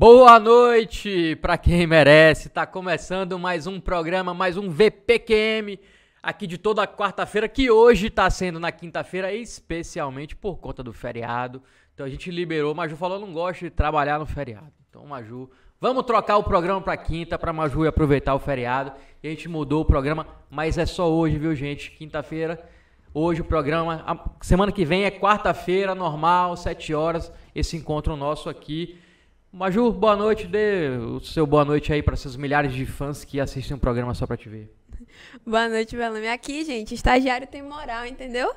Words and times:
Boa 0.00 0.40
noite 0.40 1.36
para 1.42 1.58
quem 1.58 1.86
merece. 1.86 2.48
Tá 2.48 2.64
começando 2.64 3.38
mais 3.38 3.66
um 3.66 3.78
programa, 3.78 4.32
mais 4.32 4.56
um 4.56 4.70
VPQM 4.70 5.78
aqui 6.22 6.46
de 6.46 6.56
toda 6.56 6.86
quarta-feira, 6.86 7.46
que 7.46 7.70
hoje 7.70 8.06
está 8.06 8.30
sendo 8.30 8.58
na 8.58 8.72
quinta-feira, 8.72 9.30
especialmente 9.30 10.34
por 10.34 10.56
conta 10.56 10.82
do 10.82 10.90
feriado. 10.90 11.62
Então 11.92 12.06
a 12.06 12.08
gente 12.08 12.30
liberou. 12.30 12.74
Maju 12.74 12.96
falou 12.96 13.20
não 13.20 13.30
gosta 13.30 13.66
de 13.66 13.70
trabalhar 13.70 14.18
no 14.18 14.24
feriado. 14.24 14.72
Então, 14.88 15.04
Maju, 15.04 15.50
vamos 15.78 16.04
trocar 16.04 16.38
o 16.38 16.44
programa 16.44 16.80
para 16.80 16.96
quinta 16.96 17.38
para 17.38 17.52
Maju 17.52 17.86
aproveitar 17.86 18.34
o 18.34 18.38
feriado. 18.38 18.92
E 19.22 19.28
a 19.28 19.30
gente 19.30 19.50
mudou 19.50 19.82
o 19.82 19.84
programa, 19.84 20.26
mas 20.48 20.78
é 20.78 20.86
só 20.86 21.12
hoje, 21.12 21.36
viu, 21.36 21.54
gente? 21.54 21.90
Quinta-feira. 21.90 22.58
Hoje 23.12 23.42
o 23.42 23.44
programa, 23.44 24.32
semana 24.40 24.72
que 24.72 24.82
vem 24.86 25.04
é 25.04 25.10
quarta-feira, 25.10 25.94
normal, 25.94 26.56
sete 26.56 26.94
horas, 26.94 27.30
esse 27.54 27.76
encontro 27.76 28.16
nosso 28.16 28.48
aqui. 28.48 28.98
Maju, 29.52 29.90
boa 29.92 30.14
noite. 30.14 30.46
Dê 30.46 30.90
o 30.90 31.18
seu 31.20 31.44
boa 31.44 31.64
noite 31.64 31.92
aí 31.92 32.02
para 32.02 32.14
esses 32.14 32.36
milhares 32.36 32.72
de 32.72 32.86
fãs 32.86 33.24
que 33.24 33.40
assistem 33.40 33.76
o 33.76 33.80
programa 33.80 34.14
só 34.14 34.24
para 34.24 34.36
te 34.36 34.48
ver. 34.48 34.72
Boa 35.44 35.68
noite, 35.68 35.96
Belame. 35.96 36.28
Aqui, 36.28 36.64
gente, 36.64 36.94
estagiário 36.94 37.46
tem 37.46 37.62
moral, 37.62 38.06
entendeu? 38.06 38.54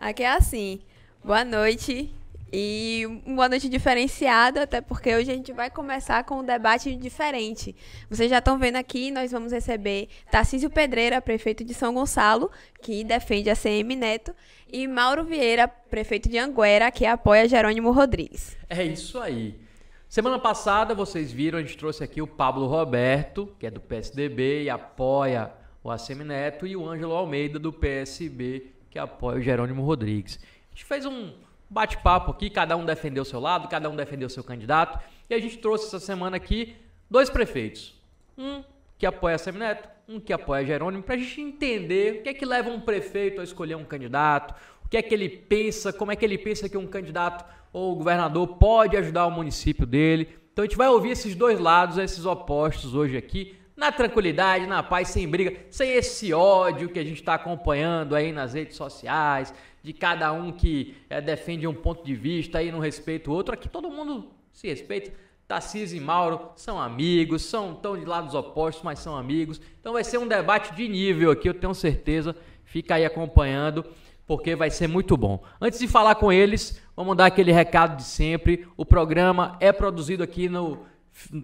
Aqui 0.00 0.22
é 0.22 0.30
assim. 0.30 0.80
Boa 1.22 1.44
noite. 1.44 2.10
E 2.52 3.04
uma 3.24 3.36
boa 3.36 3.48
noite 3.50 3.68
diferenciada, 3.68 4.62
até 4.62 4.80
porque 4.80 5.14
hoje 5.14 5.30
a 5.30 5.34
gente 5.34 5.52
vai 5.52 5.70
começar 5.70 6.24
com 6.24 6.40
um 6.40 6.44
debate 6.44 6.96
diferente. 6.96 7.76
Vocês 8.08 8.28
já 8.28 8.38
estão 8.38 8.58
vendo 8.58 8.76
aqui, 8.76 9.10
nós 9.10 9.30
vamos 9.30 9.52
receber 9.52 10.08
Tarcísio 10.30 10.68
Pedreira, 10.68 11.20
prefeito 11.20 11.62
de 11.62 11.74
São 11.74 11.94
Gonçalo, 11.94 12.50
que 12.82 13.04
defende 13.04 13.50
a 13.50 13.54
CM 13.54 13.94
Neto, 13.94 14.34
e 14.72 14.88
Mauro 14.88 15.22
Vieira, 15.22 15.68
prefeito 15.68 16.28
de 16.28 16.38
Anguera, 16.38 16.90
que 16.90 17.06
apoia 17.06 17.46
Jerônimo 17.46 17.92
Rodrigues. 17.92 18.56
É 18.68 18.82
isso 18.82 19.20
aí. 19.20 19.69
Semana 20.10 20.40
passada, 20.40 20.92
vocês 20.92 21.30
viram, 21.30 21.56
a 21.56 21.62
gente 21.62 21.78
trouxe 21.78 22.02
aqui 22.02 22.20
o 22.20 22.26
Pablo 22.26 22.66
Roberto, 22.66 23.54
que 23.60 23.64
é 23.68 23.70
do 23.70 23.80
PSDB 23.80 24.64
e 24.64 24.68
apoia 24.68 25.52
o 25.84 25.88
ACM 25.88 26.24
Neto, 26.24 26.66
e 26.66 26.76
o 26.76 26.84
Ângelo 26.84 27.14
Almeida, 27.14 27.60
do 27.60 27.72
PSB, 27.72 28.72
que 28.90 28.98
apoia 28.98 29.38
o 29.38 29.40
Jerônimo 29.40 29.84
Rodrigues. 29.84 30.40
A 30.42 30.74
gente 30.74 30.84
fez 30.84 31.06
um 31.06 31.32
bate-papo 31.70 32.32
aqui, 32.32 32.50
cada 32.50 32.76
um 32.76 32.84
defendeu 32.84 33.22
o 33.22 33.24
seu 33.24 33.38
lado, 33.38 33.68
cada 33.68 33.88
um 33.88 33.94
defendeu 33.94 34.26
o 34.26 34.30
seu 34.30 34.42
candidato, 34.42 34.98
e 35.30 35.34
a 35.34 35.38
gente 35.38 35.58
trouxe 35.58 35.86
essa 35.86 36.00
semana 36.00 36.38
aqui 36.38 36.74
dois 37.08 37.30
prefeitos. 37.30 37.94
Um 38.36 38.64
que 38.98 39.06
apoia 39.06 39.36
a 39.36 39.52
Neto, 39.52 39.88
um 40.08 40.18
que 40.18 40.32
apoia 40.32 40.66
Jerônimo, 40.66 41.04
para 41.04 41.14
a 41.14 41.18
gente 41.18 41.40
entender 41.40 42.16
o 42.16 42.22
que 42.24 42.30
é 42.30 42.34
que 42.34 42.44
leva 42.44 42.68
um 42.68 42.80
prefeito 42.80 43.40
a 43.40 43.44
escolher 43.44 43.76
um 43.76 43.84
candidato, 43.84 44.56
o 44.84 44.88
que 44.88 44.96
é 44.96 45.02
que 45.02 45.14
ele 45.14 45.28
pensa, 45.28 45.92
como 45.92 46.10
é 46.10 46.16
que 46.16 46.24
ele 46.24 46.36
pensa 46.36 46.68
que 46.68 46.76
um 46.76 46.88
candidato 46.88 47.44
ou 47.72 47.92
o 47.92 47.96
governador 47.96 48.46
pode 48.56 48.96
ajudar 48.96 49.26
o 49.26 49.30
município 49.30 49.86
dele. 49.86 50.28
Então 50.52 50.64
a 50.64 50.66
gente 50.66 50.76
vai 50.76 50.88
ouvir 50.88 51.10
esses 51.10 51.34
dois 51.34 51.58
lados, 51.58 51.98
esses 51.98 52.26
opostos 52.26 52.94
hoje 52.94 53.16
aqui, 53.16 53.56
na 53.76 53.90
tranquilidade, 53.90 54.66
na 54.66 54.82
paz, 54.82 55.08
sem 55.08 55.26
briga, 55.26 55.56
sem 55.70 55.92
esse 55.92 56.34
ódio 56.34 56.90
que 56.90 56.98
a 56.98 57.04
gente 57.04 57.20
está 57.20 57.34
acompanhando 57.34 58.14
aí 58.14 58.30
nas 58.30 58.52
redes 58.52 58.76
sociais, 58.76 59.54
de 59.82 59.92
cada 59.92 60.32
um 60.32 60.52
que 60.52 60.94
é, 61.08 61.20
defende 61.20 61.66
um 61.66 61.72
ponto 61.72 62.04
de 62.04 62.14
vista 62.14 62.58
aí 62.58 62.70
não 62.70 62.78
respeita 62.78 63.30
o 63.30 63.32
outro. 63.32 63.54
Aqui 63.54 63.68
todo 63.68 63.90
mundo 63.90 64.30
se 64.52 64.68
respeita. 64.68 65.12
Tarcísio 65.48 65.96
e 65.96 66.00
Mauro 66.00 66.50
são 66.54 66.80
amigos, 66.80 67.42
são 67.42 67.74
tão 67.74 67.98
de 67.98 68.04
lados 68.04 68.34
opostos, 68.34 68.84
mas 68.84 69.00
são 69.00 69.16
amigos. 69.16 69.60
Então 69.80 69.94
vai 69.94 70.04
ser 70.04 70.18
um 70.18 70.28
debate 70.28 70.74
de 70.76 70.86
nível 70.86 71.30
aqui, 71.30 71.48
eu 71.48 71.54
tenho 71.54 71.74
certeza. 71.74 72.36
Fica 72.64 72.94
aí 72.94 73.04
acompanhando 73.04 73.84
porque 74.30 74.54
vai 74.54 74.70
ser 74.70 74.86
muito 74.86 75.16
bom. 75.16 75.42
Antes 75.60 75.80
de 75.80 75.88
falar 75.88 76.14
com 76.14 76.32
eles, 76.32 76.80
vamos 76.94 77.16
dar 77.16 77.26
aquele 77.26 77.50
recado 77.50 77.96
de 77.96 78.04
sempre. 78.04 78.64
O 78.76 78.86
programa 78.86 79.56
é 79.58 79.72
produzido 79.72 80.22
aqui 80.22 80.48
no 80.48 80.86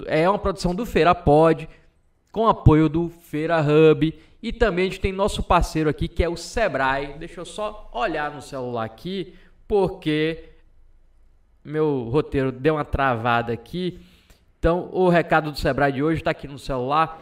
é 0.06 0.30
uma 0.30 0.38
produção 0.38 0.72
do 0.72 0.86
Feira 0.86 1.12
Pod, 1.12 1.68
com 2.30 2.46
apoio 2.46 2.88
do 2.88 3.08
Feira 3.08 3.60
Hub 3.60 4.16
e 4.40 4.52
também 4.52 4.84
a 4.84 4.88
gente 4.88 5.00
tem 5.00 5.10
nosso 5.10 5.42
parceiro 5.42 5.90
aqui 5.90 6.06
que 6.06 6.22
é 6.22 6.28
o 6.28 6.36
Sebrae. 6.36 7.18
Deixa 7.18 7.40
eu 7.40 7.44
só 7.44 7.90
olhar 7.92 8.30
no 8.30 8.40
celular 8.40 8.84
aqui, 8.84 9.34
porque 9.66 10.50
meu 11.64 12.08
roteiro 12.08 12.52
deu 12.52 12.74
uma 12.74 12.84
travada 12.84 13.52
aqui. 13.52 13.98
Então, 14.60 14.90
o 14.92 15.08
recado 15.08 15.50
do 15.50 15.58
Sebrae 15.58 15.90
de 15.90 16.04
hoje 16.04 16.20
está 16.20 16.30
aqui 16.30 16.46
no 16.46 16.56
celular. 16.56 17.20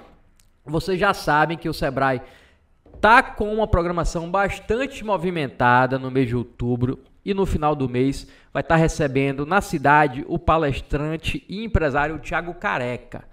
Vocês 0.62 1.00
já 1.00 1.14
sabem 1.14 1.56
que 1.56 1.70
o 1.70 1.72
Sebrae 1.72 2.20
tá 3.04 3.22
com 3.22 3.52
uma 3.52 3.66
programação 3.66 4.30
bastante 4.30 5.04
movimentada 5.04 5.98
no 5.98 6.10
mês 6.10 6.26
de 6.26 6.34
outubro 6.34 7.00
e 7.22 7.34
no 7.34 7.44
final 7.44 7.76
do 7.76 7.86
mês 7.86 8.26
vai 8.50 8.62
estar 8.62 8.76
tá 8.76 8.80
recebendo 8.80 9.44
na 9.44 9.60
cidade 9.60 10.24
o 10.26 10.38
palestrante 10.38 11.44
e 11.46 11.62
empresário 11.62 12.18
Tiago 12.18 12.54
Careca. 12.54 13.24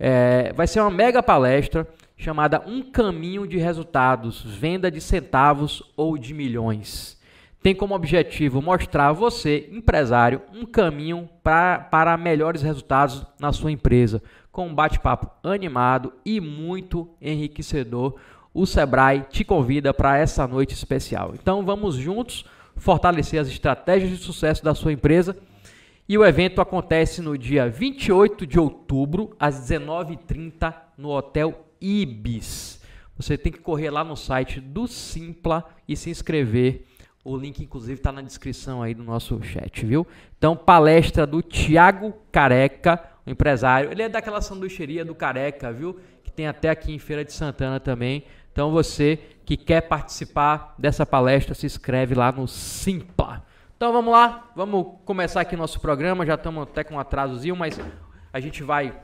É, 0.00 0.54
vai 0.54 0.66
ser 0.66 0.80
uma 0.80 0.90
mega 0.90 1.22
palestra 1.22 1.86
chamada 2.16 2.62
Um 2.66 2.80
Caminho 2.80 3.46
de 3.46 3.58
Resultados, 3.58 4.42
Venda 4.46 4.90
de 4.90 5.02
Centavos 5.02 5.82
ou 5.94 6.16
de 6.16 6.32
Milhões. 6.32 7.20
Tem 7.62 7.74
como 7.74 7.94
objetivo 7.94 8.62
mostrar 8.62 9.08
a 9.08 9.12
você, 9.12 9.68
empresário, 9.72 10.40
um 10.54 10.64
caminho 10.64 11.28
pra, 11.42 11.78
para 11.78 12.16
melhores 12.16 12.62
resultados 12.62 13.26
na 13.38 13.52
sua 13.52 13.70
empresa, 13.70 14.22
com 14.50 14.68
um 14.68 14.74
bate-papo 14.74 15.30
animado 15.46 16.14
e 16.24 16.40
muito 16.40 17.10
enriquecedor 17.20 18.18
o 18.54 18.66
Sebrae 18.66 19.24
te 19.30 19.44
convida 19.44 19.94
para 19.94 20.18
essa 20.18 20.46
noite 20.46 20.74
especial. 20.74 21.34
Então 21.34 21.64
vamos 21.64 21.96
juntos 21.96 22.44
fortalecer 22.76 23.40
as 23.40 23.48
estratégias 23.48 24.10
de 24.10 24.16
sucesso 24.18 24.62
da 24.64 24.74
sua 24.74 24.92
empresa. 24.92 25.36
E 26.08 26.18
o 26.18 26.24
evento 26.24 26.60
acontece 26.60 27.22
no 27.22 27.38
dia 27.38 27.68
28 27.68 28.46
de 28.46 28.58
outubro, 28.58 29.34
às 29.38 29.70
19h30, 29.70 30.74
no 30.98 31.10
Hotel 31.10 31.66
Ibis. 31.80 32.82
Você 33.16 33.38
tem 33.38 33.52
que 33.52 33.60
correr 33.60 33.90
lá 33.90 34.02
no 34.02 34.16
site 34.16 34.60
do 34.60 34.86
Simpla 34.88 35.64
e 35.86 35.96
se 35.96 36.10
inscrever. 36.10 36.86
O 37.24 37.36
link, 37.36 37.62
inclusive, 37.62 37.94
está 37.94 38.10
na 38.10 38.20
descrição 38.20 38.82
aí 38.82 38.94
do 38.94 39.04
nosso 39.04 39.40
chat, 39.42 39.86
viu? 39.86 40.04
Então, 40.36 40.56
palestra 40.56 41.24
do 41.24 41.40
Tiago 41.40 42.12
Careca, 42.32 43.00
o 43.24 43.30
empresário. 43.30 43.92
Ele 43.92 44.02
é 44.02 44.08
daquela 44.08 44.40
sanduicheria 44.40 45.04
do 45.04 45.14
Careca, 45.14 45.72
viu? 45.72 46.00
Que 46.24 46.32
tem 46.32 46.48
até 46.48 46.68
aqui 46.68 46.92
em 46.92 46.98
Feira 46.98 47.24
de 47.24 47.32
Santana 47.32 47.78
também. 47.78 48.24
Então 48.52 48.70
você 48.70 49.18
que 49.44 49.56
quer 49.56 49.80
participar 49.82 50.74
dessa 50.78 51.04
palestra, 51.04 51.54
se 51.54 51.66
inscreve 51.66 52.14
lá 52.14 52.30
no 52.30 52.46
Simpla. 52.46 53.42
Então 53.76 53.92
vamos 53.92 54.12
lá, 54.12 54.50
vamos 54.54 54.98
começar 55.04 55.40
aqui 55.40 55.56
nosso 55.56 55.80
programa. 55.80 56.24
Já 56.24 56.34
estamos 56.34 56.62
até 56.62 56.84
com 56.84 56.94
um 56.94 57.00
atrasozinho, 57.00 57.56
mas 57.56 57.80
a 58.32 58.38
gente 58.38 58.62
vai 58.62 58.94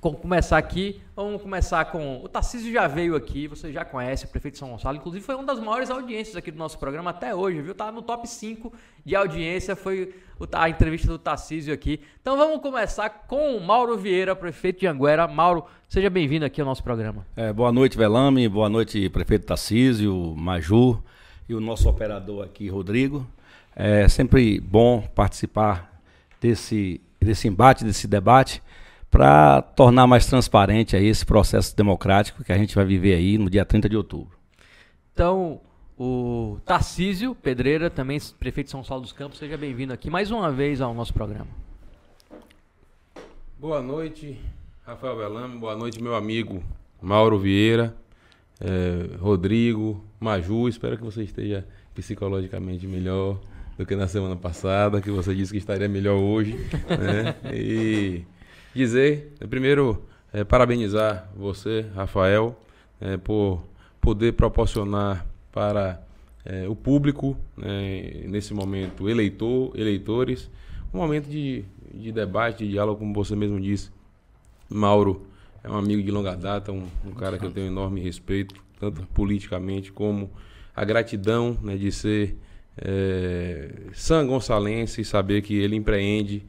começar 0.00 0.58
aqui. 0.58 1.00
Vamos 1.14 1.40
começar 1.40 1.84
com. 1.86 2.22
O 2.22 2.28
Tarcísio 2.28 2.72
já 2.72 2.86
veio 2.86 3.16
aqui, 3.16 3.48
você 3.48 3.72
já 3.72 3.84
conhece, 3.84 4.26
o 4.26 4.28
prefeito 4.28 4.54
de 4.54 4.58
São 4.58 4.70
Gonçalo. 4.70 4.96
Inclusive, 4.96 5.24
foi 5.24 5.34
uma 5.34 5.44
das 5.44 5.58
maiores 5.58 5.90
audiências 5.90 6.36
aqui 6.36 6.50
do 6.50 6.58
nosso 6.58 6.78
programa 6.78 7.10
até 7.10 7.34
hoje, 7.34 7.60
viu? 7.62 7.74
Tá 7.74 7.90
no 7.90 8.02
top 8.02 8.28
5 8.28 8.72
de 9.04 9.16
audiência, 9.16 9.74
foi 9.74 10.14
a 10.52 10.68
entrevista 10.68 11.08
do 11.08 11.18
Tarcísio 11.18 11.72
aqui. 11.72 12.00
Então 12.20 12.36
vamos 12.36 12.60
começar 12.60 13.08
com 13.08 13.56
o 13.56 13.60
Mauro 13.60 13.96
Vieira, 13.96 14.36
prefeito 14.36 14.80
de 14.80 14.86
Anguera. 14.86 15.26
Mauro, 15.26 15.64
seja 15.88 16.10
bem-vindo 16.10 16.44
aqui 16.44 16.60
ao 16.60 16.66
nosso 16.66 16.82
programa. 16.82 17.26
É, 17.34 17.52
boa 17.52 17.72
noite, 17.72 17.96
Velame. 17.96 18.48
Boa 18.48 18.68
noite, 18.68 19.08
prefeito 19.08 19.46
Tarcísio, 19.46 20.34
Maju 20.36 21.02
e 21.48 21.54
o 21.54 21.60
nosso 21.60 21.88
operador 21.88 22.44
aqui, 22.44 22.68
Rodrigo. 22.68 23.26
É 23.74 24.08
sempre 24.08 24.60
bom 24.60 25.02
participar 25.14 26.00
desse, 26.40 27.00
desse 27.20 27.48
embate, 27.48 27.84
desse 27.84 28.06
debate 28.06 28.62
para 29.16 29.62
tornar 29.62 30.06
mais 30.06 30.26
transparente 30.26 30.94
aí 30.94 31.06
esse 31.06 31.24
processo 31.24 31.74
democrático 31.74 32.44
que 32.44 32.52
a 32.52 32.58
gente 32.58 32.74
vai 32.74 32.84
viver 32.84 33.14
aí 33.14 33.38
no 33.38 33.48
dia 33.48 33.64
30 33.64 33.88
de 33.88 33.96
outubro. 33.96 34.36
Então, 35.14 35.58
o 35.98 36.58
Tarcísio 36.66 37.34
Pedreira, 37.34 37.88
também 37.88 38.18
prefeito 38.38 38.66
de 38.66 38.72
São 38.72 38.82
Paulo 38.82 39.04
dos 39.04 39.12
Campos, 39.12 39.38
seja 39.38 39.56
bem-vindo 39.56 39.90
aqui 39.90 40.10
mais 40.10 40.30
uma 40.30 40.52
vez 40.52 40.82
ao 40.82 40.92
nosso 40.92 41.14
programa. 41.14 41.46
Boa 43.58 43.80
noite, 43.80 44.38
Rafael 44.84 45.16
Velame, 45.16 45.58
boa 45.58 45.74
noite, 45.74 46.02
meu 46.02 46.14
amigo 46.14 46.62
Mauro 47.00 47.38
Vieira, 47.38 47.96
é, 48.60 49.16
Rodrigo, 49.16 50.04
Maju, 50.20 50.68
espero 50.68 50.98
que 50.98 51.04
você 51.04 51.22
esteja 51.22 51.66
psicologicamente 51.94 52.86
melhor 52.86 53.40
do 53.78 53.86
que 53.86 53.96
na 53.96 54.08
semana 54.08 54.36
passada, 54.36 55.00
que 55.00 55.10
você 55.10 55.34
disse 55.34 55.52
que 55.52 55.58
estaria 55.58 55.88
melhor 55.88 56.18
hoje, 56.18 56.52
né? 56.90 57.34
E 57.50 58.26
dizer, 58.76 59.32
primeiro, 59.50 60.04
é, 60.32 60.44
parabenizar 60.44 61.28
você, 61.34 61.86
Rafael, 61.94 62.56
é, 63.00 63.16
por 63.16 63.62
poder 64.00 64.32
proporcionar 64.34 65.26
para 65.50 66.00
é, 66.44 66.68
o 66.68 66.76
público, 66.76 67.36
né, 67.56 68.22
nesse 68.28 68.54
momento, 68.54 69.08
eleitor, 69.08 69.72
eleitores, 69.74 70.50
um 70.92 70.98
momento 70.98 71.28
de, 71.28 71.64
de 71.92 72.12
debate, 72.12 72.64
de 72.64 72.70
diálogo, 72.70 73.00
como 73.00 73.12
você 73.12 73.34
mesmo 73.34 73.60
disse. 73.60 73.90
Mauro 74.68 75.26
é 75.64 75.70
um 75.70 75.76
amigo 75.76 76.02
de 76.02 76.10
longa 76.10 76.36
data, 76.36 76.70
um, 76.70 76.86
um 77.04 77.12
cara 77.12 77.38
que 77.38 77.44
eu 77.44 77.50
tenho 77.50 77.66
enorme 77.66 78.00
respeito, 78.00 78.54
tanto 78.78 79.02
politicamente 79.14 79.90
como 79.90 80.30
a 80.74 80.84
gratidão 80.84 81.58
né, 81.62 81.76
de 81.76 81.90
ser 81.90 82.36
é, 82.76 83.70
São 83.92 84.26
Gonçalense 84.26 85.00
e 85.00 85.04
saber 85.04 85.42
que 85.42 85.54
ele 85.54 85.74
empreende 85.74 86.44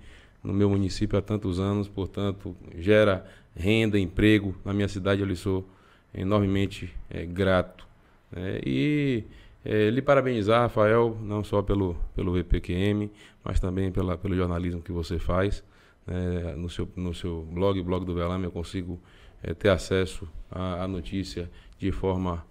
no 0.48 0.54
meu 0.54 0.70
município 0.70 1.20
há 1.20 1.22
tantos 1.22 1.60
anos, 1.60 1.90
portanto, 1.90 2.56
gera 2.78 3.26
renda, 3.54 4.00
emprego. 4.00 4.56
Na 4.64 4.74
minha 4.74 4.88
cidade 4.88 5.20
eu 5.20 5.28
lhe 5.28 5.36
sou 5.36 5.68
enormemente 6.14 6.96
é, 7.10 7.26
grato. 7.26 7.86
Né? 8.32 8.62
E 8.66 9.26
é, 9.66 9.90
lhe 9.90 10.02
parabenizar, 10.02 10.62
Rafael, 10.62 11.18
não 11.22 11.44
só 11.44 11.62
pelo, 11.62 11.98
pelo 12.16 12.32
VPQM, 12.32 13.12
mas 13.44 13.60
também 13.60 13.92
pela, 13.92 14.18
pelo 14.18 14.38
jornalismo 14.38 14.82
que 14.82 14.92
você 14.92 15.20
faz. 15.20 15.62
É, 16.08 16.56
no, 16.56 16.70
seu, 16.70 16.88
no 16.96 17.14
seu 17.14 17.46
blog, 17.52 17.82
blog 17.82 18.06
do 18.06 18.16
Velame, 18.16 18.46
eu 18.46 18.52
consigo 18.52 18.98
é, 19.44 19.54
ter 19.54 19.68
acesso 19.68 20.30
à, 20.50 20.84
à, 20.84 20.88
notícia 20.88 21.52
de 21.78 21.92
forma 21.92 22.46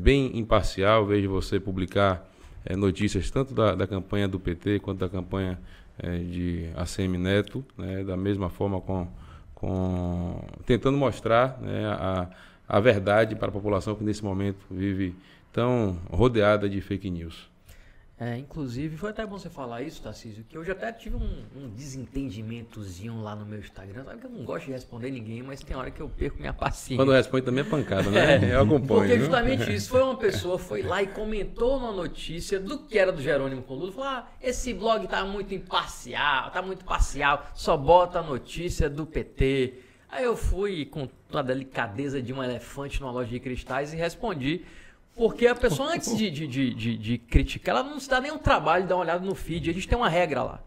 bem 0.00 0.38
imparcial. 0.38 1.04
Vejo 1.04 1.28
você 1.28 1.60
publicar 1.60 2.26
notícias 2.78 3.30
tanto 3.30 3.52
da, 3.52 3.74
da 3.74 3.86
campanha 3.86 4.26
do 4.26 4.40
PT 4.40 4.80
quanto 4.80 5.00
da 5.00 5.08
campanha 5.10 5.60
é, 5.98 6.18
de 6.18 6.70
ACM 6.76 7.18
Neto, 7.18 7.64
né, 7.76 8.04
da 8.04 8.16
mesma 8.16 8.48
forma 8.48 8.80
com, 8.80 9.08
com 9.54 10.40
tentando 10.64 10.96
mostrar 10.96 11.58
né, 11.60 11.86
a, 11.86 12.28
a 12.68 12.80
verdade 12.80 13.34
para 13.36 13.48
a 13.48 13.52
população 13.52 13.94
que 13.94 14.04
nesse 14.04 14.24
momento 14.24 14.58
vive 14.70 15.14
tão 15.52 15.98
rodeada 16.10 16.68
de 16.68 16.80
fake 16.80 17.10
news. 17.10 17.48
É, 18.18 18.38
inclusive, 18.38 18.96
foi 18.96 19.10
até 19.10 19.26
bom 19.26 19.38
você 19.38 19.50
falar 19.50 19.82
isso, 19.82 20.00
Tarcísio, 20.00 20.42
que 20.48 20.56
eu 20.56 20.64
já 20.64 20.72
até 20.72 20.90
tive 20.90 21.16
um, 21.16 21.44
um, 21.54 21.68
desentendimentozinho 21.68 23.20
lá 23.20 23.36
no 23.36 23.44
meu 23.44 23.58
Instagram. 23.58 24.04
Sabe 24.04 24.20
que 24.20 24.26
eu 24.26 24.30
não 24.30 24.42
gosto 24.42 24.64
de 24.64 24.72
responder 24.72 25.10
ninguém, 25.10 25.42
mas 25.42 25.60
tem 25.60 25.76
hora 25.76 25.90
que 25.90 26.00
eu 26.00 26.08
perco 26.08 26.38
minha 26.38 26.54
paciência. 26.54 26.96
Quando 26.96 27.12
responde 27.12 27.44
também 27.44 27.62
é 27.62 27.68
pancada, 27.68 28.10
né? 28.10 28.36
É, 28.46 28.54
eu 28.54 28.62
acompanho. 28.62 29.00
Porque 29.00 29.18
justamente 29.18 29.68
isso, 29.74 29.90
foi 29.90 30.02
uma 30.02 30.16
pessoa, 30.16 30.58
foi 30.58 30.82
lá 30.82 31.02
e 31.02 31.08
comentou 31.08 31.76
uma 31.76 31.92
notícia 31.92 32.58
do 32.58 32.78
que 32.78 32.98
era 32.98 33.12
do 33.12 33.20
Jerônimo 33.20 33.62
Coludo, 33.62 33.92
falou, 33.92 34.08
ah, 34.08 34.30
esse 34.40 34.72
blog 34.72 35.06
tá 35.06 35.22
muito 35.22 35.54
imparcial, 35.54 36.50
tá 36.50 36.62
muito 36.62 36.86
parcial, 36.86 37.46
só 37.54 37.76
bota 37.76 38.20
a 38.20 38.22
notícia 38.22 38.88
do 38.88 39.04
PT. 39.04 39.74
Aí 40.08 40.24
eu 40.24 40.36
fui 40.36 40.86
com 40.86 41.06
a 41.34 41.42
delicadeza 41.42 42.22
de 42.22 42.32
um 42.32 42.42
elefante 42.42 42.98
numa 42.98 43.12
loja 43.12 43.28
de 43.28 43.40
cristais 43.40 43.92
e 43.92 43.96
respondi 43.96 44.64
porque 45.16 45.46
a 45.46 45.54
pessoa, 45.54 45.94
antes 45.94 46.16
de, 46.16 46.30
de, 46.30 46.46
de, 46.46 46.96
de, 46.98 47.18
criticar, 47.18 47.76
ela 47.76 47.88
não 47.88 47.98
se 47.98 48.08
dá 48.08 48.20
nenhum 48.20 48.36
trabalho 48.36 48.82
de 48.82 48.90
dar 48.90 48.96
uma 48.96 49.02
olhada 49.02 49.24
no 49.24 49.34
feed. 49.34 49.70
A 49.70 49.72
gente 49.72 49.88
tem 49.88 49.96
uma 49.96 50.10
regra 50.10 50.42
lá. 50.42 50.62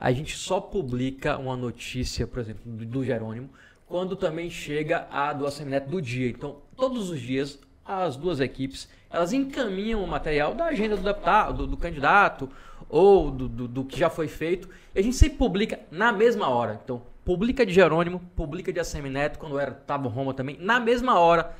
A 0.00 0.10
gente 0.10 0.36
só 0.36 0.60
publica 0.60 1.38
uma 1.38 1.56
notícia, 1.56 2.26
por 2.26 2.40
exemplo, 2.40 2.62
do, 2.64 2.84
do 2.84 3.04
Jerônimo, 3.04 3.48
quando 3.86 4.16
também 4.16 4.50
chega 4.50 5.06
a 5.12 5.32
do 5.32 5.46
Assemineto 5.46 5.88
do 5.88 6.02
dia. 6.02 6.28
Então, 6.28 6.56
todos 6.76 7.08
os 7.08 7.20
dias, 7.20 7.60
as 7.84 8.16
duas 8.16 8.40
equipes, 8.40 8.88
elas 9.08 9.32
encaminham 9.32 10.02
o 10.02 10.08
material 10.08 10.54
da 10.54 10.66
agenda 10.66 10.96
do 10.96 11.02
deputado, 11.04 11.58
do, 11.58 11.66
do 11.68 11.76
candidato, 11.76 12.50
ou 12.88 13.30
do, 13.30 13.48
do, 13.48 13.68
do, 13.68 13.84
que 13.84 13.96
já 13.96 14.10
foi 14.10 14.26
feito. 14.26 14.68
E 14.92 14.98
a 14.98 15.02
gente 15.02 15.14
sempre 15.14 15.38
publica 15.38 15.78
na 15.88 16.12
mesma 16.12 16.48
hora. 16.48 16.80
Então, 16.82 17.00
publica 17.24 17.64
de 17.64 17.72
Jerônimo, 17.72 18.20
publica 18.34 18.72
de 18.72 18.80
Assemineto, 18.80 19.38
quando 19.38 19.56
era 19.56 19.70
Tabo 19.70 20.08
Roma 20.08 20.34
também, 20.34 20.58
na 20.60 20.80
mesma 20.80 21.16
hora, 21.20 21.54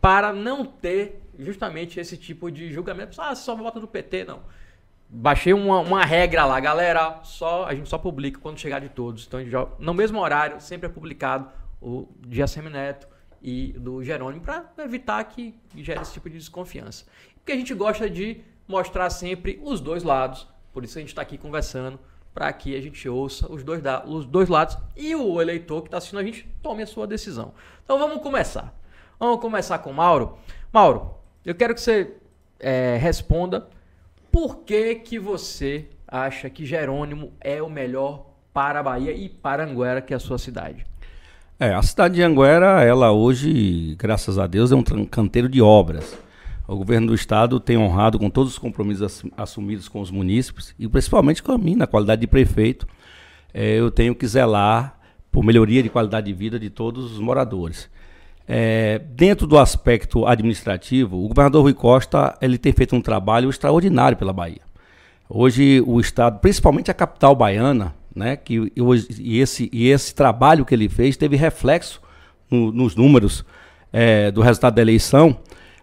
para 0.00 0.32
não 0.32 0.64
ter 0.64 1.20
justamente 1.42 1.98
esse 1.98 2.16
tipo 2.16 2.50
de 2.50 2.72
julgamento. 2.72 3.20
Ah, 3.20 3.34
só 3.34 3.54
vota 3.54 3.80
do 3.80 3.88
PT, 3.88 4.24
não. 4.24 4.40
Baixei 5.08 5.52
uma, 5.52 5.80
uma 5.80 6.04
regra 6.04 6.44
lá, 6.44 6.58
galera. 6.60 7.20
Só 7.22 7.64
a 7.64 7.74
gente 7.74 7.88
só 7.88 7.98
publica 7.98 8.38
quando 8.38 8.58
chegar 8.58 8.80
de 8.80 8.88
todos. 8.88 9.26
Então, 9.26 9.44
já, 9.44 9.66
no 9.78 9.92
mesmo 9.92 10.20
horário, 10.20 10.60
sempre 10.60 10.86
é 10.86 10.90
publicado 10.90 11.50
o 11.80 12.08
de 12.20 12.40
Neto 12.70 13.08
e 13.42 13.72
do 13.72 14.04
Jerônimo 14.04 14.42
para 14.42 14.70
evitar 14.78 15.22
que 15.24 15.54
gere 15.76 16.00
esse 16.00 16.12
tipo 16.12 16.28
de 16.28 16.36
desconfiança. 16.36 17.06
Porque 17.36 17.52
a 17.52 17.56
gente 17.56 17.72
gosta 17.74 18.08
de 18.08 18.42
mostrar 18.68 19.10
sempre 19.10 19.58
os 19.62 19.80
dois 19.80 20.02
lados. 20.02 20.46
Por 20.72 20.84
isso 20.84 20.98
a 20.98 21.00
gente 21.00 21.08
está 21.08 21.22
aqui 21.22 21.38
conversando 21.38 21.98
para 22.32 22.52
que 22.52 22.76
a 22.76 22.80
gente 22.80 23.08
ouça 23.08 23.50
os 23.50 23.64
dois, 23.64 23.82
os 24.06 24.24
dois 24.24 24.48
lados 24.48 24.78
e 24.96 25.14
o 25.16 25.40
eleitor 25.40 25.82
que 25.82 25.88
está 25.88 25.98
assistindo 25.98 26.20
a 26.20 26.24
gente 26.24 26.48
tome 26.62 26.82
a 26.82 26.86
sua 26.86 27.06
decisão. 27.06 27.52
Então 27.82 27.98
vamos 27.98 28.22
começar. 28.22 28.72
Vamos 29.18 29.40
começar 29.40 29.78
com 29.78 29.90
o 29.90 29.94
Mauro. 29.94 30.38
Mauro, 30.72 31.14
eu 31.44 31.54
quero 31.54 31.74
que 31.74 31.80
você 31.80 32.12
é, 32.58 32.98
responda 33.00 33.66
por 34.30 34.58
que, 34.58 34.96
que 34.96 35.18
você 35.18 35.86
acha 36.06 36.50
que 36.50 36.66
Jerônimo 36.66 37.32
é 37.40 37.62
o 37.62 37.70
melhor 37.70 38.26
para 38.52 38.80
a 38.80 38.82
Bahia 38.82 39.12
e 39.12 39.28
para 39.28 39.64
Anguera, 39.64 40.00
que 40.00 40.12
é 40.12 40.16
a 40.16 40.20
sua 40.20 40.38
cidade. 40.38 40.84
É, 41.58 41.74
a 41.74 41.82
cidade 41.82 42.14
de 42.14 42.22
Anguera, 42.22 42.82
ela 42.82 43.12
hoje, 43.12 43.94
graças 43.98 44.38
a 44.38 44.46
Deus, 44.46 44.72
é 44.72 44.74
um 44.74 44.82
canteiro 45.04 45.48
de 45.48 45.60
obras. 45.60 46.18
O 46.66 46.76
governo 46.76 47.08
do 47.08 47.14
estado 47.14 47.58
tem 47.58 47.76
honrado 47.76 48.18
com 48.18 48.30
todos 48.30 48.52
os 48.52 48.58
compromissos 48.58 49.24
assumidos 49.36 49.88
com 49.88 50.00
os 50.00 50.10
munícipes 50.10 50.74
e 50.78 50.88
principalmente 50.88 51.42
com 51.42 51.52
a 51.52 51.58
mim, 51.58 51.74
na 51.74 51.86
qualidade 51.86 52.20
de 52.20 52.26
prefeito. 52.26 52.86
É, 53.52 53.78
eu 53.78 53.90
tenho 53.90 54.14
que 54.14 54.26
zelar 54.26 54.98
por 55.30 55.44
melhoria 55.44 55.82
de 55.82 55.88
qualidade 55.88 56.26
de 56.26 56.32
vida 56.32 56.58
de 56.58 56.70
todos 56.70 57.12
os 57.12 57.18
moradores. 57.18 57.90
É, 58.52 58.98
dentro 58.98 59.46
do 59.46 59.56
aspecto 59.56 60.26
administrativo, 60.26 61.24
o 61.24 61.28
governador 61.28 61.62
Rui 61.62 61.72
Costa 61.72 62.36
ele 62.42 62.58
tem 62.58 62.72
feito 62.72 62.96
um 62.96 63.00
trabalho 63.00 63.48
extraordinário 63.48 64.18
pela 64.18 64.32
Bahia. 64.32 64.62
Hoje 65.28 65.80
o 65.86 66.00
estado, 66.00 66.40
principalmente 66.40 66.90
a 66.90 66.94
capital 66.94 67.36
baiana, 67.36 67.94
né, 68.12 68.34
que 68.34 68.72
e, 69.20 69.38
esse, 69.38 69.70
e 69.72 69.88
esse 69.88 70.12
trabalho 70.12 70.64
que 70.64 70.74
ele 70.74 70.88
fez 70.88 71.16
teve 71.16 71.36
reflexo 71.36 72.02
no, 72.50 72.72
nos 72.72 72.96
números 72.96 73.44
é, 73.92 74.32
do 74.32 74.40
resultado 74.40 74.74
da 74.74 74.82
eleição, 74.82 75.38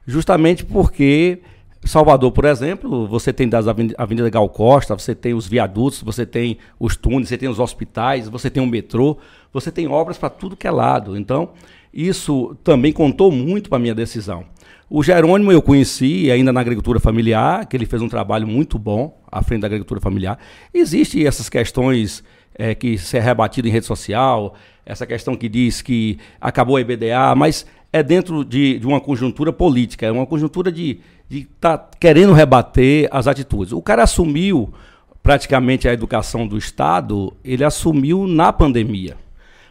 justamente 0.06 0.66
porque 0.66 1.40
Salvador, 1.86 2.34
por 2.34 2.44
exemplo, 2.44 3.08
você 3.08 3.32
tem 3.32 3.48
das 3.48 3.66
Avenida 3.98 4.30
Gal 4.30 4.50
Costa, 4.50 4.94
você 4.94 5.16
tem 5.16 5.34
os 5.34 5.48
viadutos, 5.48 6.04
você 6.04 6.26
tem 6.26 6.58
os 6.78 6.98
túneis, 6.98 7.30
você 7.30 7.38
tem 7.38 7.48
os 7.48 7.60
hospitais, 7.60 8.28
você 8.28 8.50
tem 8.50 8.62
o 8.62 8.68
metrô, 8.68 9.18
você 9.54 9.72
tem 9.72 9.88
obras 9.88 10.18
para 10.18 10.30
tudo 10.30 10.58
que 10.58 10.68
é 10.68 10.72
lado. 10.72 11.16
Então, 11.16 11.52
isso 11.98 12.56
também 12.64 12.94
contou 12.94 13.32
muito 13.32 13.70
para 13.70 13.78
a 13.78 13.82
minha 13.82 13.96
decisão. 13.96 14.46
O 14.88 15.02
Jerônimo 15.02 15.52
eu 15.52 15.64
conheci 15.64 16.30
ainda 16.30 16.54
na 16.54 16.62
agricultura 16.62 17.00
familiar, 17.00 17.66
que 17.66 17.76
ele 17.76 17.88
fez 17.88 18.04
um 18.04 18.08
trabalho 18.08 18.48
muito 18.48 18.78
bom 18.78 19.20
à 19.32 19.42
frente 19.42 19.62
da 19.62 19.68
agricultura 19.68 20.00
familiar. 20.00 20.38
Existem 20.72 21.26
essas 21.26 21.50
questões 21.50 22.24
é, 22.54 22.76
que 22.76 23.00
se 23.00 23.18
é 23.18 23.20
rebatido 23.20 23.68
em 23.68 23.72
rede 23.72 23.88
social, 23.88 24.54
essa 24.86 25.08
questão 25.08 25.36
que 25.36 25.50
diz 25.50 25.82
que 25.82 26.20
acabou 26.40 26.78
a 26.78 26.82
EBDA, 26.82 27.34
mas 27.36 27.66
é 27.92 28.04
dentro 28.04 28.46
de, 28.46 28.78
de 28.78 28.86
uma 28.86 29.02
conjuntura 29.02 29.52
política, 29.52 30.06
é 30.06 30.12
uma 30.12 30.26
conjuntura 30.28 30.72
de 30.72 31.00
estar 31.30 31.80
tá 31.80 31.90
querendo 32.00 32.32
rebater 32.32 33.10
as 33.12 33.26
atitudes. 33.26 33.74
O 33.74 33.82
cara 33.82 34.04
assumiu 34.04 34.72
praticamente 35.24 35.90
a 35.90 35.94
educação 35.94 36.48
do 36.48 36.58
Estado, 36.60 37.34
ele 37.44 37.64
assumiu 37.64 38.28
na 38.28 38.54
pandemia. 38.54 39.18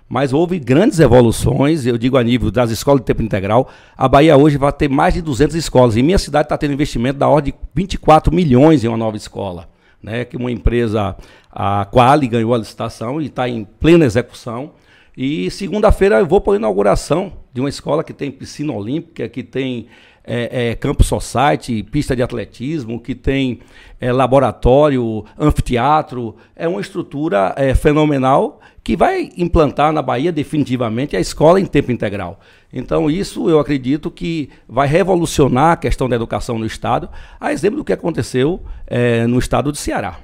Mas 0.08 0.32
houve 0.32 0.58
grandes 0.60 1.00
evoluções, 1.00 1.84
eu 1.84 1.98
digo 1.98 2.16
a 2.16 2.22
nível 2.22 2.50
das 2.50 2.70
escolas 2.70 3.00
de 3.00 3.06
tempo 3.06 3.22
integral. 3.22 3.68
A 3.96 4.06
Bahia 4.06 4.36
hoje 4.36 4.56
vai 4.56 4.72
ter 4.72 4.88
mais 4.88 5.14
de 5.14 5.20
200 5.20 5.56
escolas. 5.56 5.96
E 5.96 6.02
minha 6.02 6.18
cidade 6.18 6.46
está 6.46 6.56
tendo 6.56 6.74
investimento 6.74 7.18
da 7.18 7.28
ordem 7.28 7.52
de 7.52 7.58
24 7.74 8.32
milhões 8.32 8.84
em 8.84 8.88
uma 8.88 8.96
nova 8.96 9.16
escola. 9.16 9.68
Né, 10.02 10.24
que 10.24 10.36
uma 10.36 10.52
empresa, 10.52 11.16
a 11.50 11.84
Quali, 11.86 12.28
ganhou 12.28 12.54
a 12.54 12.58
licitação 12.58 13.20
e 13.20 13.26
está 13.26 13.48
em 13.48 13.64
plena 13.64 14.04
execução. 14.04 14.72
E 15.16 15.50
segunda-feira 15.50 16.20
eu 16.20 16.26
vou 16.26 16.40
para 16.40 16.52
a 16.52 16.56
inauguração 16.56 17.32
de 17.52 17.60
uma 17.60 17.68
escola 17.68 18.04
que 18.04 18.12
tem 18.12 18.30
piscina 18.30 18.72
olímpica, 18.72 19.28
que 19.28 19.42
tem 19.42 19.88
é, 20.26 20.70
é, 20.70 20.74
campo 20.74 21.04
society, 21.04 21.82
pista 21.82 22.16
de 22.16 22.22
atletismo, 22.22 23.00
que 23.00 23.14
tem 23.14 23.60
é, 24.00 24.12
laboratório, 24.12 25.24
anfiteatro. 25.38 26.36
É 26.54 26.66
uma 26.66 26.80
estrutura 26.80 27.54
é, 27.56 27.74
fenomenal 27.74 28.60
que 28.82 28.96
vai 28.96 29.30
implantar 29.36 29.92
na 29.92 30.02
Bahia 30.02 30.32
definitivamente 30.32 31.16
a 31.16 31.20
escola 31.20 31.60
em 31.60 31.66
tempo 31.66 31.92
integral. 31.92 32.40
Então, 32.72 33.10
isso 33.10 33.48
eu 33.48 33.58
acredito 33.58 34.10
que 34.10 34.50
vai 34.68 34.86
revolucionar 34.86 35.72
a 35.72 35.76
questão 35.76 36.08
da 36.08 36.16
educação 36.16 36.58
no 36.58 36.66
Estado, 36.66 37.08
a 37.40 37.52
exemplo 37.52 37.78
do 37.78 37.84
que 37.84 37.92
aconteceu 37.92 38.60
é, 38.86 39.26
no 39.26 39.38
estado 39.38 39.72
de 39.72 39.78
Ceará. 39.78 40.18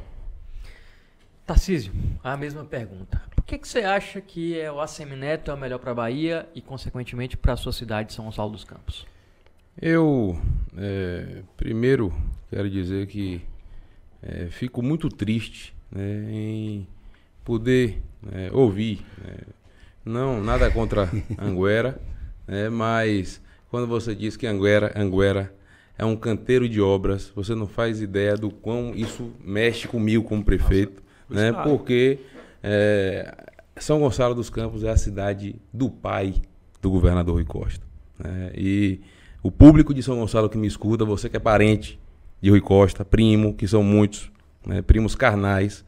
Tarcísio, 1.47 1.93
a 2.23 2.37
mesma 2.37 2.65
pergunta. 2.65 3.21
Por 3.35 3.45
que, 3.45 3.59
que 3.59 3.67
você 3.67 3.81
acha 3.81 4.21
que 4.21 4.59
é 4.59 4.71
o 4.71 4.81
Assemineto 4.81 5.51
é 5.51 5.55
o 5.55 5.57
melhor 5.57 5.79
para 5.79 5.91
a 5.91 5.95
Bahia 5.95 6.49
e, 6.55 6.61
consequentemente, 6.61 7.37
para 7.37 7.55
a 7.55 7.57
sua 7.57 7.73
cidade 7.73 8.09
de 8.09 8.15
São 8.15 8.25
Gonçalo 8.25 8.51
dos 8.51 8.63
Campos? 8.63 9.05
Eu, 9.81 10.39
é, 10.77 11.43
primeiro, 11.57 12.13
quero 12.51 12.69
dizer 12.69 13.07
que 13.07 13.41
é, 14.23 14.47
fico 14.51 14.83
muito 14.83 15.09
triste 15.09 15.75
né, 15.91 16.27
em 16.31 16.87
poder 17.43 18.03
né, 18.23 18.51
ouvir. 18.53 19.05
Né? 19.19 19.35
Não, 20.05 20.43
nada 20.43 20.71
contra 20.71 21.09
Anguera, 21.39 22.01
né, 22.47 22.69
mas 22.69 23.41
quando 23.71 23.87
você 23.87 24.15
diz 24.15 24.37
que 24.37 24.47
Anguera, 24.47 24.93
Anguera 24.95 25.53
é 25.97 26.05
um 26.05 26.17
canteiro 26.17 26.69
de 26.69 26.81
obras, 26.81 27.33
você 27.35 27.55
não 27.55 27.67
faz 27.67 28.01
ideia 28.01 28.37
do 28.37 28.51
quão 28.51 28.93
isso 28.95 29.33
mexe 29.43 29.89
comigo 29.89 30.25
como 30.25 30.45
prefeito, 30.45 31.03
Nossa, 31.29 31.53
né, 31.53 31.63
porque 31.63 32.19
é, 32.63 33.35
São 33.77 34.01
Gonçalo 34.01 34.35
dos 34.35 34.51
Campos 34.51 34.85
é 34.85 34.91
a 34.91 34.97
cidade 34.97 35.57
do 35.73 35.89
pai 35.89 36.35
do 36.81 36.91
governador 36.91 37.37
Rui 37.37 37.45
Costa. 37.45 37.85
E 38.55 39.01
o 39.43 39.51
público 39.51 39.93
de 39.93 40.03
São 40.03 40.19
Gonçalo 40.19 40.49
que 40.49 40.57
me 40.57 40.67
escuta, 40.67 41.05
você 41.05 41.29
que 41.29 41.37
é 41.37 41.41
parente 41.41 41.99
de 42.41 42.51
Rui 42.51 42.61
Costa, 42.61 43.05
primo, 43.05 43.55
que 43.55 43.67
são 43.67 43.83
muitos, 43.83 44.31
né, 44.67 44.83
primos 44.83 45.15
carnais, 45.15 45.85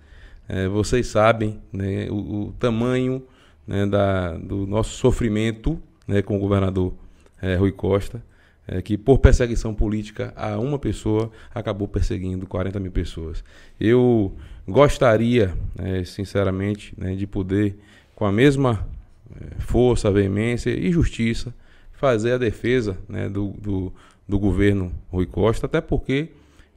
É, 0.47 0.69
vocês 0.69 1.07
sabem 1.07 1.59
né, 1.73 2.07
o, 2.11 2.49
o 2.49 2.53
tamanho 2.59 3.23
né, 3.67 3.87
da, 3.87 4.37
do 4.37 4.67
nosso 4.67 4.91
sofrimento 4.99 5.81
né, 6.07 6.21
com 6.21 6.37
o 6.37 6.39
governador 6.39 6.93
é, 7.41 7.57
Rui 7.57 7.73
Costa, 7.73 8.23
é, 8.67 8.83
que 8.83 8.99
por 8.99 9.19
perseguição 9.19 9.75
política 9.75 10.35
a 10.37 10.59
uma 10.59 10.79
pessoa 10.79 11.31
acabou 11.55 11.89
perseguindo 11.89 12.47
40 12.47 12.79
mil 12.79 12.93
pessoas. 12.93 13.43
Eu 13.81 14.35
gostaria, 14.69 15.55
né, 15.75 16.05
sinceramente, 16.05 16.95
né, 16.97 17.15
de 17.15 17.27
poder, 17.27 17.79
com 18.15 18.27
a 18.27 18.33
mesma 18.33 18.87
é, 19.35 19.61
força, 19.61 20.11
veemência 20.11 20.71
e 20.71 20.93
justiça, 20.93 21.55
fazer 21.95 22.33
a 22.33 22.39
defesa 22.39 22.99
né, 23.09 23.29
do, 23.29 23.49
do, 23.59 23.93
do, 24.29 24.39
governo 24.39 24.93
Rui 25.11 25.27
Costa, 25.27 25.67
até 25.67 25.81
porque 25.81 26.31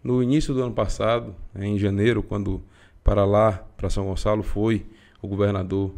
no 0.03 0.21
início 0.21 0.53
do 0.53 0.61
ano 0.61 0.73
passado, 0.73 1.35
né, 1.53 1.67
em 1.67 1.77
janeiro, 1.77 2.23
quando 2.23 2.61
para 3.03 3.25
lá, 3.25 3.63
para 3.75 3.89
São 3.89 4.05
Gonçalo, 4.05 4.43
foi 4.43 4.85
o 5.21 5.27
governador 5.27 5.93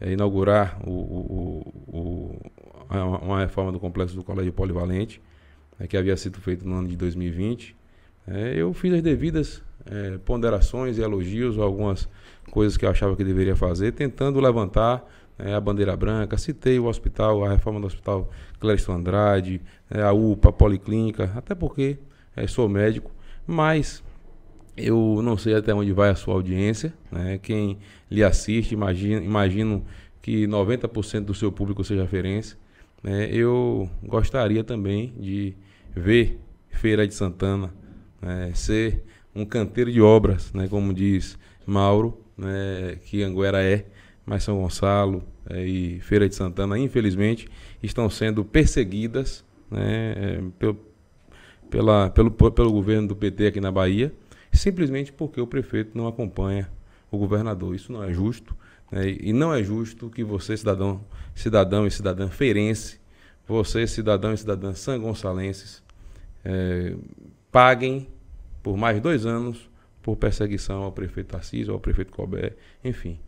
é, 0.00 0.12
inaugurar 0.12 0.80
o, 0.84 0.90
o, 0.90 1.74
o, 1.88 2.40
uma 3.22 3.40
reforma 3.40 3.72
do 3.72 3.78
complexo 3.78 4.14
do 4.14 4.24
Colégio 4.24 4.52
Polivalente, 4.52 5.20
né, 5.78 5.86
que 5.86 5.96
havia 5.96 6.16
sido 6.16 6.40
feito 6.40 6.66
no 6.66 6.76
ano 6.76 6.88
de 6.88 6.96
2020. 6.96 7.76
É, 8.26 8.54
eu 8.56 8.72
fiz 8.72 8.94
as 8.94 9.02
devidas 9.02 9.62
é, 9.86 10.18
ponderações 10.18 10.98
e 10.98 11.02
elogios 11.02 11.58
a 11.58 11.62
algumas 11.62 12.08
coisas 12.50 12.76
que 12.76 12.84
eu 12.84 12.90
achava 12.90 13.16
que 13.16 13.24
deveria 13.24 13.56
fazer, 13.56 13.92
tentando 13.92 14.40
levantar 14.40 15.04
é, 15.42 15.54
a 15.54 15.60
bandeira 15.60 15.96
branca. 15.96 16.38
Citei 16.38 16.78
o 16.78 16.86
hospital, 16.86 17.44
a 17.44 17.50
reforma 17.50 17.80
do 17.80 17.86
hospital 17.86 18.30
Clériston 18.60 18.94
Andrade, 18.94 19.60
é, 19.90 20.02
a 20.02 20.12
UPA, 20.12 20.48
a 20.50 20.52
Policlínica, 20.52 21.32
até 21.34 21.54
porque 21.54 21.98
é, 22.36 22.46
sou 22.46 22.68
médico, 22.68 23.10
mas 23.46 24.02
eu 24.76 25.20
não 25.22 25.36
sei 25.36 25.54
até 25.54 25.74
onde 25.74 25.92
vai 25.92 26.10
a 26.10 26.14
sua 26.14 26.34
audiência. 26.34 26.94
Né? 27.10 27.38
Quem 27.38 27.78
lhe 28.10 28.22
assiste, 28.22 28.72
imagino, 28.72 29.22
imagino 29.22 29.84
que 30.20 30.46
90% 30.46 31.24
do 31.24 31.34
seu 31.34 31.50
público 31.50 31.84
seja 31.84 32.06
ferense. 32.06 32.56
Né? 33.02 33.28
Eu 33.30 33.90
gostaria 34.02 34.62
também 34.62 35.12
de 35.18 35.54
ver 35.94 36.38
Feira 36.70 37.06
de 37.06 37.14
Santana 37.14 37.74
né? 38.20 38.52
ser 38.54 39.04
um 39.34 39.44
canteiro 39.44 39.90
de 39.90 40.00
obras, 40.00 40.52
né? 40.52 40.68
como 40.68 40.94
diz 40.94 41.38
Mauro, 41.66 42.18
né? 42.36 42.96
que 43.04 43.22
Anguera 43.22 43.62
é, 43.62 43.84
mas 44.24 44.44
São 44.44 44.60
Gonçalo 44.60 45.22
é, 45.48 45.64
e 45.64 46.00
Feira 46.00 46.28
de 46.28 46.34
Santana, 46.34 46.78
infelizmente, 46.78 47.48
estão 47.82 48.08
sendo 48.08 48.44
perseguidas 48.44 49.44
né? 49.72 50.12
É, 50.16 50.42
pelo, 50.58 50.78
pela, 51.70 52.10
pelo, 52.10 52.30
pelo 52.30 52.70
governo 52.70 53.08
do 53.08 53.16
PT 53.16 53.46
aqui 53.46 53.60
na 53.60 53.72
Bahia, 53.72 54.12
simplesmente 54.52 55.10
porque 55.10 55.40
o 55.40 55.46
prefeito 55.46 55.96
não 55.96 56.06
acompanha 56.06 56.70
o 57.10 57.16
governador. 57.16 57.74
Isso 57.74 57.90
não 57.90 58.04
é 58.04 58.12
justo. 58.12 58.54
Né? 58.90 59.16
E 59.18 59.32
não 59.32 59.52
é 59.52 59.62
justo 59.62 60.10
que 60.10 60.22
você, 60.22 60.56
cidadão, 60.56 61.02
cidadão 61.34 61.86
e 61.86 61.90
cidadã 61.90 62.28
feirense, 62.28 63.00
você, 63.48 63.86
cidadão 63.86 64.34
e 64.34 64.36
cidadã 64.36 64.74
sangonçalenses, 64.74 65.82
é, 66.44 66.94
paguem 67.50 68.08
por 68.62 68.76
mais 68.76 69.00
dois 69.00 69.24
anos 69.24 69.70
por 70.02 70.16
perseguição 70.16 70.82
ao 70.82 70.92
prefeito 70.92 71.28
Tarcísio, 71.28 71.72
ao 71.72 71.80
prefeito 71.80 72.12
Colbert, 72.12 72.54
enfim. 72.84 73.18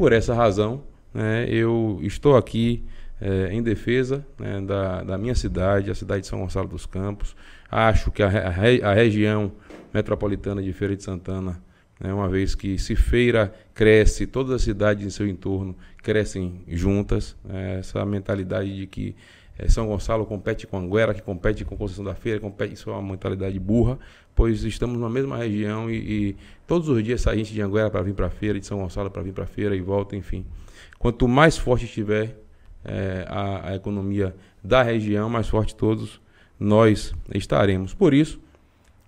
Por 0.00 0.14
essa 0.14 0.32
razão, 0.32 0.82
né, 1.12 1.46
eu 1.46 1.98
estou 2.00 2.34
aqui 2.34 2.82
é, 3.20 3.52
em 3.52 3.62
defesa 3.62 4.26
né, 4.38 4.58
da, 4.62 5.02
da 5.02 5.18
minha 5.18 5.34
cidade, 5.34 5.90
a 5.90 5.94
cidade 5.94 6.22
de 6.22 6.26
São 6.26 6.40
Gonçalo 6.40 6.68
dos 6.68 6.86
Campos. 6.86 7.36
Acho 7.70 8.10
que 8.10 8.22
a, 8.22 8.28
a, 8.28 8.94
região 8.94 9.52
metropolitana 9.92 10.62
de 10.62 10.72
Feira 10.72 10.96
de 10.96 11.02
Santana 11.02 11.62
né, 12.00 12.14
uma 12.14 12.30
vez 12.30 12.54
que 12.54 12.78
se 12.78 12.96
Feira 12.96 13.52
cresce, 13.74 14.26
todas 14.26 14.52
as 14.52 14.62
cidades 14.62 15.04
em 15.04 15.10
seu 15.10 15.28
entorno 15.28 15.76
crescem 15.98 16.62
juntas, 16.66 17.36
né, 17.44 17.80
essa 17.80 18.02
mentalidade 18.06 18.74
de 18.74 18.86
que 18.86 19.14
São 19.68 19.86
Gonçalo 19.86 20.24
compete 20.24 20.66
com 20.66 20.78
Anguera, 20.78 21.12
que 21.12 21.22
compete 21.22 21.64
com 21.64 21.76
Conceição 21.76 22.04
da 22.04 22.14
Feira, 22.14 22.40
compete, 22.40 22.74
isso 22.74 22.88
é 22.90 22.92
uma 22.92 23.12
mentalidade 23.12 23.58
burra, 23.58 23.98
pois 24.34 24.64
estamos 24.64 24.98
na 24.98 25.08
mesma 25.08 25.36
região 25.36 25.90
e, 25.90 25.96
e 25.96 26.36
todos 26.66 26.88
os 26.88 27.02
dias 27.02 27.20
sai 27.20 27.38
gente 27.38 27.52
de 27.52 27.60
Anguera 27.60 27.90
para 27.90 28.02
vir 28.02 28.14
para 28.14 28.26
a 28.26 28.30
feira, 28.30 28.58
de 28.58 28.66
São 28.66 28.78
Gonçalo 28.78 29.10
para 29.10 29.22
vir 29.22 29.32
para 29.32 29.44
a 29.44 29.46
feira 29.46 29.74
e 29.76 29.80
volta, 29.80 30.16
enfim. 30.16 30.46
Quanto 30.98 31.26
mais 31.26 31.58
forte 31.58 31.84
estiver 31.84 32.36
é, 32.84 33.24
a, 33.28 33.70
a 33.70 33.74
economia 33.74 34.34
da 34.62 34.82
região, 34.82 35.28
mais 35.28 35.48
forte 35.48 35.74
todos 35.74 36.20
nós 36.58 37.14
estaremos. 37.34 37.94
Por 37.94 38.14
isso, 38.14 38.40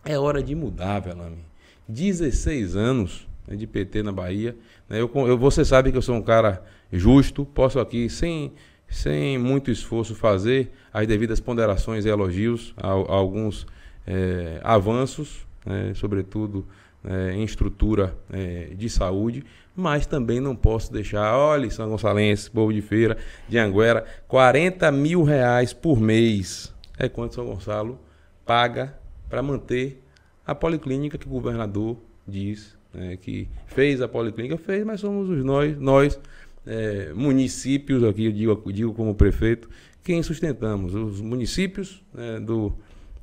é 0.04 0.18
hora 0.18 0.42
de 0.42 0.54
mudar, 0.54 1.00
Velame 1.00 1.52
16 1.88 2.76
anos 2.76 3.28
né, 3.46 3.56
de 3.56 3.66
PT 3.66 4.02
na 4.02 4.12
Bahia. 4.12 4.56
Né, 4.88 5.00
eu, 5.00 5.10
eu, 5.14 5.38
você 5.38 5.64
sabe 5.64 5.92
que 5.92 5.98
eu 5.98 6.02
sou 6.02 6.16
um 6.16 6.22
cara 6.22 6.62
justo, 6.90 7.44
posso 7.44 7.78
aqui, 7.78 8.08
sem, 8.08 8.52
sem 8.92 9.38
muito 9.38 9.70
esforço, 9.70 10.14
fazer 10.14 10.70
as 10.92 11.06
devidas 11.06 11.40
ponderações 11.40 12.04
e 12.04 12.08
elogios 12.08 12.74
a, 12.76 12.88
a 12.88 12.92
alguns 12.92 13.66
é, 14.06 14.60
avanços, 14.62 15.46
né, 15.64 15.92
sobretudo 15.94 16.66
é, 17.04 17.32
em 17.32 17.42
estrutura 17.42 18.14
é, 18.30 18.68
de 18.76 18.88
saúde, 18.88 19.44
mas 19.74 20.06
também 20.06 20.38
não 20.38 20.54
posso 20.54 20.92
deixar, 20.92 21.36
olha, 21.36 21.68
São 21.70 21.88
Gonçalense, 21.88 22.50
povo 22.50 22.72
de 22.72 22.82
feira, 22.82 23.16
de 23.48 23.58
Anguera, 23.58 24.04
40 24.28 24.92
mil 24.92 25.22
reais 25.22 25.72
por 25.72 25.98
mês 25.98 26.72
é 26.98 27.08
quanto 27.08 27.34
São 27.34 27.46
Gonçalo 27.46 27.98
paga 28.44 28.94
para 29.28 29.42
manter 29.42 30.02
a 30.46 30.54
policlínica 30.54 31.16
que 31.16 31.26
o 31.26 31.30
governador 31.30 31.96
diz 32.28 32.76
né, 32.92 33.16
que 33.16 33.48
fez 33.66 34.02
a 34.02 34.08
policlínica, 34.08 34.58
fez, 34.58 34.84
mas 34.84 35.00
somos 35.00 35.28
os 35.30 35.42
nós, 35.44 35.76
nós 35.78 36.20
é, 36.66 37.12
municípios, 37.14 38.04
aqui 38.04 38.26
eu 38.26 38.32
digo, 38.32 38.72
digo 38.72 38.94
como 38.94 39.14
prefeito, 39.14 39.68
quem 40.02 40.22
sustentamos. 40.22 40.94
Os 40.94 41.20
municípios 41.20 42.02
né, 42.12 42.40
do, 42.40 42.72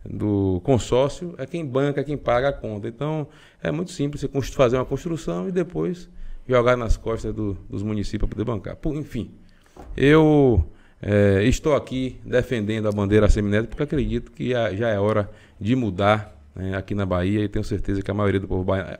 do 0.06 0.62
consórcio 0.64 1.36
é 1.38 1.46
quem 1.46 1.66
banca, 1.66 2.02
é 2.02 2.04
quem 2.04 2.18
paga 2.18 2.50
a 2.50 2.54
conta. 2.54 2.88
Então 2.88 3.28
é 3.62 3.72
muito 3.72 3.92
simples 3.92 4.22
você 4.22 4.52
fazer 4.52 4.78
uma 4.78 4.86
construção 4.86 5.48
e 5.48 5.52
depois 5.52 6.10
jogar 6.48 6.76
nas 6.76 6.98
costas 6.98 7.34
do, 7.34 7.58
dos 7.70 7.84
municípios 7.84 8.28
para 8.28 8.36
poder 8.36 8.46
bancar. 8.46 8.76
Por, 8.76 8.96
enfim, 8.96 9.32
eu 9.96 10.66
é, 11.02 11.44
estou 11.44 11.76
aqui 11.76 12.20
defendendo 12.26 12.88
a 12.88 12.92
bandeira 12.92 13.30
seminética 13.30 13.70
porque 13.70 13.84
acredito 13.84 14.32
que 14.32 14.52
já 14.52 14.90
é 14.90 15.00
hora 15.00 15.30
de 15.60 15.76
mudar 15.76 16.36
né, 16.56 16.76
aqui 16.76 16.96
na 16.96 17.06
Bahia, 17.06 17.44
e 17.44 17.48
tenho 17.48 17.64
certeza 17.64 18.02
que 18.02 18.12
a 18.12 18.14
maioria 18.14 18.40
do 18.40 18.48
povo 18.48 18.64
baiano. 18.64 19.00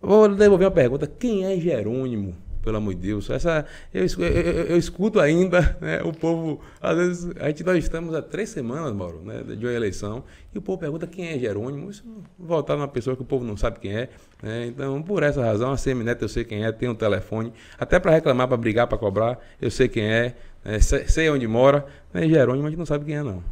Vou 0.00 0.28
devolver 0.28 0.66
uma 0.66 0.74
pergunta: 0.74 1.06
quem 1.06 1.44
é 1.44 1.58
Jerônimo? 1.58 2.34
Pelo 2.62 2.76
amor 2.76 2.94
de 2.94 3.00
Deus, 3.00 3.28
essa, 3.28 3.66
eu, 3.92 4.06
eu, 4.18 4.66
eu 4.66 4.76
escuto 4.76 5.18
ainda 5.18 5.76
né, 5.80 6.00
o 6.02 6.12
povo. 6.12 6.60
Às 6.80 6.96
vezes, 6.96 7.30
a 7.40 7.48
gente, 7.48 7.64
nós 7.64 7.76
estamos 7.78 8.14
há 8.14 8.22
três 8.22 8.50
semanas, 8.50 8.92
Mauro, 8.94 9.20
né, 9.24 9.42
de 9.42 9.66
uma 9.66 9.72
eleição, 9.72 10.22
e 10.54 10.58
o 10.58 10.62
povo 10.62 10.78
pergunta 10.78 11.06
quem 11.06 11.28
é 11.28 11.38
Jerônimo. 11.38 11.90
Isso 11.90 12.04
voltar 12.38 12.76
numa 12.76 12.86
pessoa 12.86 13.16
que 13.16 13.22
o 13.22 13.24
povo 13.24 13.44
não 13.44 13.56
sabe 13.56 13.80
quem 13.80 13.92
é. 13.92 14.08
Né, 14.42 14.66
então, 14.66 15.02
por 15.02 15.22
essa 15.22 15.44
razão, 15.44 15.72
a 15.72 15.76
Semineto 15.76 16.24
eu 16.24 16.28
sei 16.28 16.44
quem 16.44 16.64
é, 16.64 16.70
tem 16.70 16.88
um 16.88 16.94
telefone, 16.94 17.52
até 17.78 17.98
para 17.98 18.12
reclamar, 18.12 18.46
para 18.46 18.56
brigar, 18.56 18.86
para 18.86 18.98
cobrar, 18.98 19.38
eu 19.60 19.70
sei 19.70 19.88
quem 19.88 20.04
é, 20.04 20.36
né, 20.64 20.78
sei, 20.80 21.08
sei 21.08 21.30
onde 21.30 21.46
mora. 21.48 21.84
Né, 22.14 22.28
Jerônimo 22.28 22.66
a 22.66 22.70
gente 22.70 22.78
não 22.78 22.86
sabe 22.86 23.04
quem 23.04 23.16
é, 23.16 23.22
não. 23.22 23.42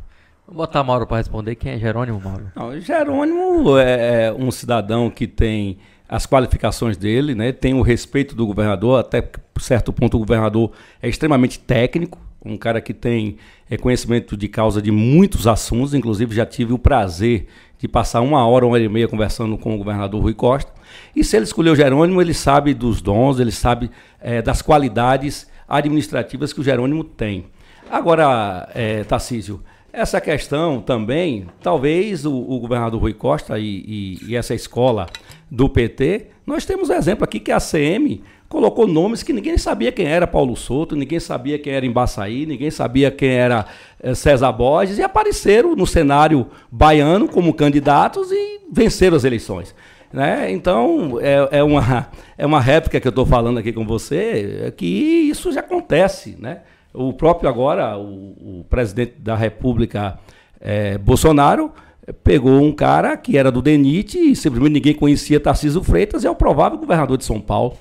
Vou 0.51 0.57
botar 0.57 0.83
Mauro 0.83 1.07
para 1.07 1.19
responder. 1.19 1.55
Quem 1.55 1.73
é 1.73 1.79
Jerônimo, 1.79 2.21
Mauro? 2.21 2.51
Não, 2.57 2.81
Jerônimo 2.81 3.79
é, 3.79 4.27
é 4.27 4.33
um 4.33 4.51
cidadão 4.51 5.09
que 5.09 5.29
tem 5.29 5.79
as 6.11 6.27
qualificações 6.27 6.97
dele, 6.97 7.37
né? 7.37 7.53
tem 7.53 7.73
o 7.73 7.83
respeito 7.83 8.35
do 8.35 8.45
governador, 8.45 8.99
até 8.99 9.23
certo 9.61 9.93
ponto 9.93 10.17
o 10.17 10.19
governador 10.19 10.73
é 11.01 11.09
extremamente 11.09 11.61
técnico, 11.61 12.19
um 12.45 12.57
cara 12.57 12.81
que 12.81 12.93
tem 12.93 13.37
é, 13.71 13.77
conhecimento 13.77 14.37
de 14.37 14.49
causa 14.49 14.83
de 14.83 14.91
muitos 14.91 15.47
assuntos, 15.47 15.95
inclusive 15.95 16.35
já 16.35 16.45
tive 16.45 16.73
o 16.73 16.79
prazer 16.79 17.47
de 17.79 17.87
passar 17.87 18.23
uma 18.23 18.45
hora, 18.45 18.67
uma 18.67 18.75
hora 18.75 18.83
e 18.83 18.89
meia 18.89 19.07
conversando 19.07 19.57
com 19.57 19.73
o 19.73 19.79
governador 19.79 20.21
Rui 20.21 20.35
Costa. 20.35 20.73
E 21.15 21.23
se 21.23 21.37
ele 21.37 21.45
escolheu 21.45 21.77
Jerônimo, 21.77 22.21
ele 22.21 22.35
sabe 22.35 22.75
dos 22.75 23.01
dons, 23.01 23.39
ele 23.39 23.53
sabe 23.53 23.89
é, 24.21 24.43
das 24.43 24.61
qualidades 24.63 25.49
administrativas 25.69 26.53
que 26.53 26.61
o 26.61 26.65
Jerônimo 26.65 27.05
tem. 27.05 27.47
Agora, 27.89 28.69
é, 28.75 29.05
Tarcísio, 29.05 29.63
essa 29.93 30.21
questão 30.21 30.81
também, 30.81 31.47
talvez 31.61 32.25
o, 32.25 32.33
o 32.33 32.61
governador 32.61 33.01
Rui 33.01 33.13
Costa 33.13 33.59
e, 33.59 33.65
e, 33.65 34.19
e, 34.29 34.37
essa 34.37 34.55
escola 34.55 35.07
do 35.51 35.69
PT, 35.69 36.27
nós 36.47 36.65
temos 36.65 36.91
um 36.91 36.95
exemplo 36.95 37.25
aqui 37.25 37.41
que 37.41 37.51
a 37.51 37.59
CM 37.59 38.23
colocou 38.49 38.87
nomes 38.87 39.23
que 39.23 39.33
ninguém 39.33 39.57
sabia 39.57 39.93
quem 39.93 40.07
era 40.07 40.27
Paulo 40.27 40.57
Souto, 40.57 40.97
ninguém 40.97 41.21
sabia 41.21 41.59
quem 41.59 41.73
era 41.73 41.87
Embaçaí, 41.87 42.47
ninguém 42.47 42.71
sabia 42.71 43.11
quem 43.11 43.31
era 43.31 43.67
eh, 44.03 44.15
César 44.15 44.51
Borges 44.53 44.99
e 44.99 45.03
apareceram 45.03 45.77
no 45.77 45.87
cenário 45.87 46.49
baiano 46.71 47.29
como 47.29 47.55
candidatos 47.55 48.33
e 48.33 48.61
venceram 48.71 49.17
as 49.17 49.25
eleições. 49.25 49.75
Né? 50.13 50.51
Então, 50.51 51.19
é, 51.21 51.59
é, 51.59 51.63
uma, 51.63 52.09
é 52.37 52.45
uma 52.45 52.61
réplica 52.61 53.01
que 53.01 53.07
eu 53.07 53.11
estou 53.11 53.25
falando 53.25 53.59
aqui 53.59 53.73
com 53.73 53.87
você, 53.87 54.65
é 54.67 54.71
que 54.73 54.85
isso 54.85 55.53
já 55.53 55.61
acontece, 55.61 56.37
né? 56.39 56.63
O 56.93 57.13
próprio 57.13 57.49
agora, 57.49 57.97
o, 57.97 58.61
o 58.61 58.67
presidente 58.69 59.15
da 59.21 59.37
República, 59.37 60.19
é, 60.61 60.99
Bolsonaro, 60.99 61.73
pegou 62.13 62.61
um 62.63 62.73
cara 62.73 63.17
que 63.17 63.37
era 63.37 63.51
do 63.51 63.63
DENIT 63.63 64.19
e 64.19 64.37
simplesmente 64.37 64.73
ninguém 64.73 64.95
conhecia 64.95 65.41
Tarcísio 65.41 65.83
Freitas 65.83 66.25
e 66.25 66.27
é 66.27 66.31
o 66.31 66.35
provável 66.35 66.79
governador 66.79 67.17
de 67.17 67.25
São 67.25 67.41
Paulo. 67.41 67.77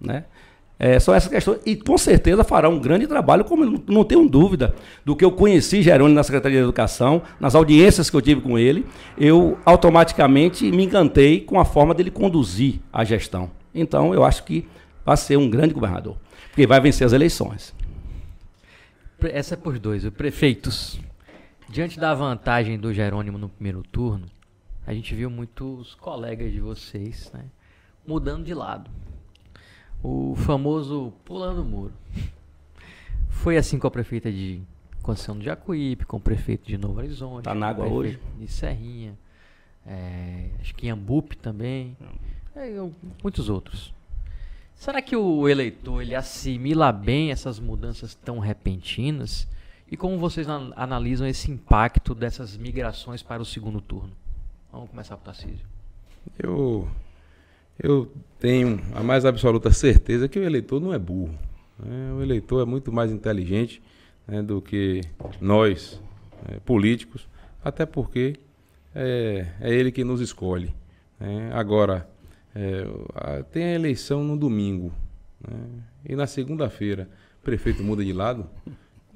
né? 0.00 0.24
É, 0.78 1.00
são 1.00 1.14
essas 1.14 1.30
questões. 1.30 1.58
E 1.64 1.74
com 1.74 1.96
certeza 1.96 2.44
fará 2.44 2.68
um 2.68 2.78
grande 2.78 3.06
trabalho, 3.06 3.44
como 3.44 3.82
não 3.88 4.04
tenho 4.04 4.28
dúvida 4.28 4.74
do 5.04 5.16
que 5.16 5.24
eu 5.24 5.32
conheci 5.32 5.80
Jerônimo 5.80 6.14
na 6.14 6.22
Secretaria 6.22 6.58
de 6.58 6.64
Educação, 6.64 7.22
nas 7.40 7.54
audiências 7.54 8.10
que 8.10 8.16
eu 8.16 8.20
tive 8.20 8.42
com 8.42 8.58
ele, 8.58 8.84
eu 9.16 9.56
automaticamente 9.64 10.70
me 10.70 10.84
encantei 10.84 11.40
com 11.40 11.58
a 11.58 11.64
forma 11.64 11.94
dele 11.94 12.10
conduzir 12.10 12.80
a 12.92 13.04
gestão. 13.04 13.50
Então, 13.74 14.12
eu 14.12 14.22
acho 14.22 14.44
que 14.44 14.66
vai 15.04 15.16
ser 15.16 15.38
um 15.38 15.48
grande 15.48 15.72
governador, 15.72 16.16
porque 16.50 16.66
vai 16.66 16.80
vencer 16.80 17.06
as 17.06 17.12
eleições. 17.14 17.74
Essa 19.22 19.54
é 19.54 19.56
por 19.56 19.78
dois. 19.78 20.06
Prefeitos, 20.10 21.00
diante 21.68 21.98
da 21.98 22.14
vantagem 22.14 22.78
do 22.78 22.92
Jerônimo 22.92 23.38
no 23.38 23.48
primeiro 23.48 23.82
turno, 23.82 24.26
a 24.86 24.94
gente 24.94 25.14
viu 25.14 25.28
muitos 25.28 25.94
colegas 25.96 26.52
de 26.52 26.60
vocês 26.60 27.30
né, 27.32 27.44
mudando 28.06 28.44
de 28.44 28.54
lado 28.54 28.90
o 30.02 30.34
famoso 30.36 31.12
pulando 31.24 31.62
o 31.62 31.64
muro. 31.64 31.92
Foi 33.28 33.56
assim 33.56 33.78
com 33.78 33.86
a 33.86 33.90
prefeita 33.90 34.30
de 34.30 34.60
Conceição 35.02 35.36
do 35.36 35.44
Jacuípe, 35.44 36.04
com 36.04 36.16
o 36.16 36.20
prefeito 36.20 36.66
de 36.66 36.76
Novo 36.78 36.98
Horizonte. 36.98 37.44
Tá 37.44 37.54
na 37.54 37.68
água 37.68 37.86
hoje. 37.86 38.18
De 38.38 38.48
Serrinha. 38.48 39.16
É, 39.86 40.50
acho 40.60 40.74
que 40.74 40.86
em 40.86 40.90
Ambupe 40.90 41.36
também. 41.36 41.96
É, 42.54 42.70
muitos 43.22 43.48
outros. 43.48 43.94
Será 44.74 45.00
que 45.00 45.16
o 45.16 45.48
eleitor 45.48 46.02
ele 46.02 46.14
assimila 46.14 46.92
bem 46.92 47.30
essas 47.30 47.58
mudanças 47.58 48.14
tão 48.14 48.38
repentinas? 48.38 49.48
E 49.90 49.96
como 49.96 50.18
vocês 50.18 50.48
analisam 50.48 51.26
esse 51.26 51.50
impacto 51.50 52.14
dessas 52.14 52.56
migrações 52.56 53.22
para 53.22 53.40
o 53.40 53.44
segundo 53.44 53.80
turno? 53.80 54.12
Vamos 54.72 54.90
começar 54.90 55.16
por 55.16 55.24
Tarcísio. 55.24 55.64
Eu 56.38 56.88
eu 57.78 58.10
tenho 58.40 58.80
a 58.94 59.02
mais 59.02 59.24
absoluta 59.24 59.70
certeza 59.70 60.28
que 60.28 60.38
o 60.38 60.42
eleitor 60.42 60.80
não 60.80 60.94
é 60.94 60.98
burro. 60.98 61.34
Né? 61.78 62.12
O 62.12 62.22
eleitor 62.22 62.62
é 62.62 62.64
muito 62.64 62.90
mais 62.90 63.12
inteligente 63.12 63.82
né, 64.26 64.42
do 64.42 64.62
que 64.62 65.02
nós, 65.40 66.00
é, 66.48 66.58
políticos, 66.60 67.28
até 67.62 67.84
porque 67.84 68.36
é, 68.94 69.46
é, 69.60 69.74
ele 69.74 69.92
que 69.92 70.04
nos 70.04 70.20
escolhe. 70.20 70.74
Né? 71.20 71.50
Agora, 71.52 72.08
é, 72.54 73.42
tem 73.52 73.64
a 73.64 73.74
eleição 73.74 74.24
no 74.24 74.36
domingo 74.36 74.90
né? 75.46 75.58
e 76.08 76.16
na 76.16 76.26
segunda-feira 76.26 77.08
o 77.40 77.44
prefeito 77.44 77.82
muda 77.82 78.02
de 78.02 78.12
lado. 78.12 78.48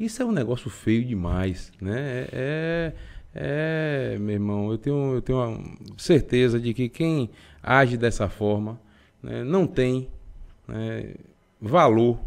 Isso 0.00 0.22
é 0.22 0.24
um 0.24 0.32
negócio 0.32 0.70
feio 0.70 1.04
demais. 1.04 1.70
Né? 1.78 2.26
É, 2.32 2.92
é, 3.34 4.16
meu 4.18 4.34
irmão, 4.34 4.70
eu 4.72 4.78
tenho, 4.78 5.14
eu 5.14 5.20
tenho 5.20 5.76
certeza 5.98 6.58
de 6.58 6.72
que 6.72 6.88
quem 6.88 7.28
age 7.62 7.98
dessa 7.98 8.26
forma 8.26 8.80
né, 9.22 9.44
não 9.44 9.66
tem 9.66 10.08
né, 10.66 11.16
valor 11.60 12.18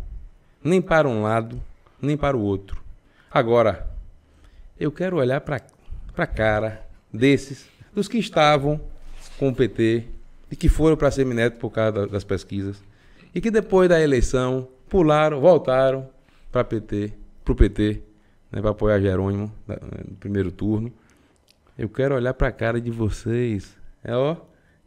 nem 0.63 0.79
para 0.79 1.09
um 1.09 1.23
lado, 1.23 1.59
nem 1.99 2.15
para 2.15 2.37
o 2.37 2.41
outro. 2.41 2.79
Agora, 3.31 3.89
eu 4.79 4.91
quero 4.91 5.17
olhar 5.17 5.41
para 5.41 5.59
a 6.15 6.27
cara 6.27 6.87
desses, 7.11 7.67
dos 7.91 8.07
que 8.07 8.19
estavam 8.19 8.79
com 9.39 9.49
o 9.49 9.55
PT 9.55 10.03
e 10.51 10.55
que 10.55 10.69
foram 10.69 10.95
para 10.95 11.07
a 11.07 11.11
Semineto 11.11 11.57
por 11.57 11.71
causa 11.71 12.05
das 12.05 12.23
pesquisas 12.23 12.83
e 13.33 13.41
que 13.41 13.49
depois 13.49 13.89
da 13.89 13.99
eleição 13.99 14.67
pularam, 14.87 15.41
voltaram 15.41 16.07
para 16.51 16.63
PT, 16.63 17.22
para 17.43 17.53
o 17.53 17.55
PT 17.55 18.01
né, 18.53 18.61
para 18.61 18.69
apoiar 18.69 19.01
Jerônimo 19.01 19.51
no 19.67 20.15
primeiro 20.17 20.51
turno. 20.51 20.93
Eu 21.75 21.89
quero 21.89 22.13
olhar 22.13 22.35
para 22.35 22.49
a 22.49 22.51
cara 22.51 22.79
de 22.79 22.91
vocês. 22.91 23.75
É 24.03 24.15
ó, 24.15 24.35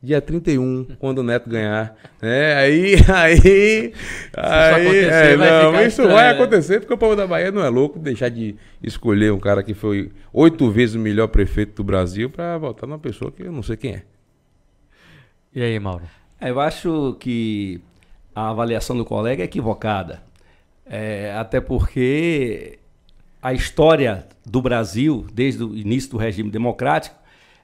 dia 0.00 0.20
31, 0.20 0.86
quando 1.00 1.18
o 1.18 1.22
Neto 1.24 1.50
ganhar. 1.50 1.96
É, 2.22 2.54
aí, 2.54 2.94
aí, 3.12 3.92
aí, 4.36 5.04
é, 5.04 5.36
não, 5.36 5.82
isso 5.82 6.06
vai 6.06 6.30
acontecer 6.30 6.78
porque 6.78 6.94
o 6.94 6.98
povo 6.98 7.16
da 7.16 7.26
Bahia 7.26 7.50
não 7.50 7.64
é 7.64 7.68
louco 7.68 7.98
deixar 7.98 8.28
de 8.28 8.54
escolher 8.80 9.32
um 9.32 9.40
cara 9.40 9.64
que 9.64 9.74
foi 9.74 10.12
oito 10.32 10.70
vezes 10.70 10.94
o 10.94 11.00
melhor 11.00 11.26
prefeito 11.26 11.74
do 11.74 11.84
Brasil 11.84 12.30
para 12.30 12.56
votar 12.56 12.88
numa 12.88 13.00
pessoa 13.00 13.32
que 13.32 13.42
eu 13.42 13.50
não 13.50 13.64
sei 13.64 13.76
quem 13.76 13.94
é. 13.94 14.02
E 15.52 15.60
aí, 15.60 15.78
Mauro? 15.80 16.04
É, 16.40 16.50
eu 16.50 16.60
acho 16.60 17.16
que 17.18 17.80
a 18.34 18.50
avaliação 18.50 18.96
do 18.96 19.04
colega 19.04 19.42
é 19.42 19.46
equivocada. 19.46 20.22
É, 20.88 21.34
até 21.36 21.60
porque 21.60 22.78
a 23.42 23.52
história 23.52 24.26
do 24.44 24.62
Brasil, 24.62 25.26
desde 25.32 25.64
o 25.64 25.76
início 25.76 26.10
do 26.10 26.16
regime 26.16 26.50
democrático, 26.50 27.16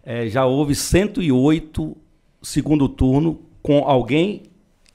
é, 0.05 0.27
já 0.29 0.45
houve 0.45 0.75
108 0.75 1.97
segundo 2.43 2.89
turno 2.89 3.41
com 3.63 3.79
alguém 3.85 4.43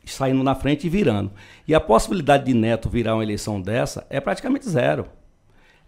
saindo 0.06 0.44
na 0.44 0.56
frente 0.56 0.88
e 0.88 0.90
virando. 0.90 1.32
E 1.68 1.74
a 1.74 1.80
possibilidade 1.80 2.46
de 2.46 2.54
Neto 2.54 2.90
virar 2.90 3.16
uma 3.16 3.24
eleição 3.24 3.62
dessa 3.62 4.06
é 4.10 4.20
praticamente 4.20 4.70
zero. 4.70 5.06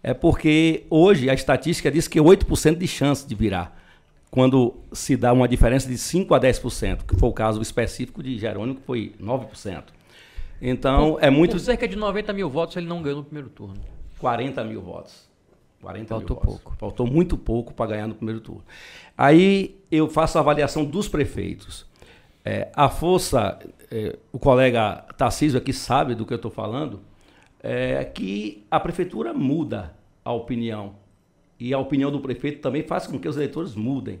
É 0.02 0.14
porque 0.14 0.84
hoje 0.88 1.28
a 1.28 1.34
estatística 1.34 1.90
diz 1.90 2.08
que 2.08 2.18
é 2.18 2.22
8% 2.22 2.76
de 2.76 2.86
chance 2.86 3.26
de 3.26 3.34
virar, 3.34 3.78
quando 4.30 4.74
se 4.92 5.16
dá 5.16 5.32
uma 5.32 5.46
diferença 5.46 5.88
de 5.88 5.94
5% 5.94 6.34
a 6.34 6.40
10%, 6.40 7.04
que 7.06 7.16
foi 7.16 7.28
o 7.28 7.32
caso 7.32 7.60
específico 7.60 8.22
de 8.22 8.38
Jerônimo, 8.38 8.76
que 8.76 8.86
foi 8.86 9.14
9%. 9.20 9.84
Então, 10.60 11.12
por, 11.12 11.24
é 11.24 11.30
muito. 11.30 11.52
Por 11.52 11.60
cerca 11.60 11.88
de 11.88 11.96
90 11.96 12.32
mil 12.32 12.50
votos 12.50 12.76
ele 12.76 12.86
não 12.86 13.02
ganhou 13.02 13.18
no 13.18 13.24
primeiro 13.24 13.48
turno. 13.48 13.76
40 14.18 14.64
mil 14.64 14.82
votos. 14.82 15.28
40 15.80 16.08
Faltou 16.08 16.36
mil 16.36 16.46
pouco. 16.46 16.76
Faltou 16.76 17.06
muito 17.06 17.36
pouco 17.38 17.72
para 17.72 17.90
ganhar 17.92 18.06
no 18.06 18.14
primeiro 18.14 18.40
turno. 18.40 18.64
Aí 19.16 19.80
eu 19.90 20.08
faço 20.08 20.38
a 20.38 20.40
avaliação 20.40 20.84
dos 20.84 21.08
prefeitos. 21.08 21.86
É, 22.44 22.70
a 22.74 22.88
força, 22.88 23.58
é, 23.90 24.18
o 24.32 24.38
colega 24.38 25.04
Tarcísio 25.16 25.58
aqui 25.58 25.72
sabe 25.72 26.14
do 26.14 26.24
que 26.26 26.32
eu 26.32 26.36
estou 26.36 26.50
falando, 26.50 27.00
é 27.62 28.02
que 28.04 28.64
a 28.70 28.80
prefeitura 28.80 29.32
muda 29.32 29.94
a 30.24 30.32
opinião. 30.32 30.94
E 31.58 31.74
a 31.74 31.78
opinião 31.78 32.10
do 32.10 32.20
prefeito 32.20 32.60
também 32.60 32.82
faz 32.82 33.06
com 33.06 33.18
que 33.18 33.28
os 33.28 33.36
eleitores 33.36 33.74
mudem. 33.74 34.20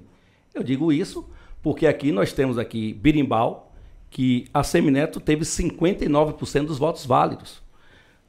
Eu 0.54 0.62
digo 0.62 0.92
isso 0.92 1.28
porque 1.62 1.86
aqui 1.86 2.12
nós 2.12 2.32
temos 2.32 2.58
aqui 2.58 2.94
Birimbau, 2.94 3.69
que 4.10 4.46
a 4.52 4.62
Semineto 4.62 5.20
teve 5.20 5.44
59% 5.44 6.66
dos 6.66 6.78
votos 6.78 7.06
válidos. 7.06 7.62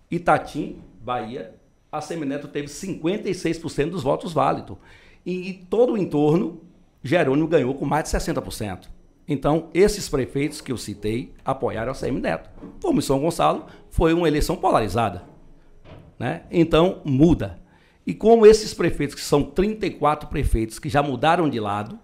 Itatim, 0.09 0.79
Bahia, 1.01 1.55
a 1.91 1.99
Semineto 1.99 2.47
teve 2.47 2.67
56% 2.67 3.89
dos 3.89 4.03
votos 4.03 4.31
válidos. 4.31 4.77
E 5.25 5.65
todo 5.69 5.93
o 5.93 5.97
entorno, 5.97 6.61
Jerônimo 7.03 7.47
ganhou 7.47 7.73
com 7.73 7.85
mais 7.85 8.05
de 8.05 8.11
60%. 8.11 8.87
Então, 9.27 9.69
esses 9.73 10.07
prefeitos 10.07 10.61
que 10.61 10.71
eu 10.71 10.77
citei 10.77 11.33
apoiaram 11.43 11.91
a 11.91 11.95
Semineto. 11.95 12.49
Como 12.81 13.01
São 13.01 13.19
Gonçalo, 13.19 13.65
foi 13.89 14.13
uma 14.13 14.27
eleição 14.27 14.55
polarizada. 14.55 15.23
Né? 16.19 16.43
Então, 16.51 17.01
muda. 17.03 17.59
E 18.05 18.13
como 18.13 18.45
esses 18.45 18.73
prefeitos, 18.73 19.15
que 19.15 19.21
são 19.21 19.43
34 19.43 20.27
prefeitos 20.27 20.79
que 20.79 20.89
já 20.89 21.01
mudaram 21.01 21.49
de 21.49 21.59
lado, 21.59 21.99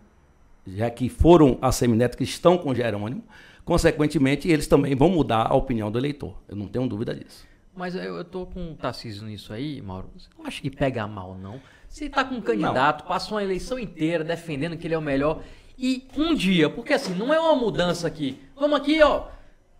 já 0.66 0.90
que 0.90 1.10
foram 1.10 1.58
a 1.62 1.72
Semineto, 1.72 2.18
que 2.18 2.24
estão 2.24 2.58
com 2.58 2.74
Jerônimo, 2.74 3.24
consequentemente, 3.68 4.48
eles 4.48 4.66
também 4.66 4.96
vão 4.96 5.10
mudar 5.10 5.46
a 5.52 5.54
opinião 5.54 5.92
do 5.92 6.00
eleitor. 6.00 6.34
Eu 6.48 6.56
não 6.56 6.68
tenho 6.68 6.88
dúvida 6.88 7.14
disso. 7.14 7.46
Mas 7.76 7.94
eu, 7.94 8.16
eu 8.16 8.24
tô 8.24 8.46
com 8.46 8.72
o 8.72 8.76
Tarcísio 8.76 9.28
nisso 9.28 9.52
aí, 9.52 9.82
Mauro. 9.82 10.10
Você 10.16 10.30
não 10.38 10.46
acha 10.46 10.62
que 10.62 10.70
pega 10.72 11.06
mal, 11.06 11.38
não? 11.38 11.60
Você 11.90 12.10
tá 12.10 12.24
com 12.24 12.36
um 12.36 12.42
candidato, 12.42 13.02
não. 13.02 13.08
passou 13.10 13.38
uma 13.38 13.44
eleição 13.44 13.78
inteira 13.78 14.24
defendendo 14.24 14.78
que 14.78 14.88
ele 14.88 14.94
é 14.94 14.98
o 14.98 15.02
melhor. 15.02 15.44
E 15.78 16.08
um 16.16 16.34
dia, 16.34 16.70
porque 16.70 16.94
assim, 16.94 17.14
não 17.14 17.34
é 17.34 17.40
uma 17.40 17.56
mudança 17.56 18.08
aqui. 18.08 18.40
Vamos 18.56 18.80
aqui, 18.80 19.04
ó. 19.04 19.28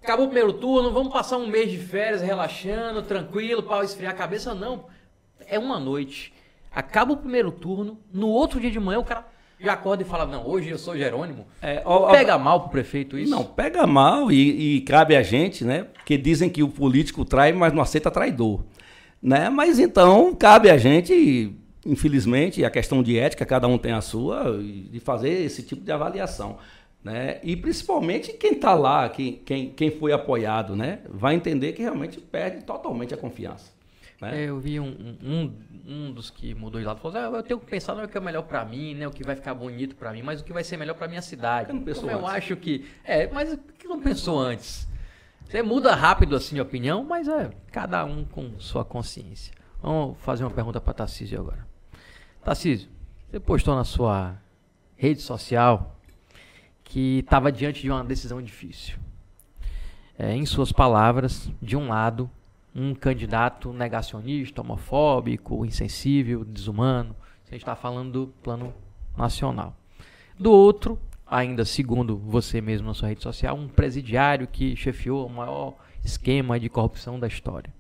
Acabou 0.04 0.26
o 0.26 0.30
primeiro 0.30 0.52
turno, 0.52 0.92
vamos 0.92 1.14
passar 1.14 1.38
um 1.38 1.48
mês 1.48 1.72
de 1.72 1.78
férias 1.78 2.22
relaxando, 2.22 3.02
tranquilo, 3.04 3.64
para 3.64 3.86
esfriar 3.86 4.12
a 4.12 4.18
cabeça. 4.18 4.54
Não. 4.54 4.86
É 5.48 5.58
uma 5.58 5.80
noite. 5.80 6.34
Acaba 6.70 7.14
o 7.14 7.18
primeiro 7.18 7.54
turno, 7.54 7.98
no 8.14 8.28
outro 8.28 8.60
dia 8.60 8.70
de 8.70 8.80
manhã 8.82 9.00
o 9.00 9.06
cara 9.06 9.26
já 9.60 9.74
acorda 9.74 10.04
e 10.04 10.06
fala, 10.06 10.26
não, 10.26 10.48
hoje 10.48 10.70
eu 10.70 10.78
sou 10.78 10.96
Jerônimo. 10.96 11.46
É, 11.62 11.82
ó, 11.84 12.12
pega 12.12 12.36
ó, 12.36 12.40
mal 12.40 12.62
pro 12.62 12.70
prefeito 12.70 13.18
isso? 13.18 13.32
Não, 13.32 13.44
pega 13.44 13.88
mal 13.88 14.32
e, 14.32 14.78
e, 14.78 14.82
cabe 14.82 15.16
a 15.16 15.24
gente, 15.24 15.66
né? 15.66 15.88
Porque 15.94 16.18
dizem 16.18 16.50
que 16.50 16.62
o 16.62 16.70
político 16.70 17.26
trai, 17.26 17.52
mas 17.54 17.74
não 17.74 17.82
aceita 17.82 18.12
traidor. 18.12 18.64
Né? 19.22 19.50
Mas 19.50 19.80
então 19.80 20.34
cabe 20.36 20.70
a 20.70 20.78
gente, 20.78 21.56
infelizmente, 21.86 22.64
a 22.64 22.70
questão 22.70 23.02
de 23.02 23.18
ética, 23.18 23.46
cada 23.46 23.68
um 23.68 23.78
tem 23.78 23.92
a 23.92 24.02
sua, 24.02 24.60
de 24.62 25.00
fazer 25.00 25.30
esse 25.30 25.64
tipo 25.64 25.84
de 25.84 25.92
avaliação. 25.92 26.58
Né? 27.04 27.40
E 27.42 27.56
principalmente 27.56 28.34
quem 28.34 28.54
está 28.54 28.76
lá, 28.76 29.10
quem, 29.10 29.42
quem, 29.44 29.70
quem 29.72 29.90
foi 29.90 30.12
apoiado, 30.12 30.76
né? 30.76 31.00
vai 31.10 31.34
entender 31.34 31.74
que 31.74 31.82
realmente 31.82 32.20
perde 32.20 32.64
totalmente 32.64 33.14
a 33.14 33.18
confiança. 33.18 33.77
Né? 34.22 34.44
É, 34.44 34.50
eu 34.50 34.60
vi 34.60 34.80
um, 34.80 35.18
um, 35.24 35.54
um, 35.86 36.12
dos 36.12 36.30
que 36.32 36.56
mudou 36.56 36.82
de 36.82 36.88
lado 36.88 37.00
falou 37.00 37.16
assim, 37.18 37.36
ah, 37.36 37.38
eu 37.38 37.44
tenho 37.44 37.60
que 37.60 37.68
pensar 37.68 37.94
no 37.94 38.08
que 38.08 38.18
é 38.18 38.22
melhor 38.22 38.44
para 38.44 38.66
mim, 38.66 38.96
né? 38.96 39.08
O 39.08 39.12
que 39.12 39.24
vai 39.24 39.36
ficar 39.36 39.54
bonito 39.54 39.96
para 39.96 40.12
mim, 40.12 40.24
mas 40.24 40.42
o 40.42 40.44
que 40.44 40.52
vai 40.52 40.64
ser 40.64 40.78
melhor 40.78 40.96
para 40.96 41.08
minha 41.08 41.22
cidade. 41.22 41.70
Eu, 41.70 41.96
Como 41.96 42.10
eu 42.10 42.28
acho 42.28 42.56
que 42.56 42.86
é, 43.04 43.28
mas 43.32 43.54
o 43.54 43.58
que 43.58 43.88
não 43.88 44.02
pensou 44.02 44.40
antes? 44.40 44.88
Você 45.46 45.62
muda 45.62 45.96
rápido 45.96 46.36
assim 46.36 46.56
de 46.56 46.62
opinião, 46.62 47.04
mas 47.04 47.28
é 47.28 47.52
cada 47.72 48.04
um 48.04 48.26
com 48.26 48.60
sua 48.60 48.84
consciência. 48.84 49.54
Vamos 49.82 50.18
fazer 50.20 50.44
uma 50.44 50.52
pergunta 50.52 50.82
para 50.82 50.94
Tarcísio 50.94 51.40
agora. 51.40 51.66
Tarcísio, 52.44 52.90
você 53.30 53.40
postou 53.40 53.76
na 53.76 53.84
sua 53.84 54.36
rede 54.96 55.22
social 55.22 55.96
que 56.84 57.20
estava 57.20 57.52
diante 57.52 57.82
de 57.82 57.92
uma 57.92 58.04
decisão 58.04 58.42
difícil. 58.42 58.98
é, 60.18 60.34
em 60.36 60.46
suas 60.46 60.72
palavras, 60.72 61.52
de 61.62 61.78
um 61.78 61.90
lado, 61.90 62.30
um 62.78 62.94
candidato 62.94 63.74
negacionista, 63.74 64.62
homofóbico, 64.62 65.66
insensível, 65.66 66.46
desumano. 66.46 67.16
A 67.48 67.52
gente 67.52 67.64
está 67.64 67.76
falando 67.76 68.12
do 68.12 68.28
plano 68.44 68.72
nacional. 69.18 69.76
Do 70.38 70.52
outro, 70.52 71.00
ainda 71.26 71.66
segundo 71.66 72.16
você 72.16 72.62
mesmo 72.62 72.88
na 72.88 72.94
sua 72.94 73.10
rede 73.10 73.24
social, 73.24 73.58
um 73.58 73.68
presidiário 73.68 74.48
que 74.48 74.76
chefiou 74.76 75.26
o 75.26 75.30
maior 75.30 75.74
esquema 76.06 76.60
de 76.60 76.70
corrupção 76.70 77.20
da 77.20 77.26
história. 77.26 77.74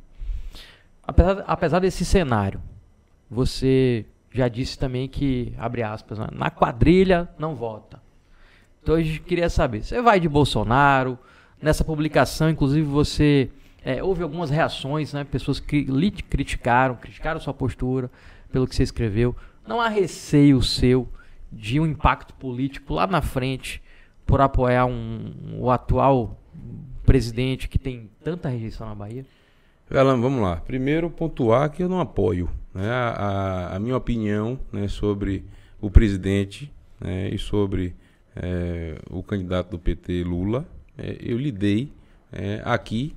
Apesar, 1.03 1.43
apesar 1.45 1.79
desse 1.79 2.03
cenário, 2.03 2.59
você 3.29 4.03
já 4.31 4.47
disse 4.47 4.79
também 4.79 5.07
que, 5.07 5.53
abre 5.59 5.83
aspas, 5.83 6.17
na 6.31 6.49
quadrilha 6.49 7.29
não 7.37 7.55
vota. 7.55 8.01
Então 8.81 8.99
eu 8.99 9.19
queria 9.21 9.49
saber, 9.49 9.83
você 9.83 10.01
vai 10.01 10.19
de 10.19 10.27
Bolsonaro? 10.27 11.19
Nessa 11.61 11.83
publicação, 11.83 12.49
inclusive, 12.49 12.85
você 12.85 13.49
é, 13.87 14.03
houve 14.03 14.21
algumas 14.21 14.49
reações, 14.49 15.13
né? 15.13 15.23
Pessoas 15.23 15.61
que 15.61 15.83
lhe 15.83 16.11
criticaram, 16.11 16.93
criticaram 16.95 17.39
sua 17.39 17.53
postura 17.53 18.11
pelo 18.51 18.67
que 18.67 18.75
você 18.75 18.83
escreveu. 18.83 19.33
Não 19.65 19.79
há 19.79 19.87
receio 19.87 20.61
seu 20.61 21.07
de 21.49 21.79
um 21.79 21.85
impacto 21.85 22.33
político 22.33 22.93
lá 22.93 23.07
na 23.07 23.21
frente 23.21 23.81
por 24.25 24.41
apoiar 24.41 24.85
um, 24.85 25.57
o 25.57 25.71
atual 25.71 26.37
presidente 27.05 27.69
que 27.69 27.79
tem 27.79 28.09
tanta 28.21 28.49
rejeição 28.49 28.89
na 28.89 28.93
Bahia? 28.93 29.25
Velan, 29.89 30.19
vamos 30.19 30.41
lá. 30.41 30.57
Primeiro, 30.57 31.09
pontuar 31.09 31.71
que 31.71 31.81
eu 31.81 31.87
não 31.87 32.01
apoio 32.01 32.49
né, 32.73 32.89
a, 32.91 33.77
a, 33.77 33.79
minha 33.79 33.95
opinião 33.95 34.59
né, 34.69 34.89
sobre 34.89 35.45
o 35.79 35.89
presidente 35.89 36.69
né, 36.99 37.29
e 37.29 37.37
sobre 37.37 37.95
é, 38.35 38.97
o 39.09 39.23
candidato 39.23 39.69
do 39.71 39.79
PT, 39.79 40.25
Lula. 40.25 40.65
É, 40.97 41.15
eu 41.21 41.37
lidei 41.37 41.93
é, 42.33 42.61
aqui, 42.65 43.15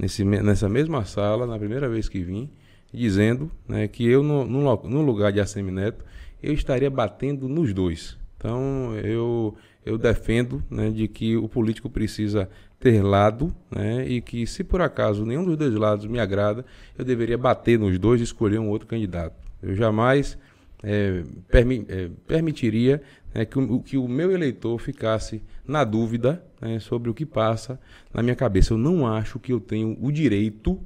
nesse, 0.00 0.24
nessa 0.24 0.68
mesma 0.68 1.04
sala, 1.04 1.46
na 1.46 1.58
primeira 1.58 1.88
vez 1.88 2.08
que 2.08 2.20
vim, 2.20 2.50
dizendo 2.92 3.50
né, 3.68 3.86
que 3.86 4.06
eu, 4.06 4.22
no, 4.22 4.44
no, 4.44 4.76
no 4.88 5.02
lugar 5.02 5.30
de 5.30 5.40
Assemineto, 5.40 6.04
eu 6.42 6.52
estaria 6.52 6.90
batendo 6.90 7.48
nos 7.48 7.72
dois. 7.74 8.16
Então, 8.36 8.96
eu, 9.04 9.54
eu 9.84 9.98
defendo 9.98 10.62
né, 10.70 10.88
de 10.90 11.06
que 11.06 11.36
o 11.36 11.48
político 11.48 11.90
precisa 11.90 12.48
ter 12.78 13.02
lado, 13.02 13.54
né, 13.70 14.08
e 14.08 14.22
que 14.22 14.46
se 14.46 14.64
por 14.64 14.80
acaso 14.80 15.26
nenhum 15.26 15.44
dos 15.44 15.56
dois 15.56 15.74
lados 15.74 16.06
me 16.06 16.18
agrada, 16.18 16.64
eu 16.96 17.04
deveria 17.04 17.36
bater 17.36 17.78
nos 17.78 17.98
dois 17.98 18.20
e 18.22 18.24
escolher 18.24 18.58
um 18.58 18.70
outro 18.70 18.88
candidato. 18.88 19.36
Eu 19.62 19.76
jamais 19.76 20.38
é, 20.82 21.22
permi 21.48 21.84
é, 21.88 22.08
permitiria 22.26 23.02
né, 23.34 23.44
que, 23.44 23.58
o, 23.58 23.80
que 23.80 23.96
o 23.96 24.08
meu 24.08 24.30
eleitor 24.32 24.78
ficasse 24.78 25.42
na 25.66 25.84
dúvida 25.84 26.42
né, 26.60 26.78
sobre 26.78 27.10
o 27.10 27.14
que 27.14 27.24
passa 27.24 27.80
na 28.12 28.22
minha 28.22 28.36
cabeça. 28.36 28.74
Eu 28.74 28.78
não 28.78 29.06
acho 29.06 29.38
que 29.38 29.52
eu 29.52 29.60
tenho 29.60 29.96
o 30.00 30.10
direito 30.10 30.78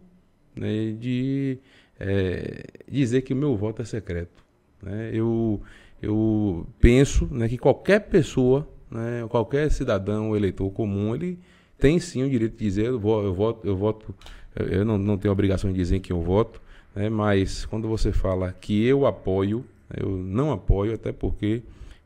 né, 0.55 0.93
de 0.93 1.59
é, 1.99 2.65
dizer 2.91 3.23
que 3.23 3.33
o 3.33 3.37
meu 3.37 3.57
voto 3.57 3.83
é 3.83 3.85
secreto. 3.85 4.45
Né? 4.83 5.11
Eu, 5.13 5.61
eu 6.03 6.67
penso 6.81 7.27
né, 7.31 7.49
que 7.49 7.59
qualquer 7.59 8.01
pessoa, 8.01 8.69
né, 8.91 9.25
qualquer 9.29 9.71
cidadão, 9.71 10.37
eleitor 10.37 10.71
comum, 10.71 11.15
ele 11.15 11.39
tem 11.79 11.99
sim 11.99 12.23
o 12.23 12.31
direito 12.31 12.57
de 12.57 12.65
dizer 12.65 12.87
eu 12.87 12.99
voto, 12.99 13.67
eu 13.67 13.77
voto, 13.77 14.15
eu, 14.55 14.85
não, 14.85 14.99
não 14.99 15.19
tenho 15.19 15.33
obrigação 15.33 15.71
de 15.71 15.77
dizer 15.77 16.01
que 16.01 16.13
eu 16.13 16.21
voto, 16.21 16.61
né, 16.95 17.09
mas 17.09 17.67
quando 17.67 17.89
você 17.89 18.13
fala 18.13 18.53
que 18.53 18.85
eu 18.85 19.07
apoio, 19.07 19.65
eu 19.97 20.11
não 20.11 20.53
apoio, 20.53 20.95
até 20.95 21.13
porque 21.13 21.63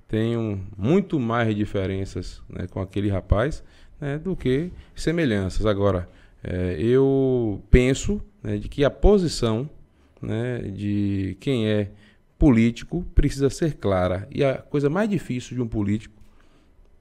tenho 0.08 0.60
muito 0.76 1.20
mais 1.20 1.54
diferenças 1.54 2.42
né, 2.48 2.66
com 2.66 2.80
aquele 2.80 3.10
rapaz 3.10 3.62
né, 4.00 4.18
do 4.18 4.34
que 4.34 4.72
semelhanças. 4.94 5.66
Agora, 5.66 6.08
é, 6.42 6.76
eu 6.80 7.62
penso 7.70 8.20
né, 8.42 8.56
de 8.56 8.68
que 8.68 8.84
a 8.84 8.90
posição 8.90 9.68
né, 10.20 10.60
de 10.60 11.36
quem 11.40 11.68
é 11.68 11.90
político 12.38 13.04
precisa 13.14 13.50
ser 13.50 13.74
clara. 13.74 14.26
E 14.30 14.42
a 14.42 14.54
coisa 14.58 14.88
mais 14.88 15.10
difícil 15.10 15.54
de 15.56 15.62
um 15.62 15.68
político 15.68 16.14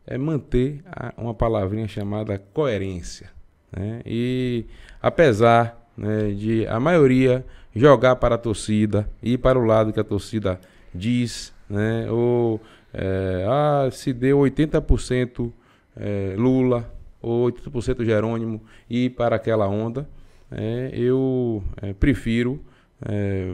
é 0.05 0.17
manter 0.17 0.81
a, 0.85 1.13
uma 1.17 1.33
palavrinha 1.33 1.87
chamada 1.87 2.37
coerência. 2.53 3.31
Né? 3.71 4.01
E 4.05 4.65
apesar 5.01 5.89
né, 5.95 6.31
de 6.31 6.67
a 6.67 6.79
maioria 6.79 7.45
jogar 7.75 8.15
para 8.17 8.35
a 8.35 8.37
torcida, 8.37 9.09
ir 9.21 9.37
para 9.37 9.57
o 9.57 9.63
lado 9.63 9.93
que 9.93 9.99
a 9.99 10.03
torcida 10.03 10.59
diz, 10.93 11.53
né, 11.69 12.09
ou 12.09 12.59
é, 12.93 13.45
ah, 13.47 13.89
se 13.91 14.13
deu 14.13 14.39
80% 14.39 15.51
é, 15.95 16.35
Lula 16.37 16.93
ou 17.21 17.51
80% 17.51 18.05
Jerônimo 18.05 18.61
e 18.89 19.09
para 19.09 19.35
aquela 19.35 19.67
onda, 19.67 20.07
é, 20.51 20.91
eu 20.93 21.63
prefiro 21.99 22.63
é, 23.05 23.53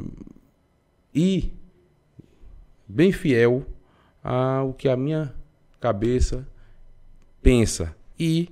ir 1.13 1.53
bem 2.87 3.11
fiel 3.11 3.65
ao 4.23 4.73
que 4.73 4.87
a 4.87 4.95
minha 4.95 5.33
cabeça 5.79 6.47
pensa. 7.41 7.95
E 8.19 8.49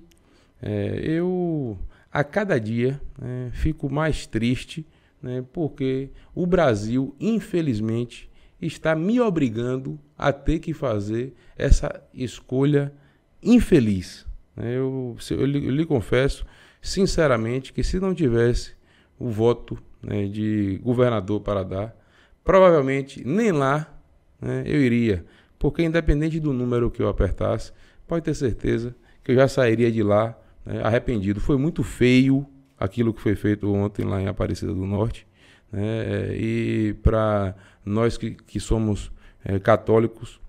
é, 0.62 1.00
eu, 1.04 1.78
a 2.12 2.24
cada 2.24 2.60
dia, 2.60 3.00
né, 3.18 3.52
fico 3.54 3.92
mais 3.92 4.26
triste, 4.26 4.86
né, 5.22 5.44
porque 5.54 6.10
o 6.34 6.46
Brasil, 6.46 7.16
infelizmente, 7.20 8.30
está 8.62 8.96
me 8.96 9.20
obrigando 9.20 10.00
a 10.18 10.32
ter 10.32 10.60
que 10.60 10.74
fazer 10.74 11.34
essa 11.58 12.02
escolha 12.14 12.94
infeliz. 13.42 14.26
Né. 14.56 14.78
Eu, 14.78 15.16
eu, 15.32 15.46
lhe, 15.46 15.66
eu 15.66 15.72
lhe 15.72 15.86
confesso, 15.86 16.46
sinceramente, 16.82 17.74
que 17.74 17.84
se 17.84 18.00
não 18.00 18.14
tivesse 18.14 18.74
o 19.20 19.30
voto 19.30 19.78
né, 20.02 20.26
de 20.26 20.80
governador 20.84 21.42
para 21.42 21.64
dar, 21.64 21.96
provavelmente 22.44 23.26
nem 23.26 23.52
lá 23.52 23.88
né, 24.42 24.64
eu 24.66 24.82
iria, 24.82 25.26
porque 25.60 25.84
independente 25.84 26.40
do 26.40 26.54
número 26.54 26.90
que 26.90 27.02
eu 27.02 27.08
apertasse, 27.08 27.72
pode 28.08 28.26
ter 28.26 28.34
certeza 28.34 28.96
que 29.24 29.32
eu 29.32 29.36
já 29.36 29.48
sairia 29.48 29.92
de 29.92 30.02
lá 30.02 30.38
né, 30.66 30.82
arrependido. 30.84 31.40
Foi 31.40 31.58
muito 31.58 31.84
feio 31.84 32.46
aquilo 32.80 33.14
que 33.14 33.22
foi 33.22 33.36
feito 33.36 33.72
ontem 33.72 34.04
lá 34.04 34.20
em 34.20 34.28
Aparecida 34.28 34.74
do 34.74 34.86
Norte. 34.86 35.28
Né, 35.72 36.36
e 36.36 36.96
para 37.04 37.56
nós 37.86 38.18
que, 38.18 38.32
que 38.32 38.60
somos 38.60 39.12
é, 39.44 39.60
católicos, 39.60 40.40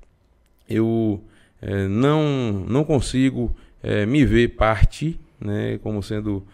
eu 0.69 1.23
é, 1.61 1.87
não, 1.87 2.65
não 2.69 2.85
consigo 2.85 3.55
é, 3.83 4.05
me 4.07 4.25
ver 4.25 4.49
parte, 4.49 5.19
né, 5.41 5.79
como 5.79 6.03
sendo 6.03 6.47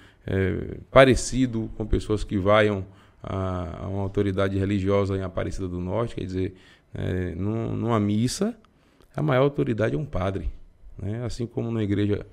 parecido 0.90 1.70
com 1.74 1.86
pessoas 1.86 2.22
que 2.22 2.36
vaiam 2.36 2.84
a, 3.22 3.84
a 3.84 3.88
uma 3.88 4.02
autoridade 4.02 4.58
religiosa 4.58 5.16
em 5.16 5.22
Aparecida 5.22 5.66
do 5.66 5.80
Norte, 5.80 6.14
quer 6.16 6.24
dizer, 6.24 6.54
é, 6.94 7.34
numa 7.34 7.98
missa, 7.98 8.54
a 9.16 9.22
maior 9.22 9.44
autoridade 9.44 9.94
é 9.94 9.98
um 9.98 10.04
padre. 10.04 10.50
Né? 10.98 11.24
Assim 11.24 11.46
como 11.46 11.70
na 11.70 11.82
igreja 11.82 12.26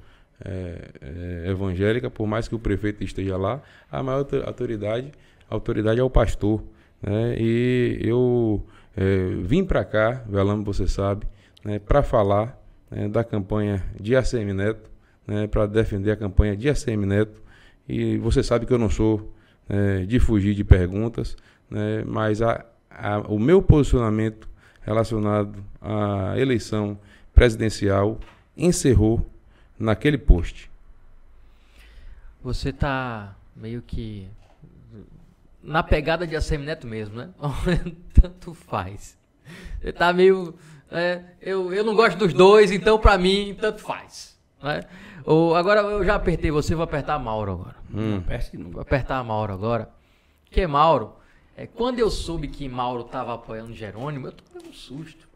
evangélica, 1.47 2.09
por 2.09 2.27
mais 2.27 2.49
que 2.49 2.55
o 2.55 2.59
prefeito 2.59 3.01
esteja 3.01 3.37
lá, 3.37 3.61
a 3.89 4.03
maior 4.03 4.27
autoridade, 4.45 5.13
autoridade 5.49 6.01
é 6.01 6.03
o 6.03 6.09
pastor. 6.09 6.61
Né? 7.01 7.35
E 7.39 7.99
eu 8.01 8.65
é, 8.95 9.27
vim 9.41 9.63
para 9.63 9.83
cá, 9.83 10.23
Velamo, 10.27 10.63
você 10.63 10.87
sabe, 10.87 11.27
né, 11.63 11.79
para 11.79 12.01
falar 12.01 12.57
né, 12.89 13.07
da 13.09 13.23
campanha 13.23 13.83
de 13.99 14.15
ACM 14.15 14.53
Neto, 14.53 14.89
né, 15.27 15.47
para 15.47 15.65
defender 15.65 16.11
a 16.11 16.15
campanha 16.15 16.55
de 16.55 16.69
ACM 16.69 17.05
Neto. 17.05 17.41
E 17.87 18.17
você 18.17 18.41
sabe 18.41 18.65
que 18.65 18.73
eu 18.73 18.77
não 18.77 18.89
sou 18.89 19.33
né, 19.67 20.05
de 20.05 20.19
fugir 20.19 20.55
de 20.55 20.63
perguntas, 20.63 21.35
né, 21.69 22.03
mas 22.05 22.41
a, 22.41 22.65
a, 22.89 23.19
o 23.19 23.37
meu 23.37 23.61
posicionamento 23.61 24.49
relacionado 24.81 25.63
à 25.81 26.35
eleição 26.37 26.97
presidencial 27.33 28.19
encerrou 28.55 29.27
naquele 29.77 30.17
post. 30.17 30.69
Você 32.41 32.69
está 32.69 33.35
meio 33.55 33.81
que 33.81 34.27
na 35.65 35.83
pegada 35.83 36.25
de 36.25 36.35
Assemineto 36.35 36.87
mesmo, 36.87 37.15
né? 37.15 37.29
Tanto 38.13 38.53
faz. 38.53 39.17
Você 39.81 39.89
está 39.89 40.13
meio. 40.13 40.55
É, 40.91 41.23
eu, 41.41 41.73
eu 41.73 41.83
não 41.83 41.95
gosto 41.95 42.17
dos 42.17 42.33
dois, 42.33 42.71
então 42.71 42.97
para 42.99 43.17
mim, 43.17 43.57
tanto 43.59 43.81
faz. 43.81 44.37
Né? 44.61 44.81
Ou, 45.25 45.55
agora 45.55 45.81
eu 45.81 46.05
já 46.05 46.15
apertei 46.15 46.51
você, 46.51 46.75
vou 46.75 46.83
apertar 46.83 47.15
a 47.15 47.19
Mauro 47.19 47.51
agora. 47.51 47.75
Hum. 47.93 48.23
Vou 48.71 48.81
apertar 48.81 49.17
a 49.17 49.23
Mauro 49.23 49.51
agora. 49.51 49.89
Que 50.49 50.65
Mauro, 50.67 51.15
é, 51.57 51.65
quando 51.65 51.99
eu 51.99 52.09
soube 52.09 52.47
que 52.47 52.69
Mauro 52.69 53.01
estava 53.01 53.33
apoiando 53.33 53.73
Jerônimo, 53.73 54.27
eu 54.27 54.31
tomei 54.31 54.69
um 54.69 54.73
susto. 54.73 55.27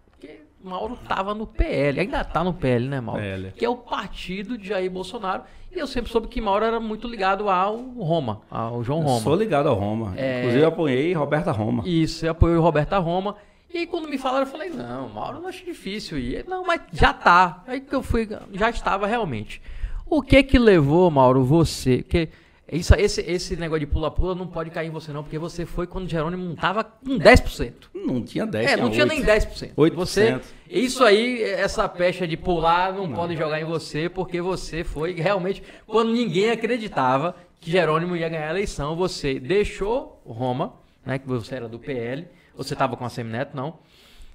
Porque 0.59 0.69
Mauro 0.69 0.97
estava 1.01 1.33
no 1.33 1.47
PL, 1.47 2.01
ainda 2.01 2.21
está 2.21 2.43
no 2.43 2.53
PL, 2.53 2.87
né, 2.87 2.99
Mauro? 2.99 3.21
PL. 3.21 3.51
Que 3.51 3.65
é 3.65 3.69
o 3.69 3.77
partido 3.77 4.57
de 4.57 4.67
Jair 4.67 4.91
Bolsonaro. 4.91 5.43
E 5.71 5.77
eu 5.77 5.87
sempre 5.87 6.11
soube 6.11 6.27
que 6.27 6.41
Mauro 6.41 6.65
era 6.65 6.79
muito 6.79 7.07
ligado 7.07 7.49
ao 7.49 7.77
Roma, 7.77 8.41
ao 8.49 8.83
João 8.83 9.01
Roma. 9.01 9.17
Eu 9.17 9.21
sou 9.21 9.35
ligado 9.35 9.69
ao 9.69 9.75
Roma. 9.75 10.13
É... 10.17 10.39
Inclusive, 10.39 10.63
eu 10.63 10.67
apoiei 10.67 11.13
Roberta 11.13 11.51
Roma. 11.51 11.83
Isso, 11.85 12.25
eu 12.25 12.31
apoiei 12.31 12.57
Roberta 12.57 12.97
Roma. 12.97 13.35
E 13.71 13.79
aí, 13.79 13.87
quando 13.87 14.09
me 14.09 14.17
falaram, 14.17 14.45
eu 14.45 14.51
falei, 14.51 14.69
não, 14.71 15.09
Mauro, 15.09 15.39
não 15.41 15.47
acho 15.47 15.63
difícil 15.63 16.17
ir. 16.17 16.43
Não, 16.47 16.65
mas 16.65 16.81
já 16.91 17.13
tá. 17.13 17.63
Aí 17.67 17.79
que 17.79 17.93
eu 17.93 18.01
fui, 18.01 18.27
já 18.51 18.69
estava 18.69 19.05
realmente. 19.05 19.61
O 20.07 20.23
que 20.23 20.41
que 20.41 20.57
levou, 20.57 21.11
Mauro, 21.11 21.43
você? 21.43 22.01
Que 22.01 22.29
isso, 22.77 22.93
esse, 22.95 23.21
esse 23.21 23.55
negócio 23.55 23.79
de 23.79 23.88
pula-pula 23.88 24.36
não 24.36 24.45
pode 24.45 24.69
cair 24.69 24.88
em 24.88 24.91
você, 24.91 25.12
não, 25.12 25.23
porque 25.23 25.39
você 25.39 25.65
foi 25.65 25.88
quando 25.88 26.05
o 26.05 26.10
Jerônimo 26.10 26.43
não 26.43 26.55
tava 26.55 26.84
com 26.84 27.17
10%. 27.17 27.73
Não 27.95 28.21
tinha 28.21 28.45
10%. 28.45 28.67
É, 28.67 28.77
não 28.77 28.91
tinha 28.91 29.05
nem 29.05 29.23
10%. 29.23 29.73
8%. 29.75 29.93
Você, 29.95 30.39
isso 30.69 31.03
aí, 31.03 31.41
essa 31.41 31.89
pecha 31.89 32.27
de 32.27 32.38
pular, 32.38 32.93
não, 32.93 33.08
não 33.08 33.15
pode 33.15 33.36
jogar 33.36 33.60
em 33.60 33.65
você, 33.65 34.08
porque 34.08 34.39
você 34.39 34.84
foi 34.84 35.13
realmente, 35.13 35.63
quando 35.88 36.12
ninguém 36.12 36.51
acreditava 36.51 37.36
que 37.60 37.71
Jerônimo 37.71 38.15
ia 38.15 38.29
ganhar 38.29 38.47
a 38.47 38.51
eleição, 38.51 38.95
você 38.95 39.39
deixou 39.39 40.21
Roma, 40.25 40.73
né, 41.05 41.17
que 41.17 41.27
você 41.27 41.55
era 41.55 41.67
do 41.67 41.79
PL, 41.79 42.27
você 42.55 42.73
estava 42.73 42.95
com 42.95 43.05
a 43.05 43.10
Semineto, 43.10 43.55
não. 43.55 43.79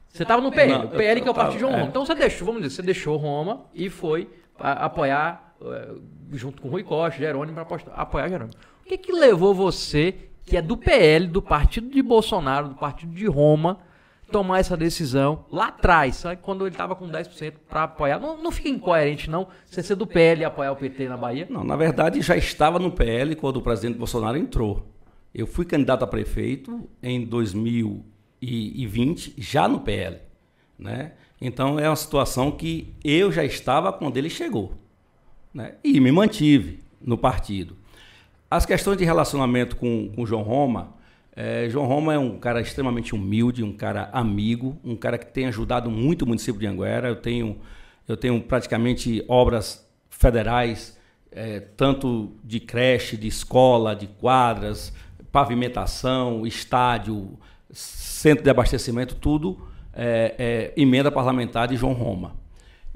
Você 0.09 0.23
estava 0.23 0.43
no 0.43 0.51
PL, 0.51 0.73
não, 0.73 0.85
o 0.87 0.89
PL 0.89 1.21
que 1.21 1.29
é 1.29 1.31
o 1.31 1.35
partido 1.35 1.55
de 1.55 1.61
João 1.61 1.73
é. 1.73 1.77
Roma. 1.77 1.89
Então 1.89 2.05
você 2.05 2.15
deixou, 2.15 2.47
vamos 2.47 2.63
dizer, 2.63 2.77
você 2.77 2.83
deixou 2.83 3.17
Roma 3.17 3.67
e 3.75 3.89
foi 3.89 4.29
apoiar 4.59 5.44
junto 6.33 6.63
com 6.63 6.69
Rui 6.69 6.83
Costa, 6.83 7.19
Jerônimo, 7.19 7.65
para 7.65 7.79
apoiar 7.95 8.29
Jerônimo. 8.29 8.57
O 8.85 8.89
que, 8.89 8.99
que 8.99 9.13
levou 9.13 9.55
você, 9.55 10.15
que 10.45 10.57
é 10.57 10.63
do 10.63 10.77
PL, 10.77 11.27
do 11.27 11.41
partido 11.41 11.89
de 11.89 12.03
Bolsonaro, 12.03 12.69
do 12.69 12.75
partido 12.75 13.15
de 13.15 13.27
Roma, 13.27 13.79
tomar 14.31 14.59
essa 14.59 14.77
decisão 14.77 15.45
lá 15.51 15.69
atrás, 15.69 16.17
sabe? 16.17 16.41
quando 16.43 16.67
ele 16.67 16.75
estava 16.75 16.95
com 16.95 17.09
10% 17.09 17.55
para 17.69 17.85
apoiar? 17.85 18.19
Não, 18.19 18.43
não 18.43 18.51
fica 18.51 18.69
incoerente, 18.69 19.31
não, 19.31 19.49
você 19.65 19.83
ser 19.83 19.95
do 19.95 20.07
PL 20.07 20.45
apoiar 20.45 20.73
o 20.73 20.77
PT 20.77 21.09
na 21.09 21.17
Bahia? 21.17 21.47
Não, 21.49 21.65
na 21.65 21.77
verdade 21.77 22.21
já 22.21 22.37
estava 22.37 22.79
no 22.79 22.91
PL 22.91 23.37
quando 23.37 23.57
o 23.57 23.63
presidente 23.63 23.97
Bolsonaro 23.97 24.37
entrou. 24.37 24.87
Eu 25.35 25.47
fui 25.47 25.65
candidato 25.65 26.03
a 26.05 26.07
prefeito 26.07 26.89
em 27.03 27.25
2000 27.25 28.05
e, 28.41 28.87
20 28.87 29.35
já 29.39 29.67
no 29.67 29.81
PL. 29.81 30.19
Né? 30.79 31.13
Então 31.41 31.79
é 31.79 31.89
uma 31.89 31.97
situação 31.97 32.51
que 32.51 32.95
eu 33.03 33.33
já 33.33 33.45
estava 33.45 33.93
quando 33.93 34.17
ele 34.17 34.31
chegou. 34.31 34.84
Né? 35.55 35.75
E 35.85 36.01
me 36.01 36.11
mantive 36.11 36.81
no 37.01 37.17
partido. 37.17 37.77
As 38.51 38.67
questões 38.67 38.99
de 38.99 39.05
relacionamento 39.05 39.77
com, 39.77 40.11
com 40.15 40.27
João 40.27 40.43
Roma, 40.43 40.95
é, 41.37 41.69
João 41.69 41.87
Roma 41.87 42.15
é 42.15 42.19
um 42.19 42.39
cara 42.39 42.61
extremamente 42.61 43.15
humilde, 43.15 43.63
um 43.63 43.73
cara 43.73 44.09
amigo, 44.13 44.77
um 44.85 44.95
cara 44.95 45.17
que 45.17 45.27
tem 45.27 45.47
ajudado 45.47 45.91
muito 45.91 46.23
o 46.23 46.27
município 46.27 46.61
de 46.61 46.67
Anguera. 46.67 47.09
Eu 47.09 47.17
tenho, 47.17 47.59
eu 48.07 48.17
tenho 48.17 48.41
praticamente 48.41 49.25
obras 49.29 49.89
federais, 50.09 50.99
é, 51.33 51.61
tanto 51.61 52.33
de 52.45 52.61
creche, 52.61 53.17
de 53.17 53.27
escola, 53.27 53.97
de 53.97 54.07
quadras, 54.07 54.93
pavimentação, 55.33 56.47
estádio, 56.47 57.37
centro 57.73 58.45
de 58.45 58.51
abastecimento, 58.51 59.17
tudo 59.17 59.59
é, 59.93 60.35
é, 60.77 60.81
emenda 60.81 61.11
parlamentar 61.11 61.69
de 61.69 61.77
João 61.77 61.93
Roma. 61.93 62.37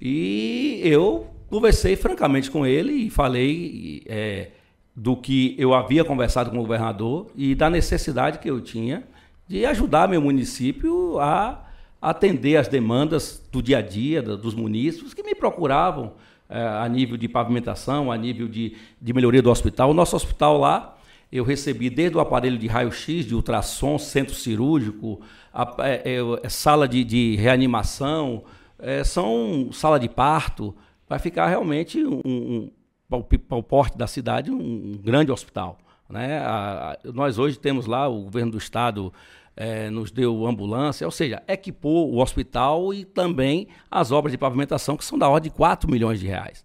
E 0.00 0.80
eu 0.84 1.26
conversei 1.48 1.96
francamente 1.96 2.50
com 2.50 2.66
ele 2.66 2.92
e 2.92 3.10
falei 3.10 4.02
é, 4.06 4.50
do 4.94 5.16
que 5.16 5.54
eu 5.58 5.74
havia 5.74 6.04
conversado 6.04 6.50
com 6.50 6.58
o 6.58 6.62
governador 6.62 7.30
e 7.36 7.54
da 7.54 7.70
necessidade 7.70 8.38
que 8.38 8.50
eu 8.50 8.60
tinha 8.60 9.04
de 9.46 9.64
ajudar 9.64 10.08
meu 10.08 10.20
município 10.20 11.18
a 11.18 11.64
atender 12.00 12.56
as 12.56 12.68
demandas 12.68 13.42
do 13.50 13.62
dia 13.62 13.78
a 13.78 13.82
dia 13.82 14.22
dos 14.22 14.54
munícipes 14.54 15.14
que 15.14 15.22
me 15.22 15.34
procuravam 15.34 16.12
é, 16.48 16.62
a 16.62 16.88
nível 16.88 17.16
de 17.16 17.28
pavimentação, 17.28 18.12
a 18.12 18.16
nível 18.16 18.46
de, 18.48 18.76
de 19.00 19.12
melhoria 19.12 19.42
do 19.42 19.50
hospital. 19.50 19.90
O 19.90 19.94
nosso 19.94 20.14
hospital 20.14 20.58
lá 20.58 20.98
eu 21.30 21.44
recebi 21.44 21.90
desde 21.90 22.16
o 22.16 22.20
aparelho 22.20 22.56
de 22.56 22.66
raio-x, 22.66 23.26
de 23.26 23.34
ultrassom, 23.34 23.98
centro 23.98 24.34
cirúrgico, 24.34 25.20
a, 25.52 25.74
é, 25.80 26.02
é, 26.04 26.18
é, 26.42 26.48
sala 26.48 26.88
de, 26.88 27.04
de 27.04 27.36
reanimação, 27.36 28.44
é, 28.78 29.04
são 29.04 29.68
sala 29.72 29.98
de 30.00 30.08
parto. 30.08 30.74
Vai 31.08 31.18
ficar 31.18 31.46
realmente, 31.46 32.04
um, 32.04 32.20
um, 32.24 32.70
para 33.08 33.58
o 33.58 33.62
porte 33.62 33.96
da 33.96 34.06
cidade, 34.06 34.50
um, 34.50 34.98
grande 35.02 35.32
hospital. 35.32 35.78
Né? 36.08 36.38
A, 36.38 36.96
a, 37.04 37.12
nós 37.12 37.38
hoje 37.38 37.58
temos 37.58 37.86
lá, 37.86 38.08
o 38.08 38.24
governo 38.24 38.52
do 38.52 38.58
estado 38.58 39.12
é, 39.56 39.90
nos 39.90 40.10
deu 40.10 40.46
ambulância, 40.46 41.06
ou 41.06 41.10
seja, 41.10 41.42
equipou 41.48 42.12
o 42.12 42.20
hospital 42.20 42.92
e 42.92 43.04
também 43.04 43.68
as 43.90 44.12
obras 44.12 44.32
de 44.32 44.38
pavimentação, 44.38 44.96
que 44.96 45.04
são 45.04 45.18
da 45.18 45.28
ordem 45.28 45.50
de 45.50 45.56
4 45.56 45.90
milhões 45.90 46.20
de 46.20 46.26
reais. 46.26 46.64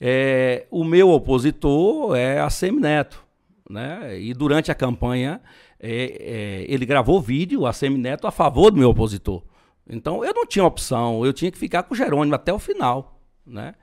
É, 0.00 0.66
o 0.70 0.84
meu 0.84 1.10
opositor 1.10 2.16
é 2.16 2.40
a 2.40 2.50
Semineto 2.50 3.24
né? 3.68 4.18
E 4.18 4.34
durante 4.34 4.70
a 4.70 4.74
campanha 4.74 5.40
é, 5.80 6.64
ele 6.68 6.86
gravou 6.86 7.20
vídeo, 7.20 7.66
a 7.66 7.72
Semineto, 7.72 8.26
a 8.26 8.30
favor 8.30 8.70
do 8.70 8.78
meu 8.78 8.90
opositor. 8.90 9.42
Então 9.88 10.24
eu 10.24 10.32
não 10.32 10.46
tinha 10.46 10.64
opção, 10.64 11.24
eu 11.24 11.32
tinha 11.32 11.50
que 11.50 11.58
ficar 11.58 11.82
com 11.82 11.94
o 11.94 11.96
Jerônimo 11.96 12.34
até 12.34 12.52
o 12.52 12.58
final, 12.58 13.13
né? 13.46 13.74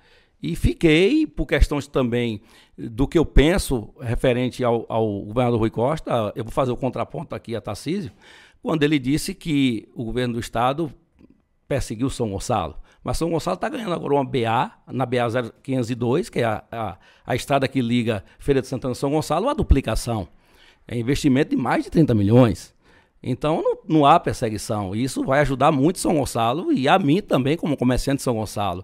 E 0.42 0.56
fiquei, 0.56 1.28
por 1.28 1.46
questões 1.46 1.88
também 1.88 2.42
do 2.76 3.08
que 3.08 3.18
eu 3.18 3.26
penso 3.26 3.94
referente 4.00 4.64
ao, 4.64 4.86
ao 4.90 5.22
governador 5.22 5.60
Rui 5.60 5.70
Costa, 5.70 6.34
eu 6.36 6.44
vou 6.44 6.52
fazer 6.52 6.72
o 6.72 6.78
contraponto 6.78 7.36
aqui 7.36 7.56
a 7.56 7.62
Tarcísio, 7.62 8.12
quando 8.62 8.82
ele 8.82 8.98
disse 8.98 9.36
que 9.36 9.88
o 9.94 10.04
governo 10.04 10.36
do 10.36 10.40
estado 10.40 10.92
perseguiu 11.68 12.10
São 12.10 12.32
Gonçalo. 12.32 12.76
Mas 13.04 13.18
São 13.18 13.30
Gonçalo 13.30 13.56
está 13.56 13.70
ganhando 13.70 13.94
agora 13.94 14.16
uma 14.16 14.26
BA, 14.26 14.72
na 14.88 15.06
BA 15.06 15.28
0502, 15.64 16.30
que 16.30 16.40
é 16.40 16.44
a, 16.44 16.64
a, 16.72 16.98
a, 17.26 17.36
estrada 17.36 17.68
que 17.68 17.82
liga 17.82 18.24
Feira 18.40 18.62
de 18.62 18.68
Santana 18.68 18.94
e 18.94 18.96
São 18.98 19.12
Gonçalo, 19.12 19.48
a 19.48 19.54
duplicação. 19.54 20.28
É 20.88 20.98
investimento 20.98 21.52
de 21.52 21.56
mais 21.56 21.84
de 21.84 21.90
30 21.90 22.14
milhões. 22.14 22.74
Então 23.24 23.62
não, 23.62 23.78
não 23.88 24.06
há 24.06 24.20
perseguição. 24.20 24.96
Isso 24.96 25.24
vai 25.24 25.42
ajudar 25.42 25.72
muito 25.72 26.00
São 26.00 26.16
Gonçalo 26.16 26.72
e 26.72 26.88
a 26.88 26.98
mim 26.98 27.22
também, 27.22 27.56
como 27.56 27.78
comerciante 27.78 28.18
de 28.18 28.24
São 28.24 28.36
Gonçalo. 28.36 28.84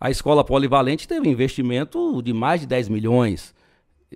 A 0.00 0.10
escola 0.10 0.44
polivalente 0.44 1.08
teve 1.08 1.28
investimento 1.28 2.22
de 2.22 2.32
mais 2.32 2.60
de 2.60 2.66
10 2.66 2.88
milhões 2.88 3.54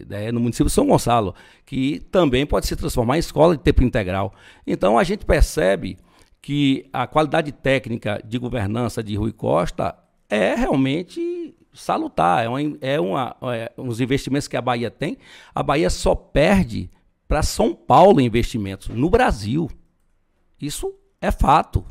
né, 0.06 0.30
no 0.30 0.40
município 0.40 0.66
de 0.66 0.72
São 0.72 0.87
Gonçalo, 0.87 1.35
que 1.64 2.00
também 2.11 2.46
pode 2.46 2.66
se 2.66 2.76
transformar 2.76 3.16
em 3.16 3.20
escola 3.20 3.56
de 3.56 3.62
tempo 3.62 3.82
integral. 3.82 4.32
Então 4.66 4.98
a 4.98 5.04
gente 5.04 5.24
percebe 5.24 5.98
que 6.40 6.88
a 6.92 7.06
qualidade 7.06 7.52
técnica 7.52 8.20
de 8.24 8.38
governança 8.38 9.02
de 9.02 9.14
Rui 9.16 9.32
Costa 9.32 9.96
é 10.28 10.54
realmente 10.54 11.54
salutar. 11.72 12.44
É, 12.44 12.48
uma, 12.48 12.61
é, 12.80 13.00
uma, 13.00 13.37
é 13.54 13.72
uns 13.78 14.00
investimentos 14.00 14.48
que 14.48 14.56
a 14.56 14.62
Bahia 14.62 14.90
tem. 14.90 15.18
A 15.54 15.62
Bahia 15.62 15.88
só 15.88 16.14
perde 16.14 16.90
para 17.33 17.42
São 17.42 17.75
Paulo 17.75 18.21
investimentos 18.21 18.88
no 18.88 19.09
Brasil. 19.09 19.71
Isso 20.61 20.95
é 21.18 21.31
fato. 21.31 21.83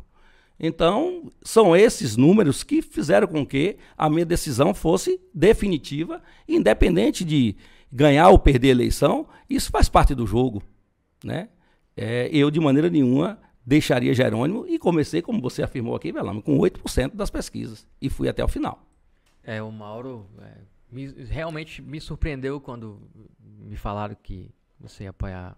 Então, 0.56 1.32
são 1.42 1.74
esses 1.74 2.16
números 2.16 2.62
que 2.62 2.80
fizeram 2.80 3.26
com 3.26 3.44
que 3.44 3.76
a 3.98 4.08
minha 4.08 4.24
decisão 4.24 4.72
fosse 4.72 5.20
definitiva, 5.34 6.22
independente 6.46 7.24
de 7.24 7.56
ganhar 7.90 8.28
ou 8.28 8.38
perder 8.38 8.68
a 8.68 8.70
eleição, 8.70 9.26
isso 9.50 9.68
faz 9.72 9.88
parte 9.88 10.14
do 10.14 10.28
jogo. 10.28 10.62
Né? 11.24 11.48
É, 11.96 12.28
eu, 12.32 12.48
de 12.48 12.60
maneira 12.60 12.88
nenhuma, 12.88 13.36
deixaria 13.66 14.14
Jerônimo 14.14 14.64
e 14.68 14.78
comecei, 14.78 15.20
como 15.20 15.40
você 15.40 15.60
afirmou 15.60 15.96
aqui, 15.96 16.12
Velame, 16.12 16.40
com 16.40 16.56
8% 16.56 17.16
das 17.16 17.30
pesquisas 17.30 17.84
e 18.00 18.08
fui 18.08 18.28
até 18.28 18.44
o 18.44 18.48
final. 18.48 18.86
É, 19.42 19.60
o 19.60 19.72
Mauro 19.72 20.24
é, 20.40 20.58
me, 20.88 21.08
realmente 21.24 21.82
me 21.82 22.00
surpreendeu 22.00 22.60
quando 22.60 23.10
me 23.40 23.74
falaram 23.74 24.16
que 24.22 24.48
você 24.82 25.04
ia 25.04 25.10
apoiar 25.10 25.56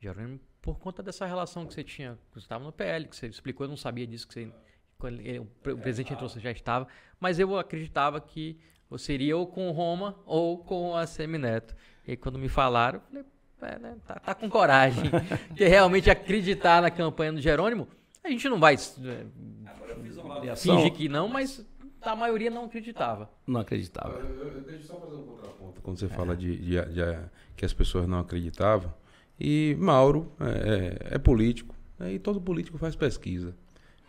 Jerônimo 0.00 0.40
por 0.60 0.78
conta 0.78 1.02
dessa 1.02 1.26
relação 1.26 1.66
que 1.66 1.74
você 1.74 1.84
tinha, 1.84 2.18
que 2.30 2.40
você 2.40 2.46
estava 2.46 2.64
no 2.64 2.72
PL, 2.72 3.06
que 3.06 3.14
você 3.14 3.26
explicou, 3.26 3.66
eu 3.66 3.68
não 3.68 3.76
sabia 3.76 4.06
disso, 4.06 4.26
que 4.26 4.32
você, 4.32 4.52
quando 4.98 5.20
ele, 5.20 5.40
o 5.40 5.46
presidente 5.76 6.14
entrou, 6.14 6.28
você 6.28 6.40
já 6.40 6.50
estava, 6.50 6.88
mas 7.20 7.38
eu 7.38 7.58
acreditava 7.58 8.18
que 8.18 8.58
você 8.88 9.12
iria 9.12 9.36
ou 9.36 9.46
com 9.46 9.68
o 9.68 9.72
Roma 9.72 10.16
ou 10.24 10.58
com 10.58 10.96
a 10.96 11.06
Semineto. 11.06 11.74
E 12.06 12.16
quando 12.16 12.38
me 12.38 12.48
falaram, 12.48 13.02
eu 13.12 13.24
falei, 13.58 13.74
é, 13.74 13.78
né, 13.78 13.96
tá, 14.06 14.14
tá, 14.14 14.34
com 14.34 14.48
coragem 14.48 15.04
de 15.52 15.66
realmente 15.66 16.10
acreditar 16.10 16.80
na 16.80 16.90
campanha 16.90 17.32
do 17.32 17.40
Jerônimo, 17.40 17.86
a 18.22 18.30
gente 18.30 18.48
não 18.48 18.58
vai 18.58 18.74
é, 18.74 20.56
fingir 20.56 20.92
que 20.94 21.10
não, 21.10 21.28
mas 21.28 21.62
a 22.00 22.16
maioria 22.16 22.50
não 22.50 22.64
acreditava. 22.64 23.30
Não 23.46 23.60
acreditava. 23.60 24.18
Eu, 24.18 24.48
eu, 24.48 24.60
deixa 24.62 24.82
eu 24.82 24.86
só 24.86 25.00
fazer 25.00 25.16
um 25.16 25.24
contraponto 25.24 25.80
quando 25.82 25.98
você 25.98 26.06
é. 26.06 26.08
fala 26.08 26.36
de, 26.36 26.56
de, 26.56 26.80
de, 26.86 26.92
de, 26.94 27.28
que 27.56 27.64
as 27.64 27.72
pessoas 27.72 28.06
não 28.06 28.18
acreditavam. 28.18 28.92
E 29.38 29.76
Mauro 29.78 30.32
é, 30.40 31.08
é, 31.10 31.14
é 31.16 31.18
político, 31.18 31.74
né, 31.98 32.14
e 32.14 32.18
todo 32.18 32.40
político 32.40 32.78
faz 32.78 32.94
pesquisa. 32.94 33.54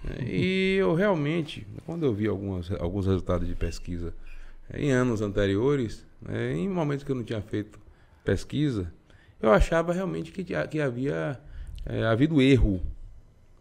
Né. 0.04 0.28
E 0.28 0.78
eu 0.80 0.94
realmente, 0.94 1.66
quando 1.86 2.06
eu 2.06 2.14
vi 2.14 2.28
algumas, 2.28 2.72
alguns 2.72 3.08
resultados 3.08 3.48
de 3.48 3.56
pesquisa 3.56 4.14
é, 4.70 4.82
em 4.82 4.92
anos 4.92 5.22
anteriores, 5.22 6.06
né, 6.22 6.54
em 6.54 6.70
momentos 6.70 7.04
que 7.04 7.12
eu 7.12 7.16
não 7.16 7.24
tinha 7.24 7.42
feito 7.42 7.80
pesquisa, 8.24 8.92
eu 9.42 9.52
achava 9.52 9.94
realmente 9.94 10.32
que, 10.32 10.44
que 10.44 10.80
havia 10.80 11.40
é, 11.86 12.04
havido 12.04 12.42
erro 12.42 12.82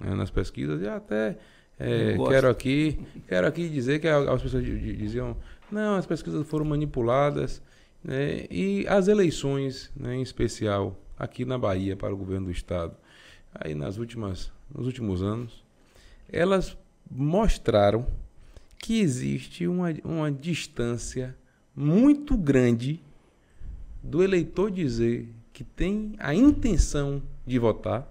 né, 0.01 0.15
nas 0.15 0.31
pesquisas 0.31 0.81
e 0.81 0.89
até 0.89 1.37
é, 1.79 2.17
quero 2.29 2.49
aqui 2.49 2.99
quero 3.27 3.47
aqui 3.47 3.69
dizer 3.69 3.99
que 3.99 4.07
as 4.07 4.41
pessoas 4.41 4.65
diziam 4.65 5.37
não 5.71 5.97
as 5.97 6.07
pesquisas 6.07 6.47
foram 6.47 6.65
manipuladas 6.65 7.61
né, 8.05 8.47
e 8.51 8.87
as 8.87 9.09
eleições 9.09 9.91
né, 9.97 10.15
em 10.15 10.23
especial 10.23 10.97
aqui 11.19 11.45
na 11.45 11.59
Bahia 11.59 11.97
para 11.97 12.13
o 12.13 12.17
governo 12.17 12.47
do 12.47 12.53
estado 12.53 12.95
aí 13.55 13.75
nas 13.75 13.97
últimas 13.97 14.53
nos 14.73 14.87
últimos 14.87 15.23
anos 15.23 15.65
elas 16.31 16.77
mostraram 17.11 18.07
que 18.79 19.01
existe 19.01 19.67
uma, 19.67 19.95
uma 20.05 20.31
distância 20.31 21.35
muito 21.75 22.37
grande 22.37 23.01
do 24.03 24.23
eleitor 24.23 24.71
dizer 24.71 25.29
que 25.53 25.65
tem 25.65 26.15
a 26.19 26.35
intenção 26.35 27.23
de 27.47 27.59
votar 27.59 28.07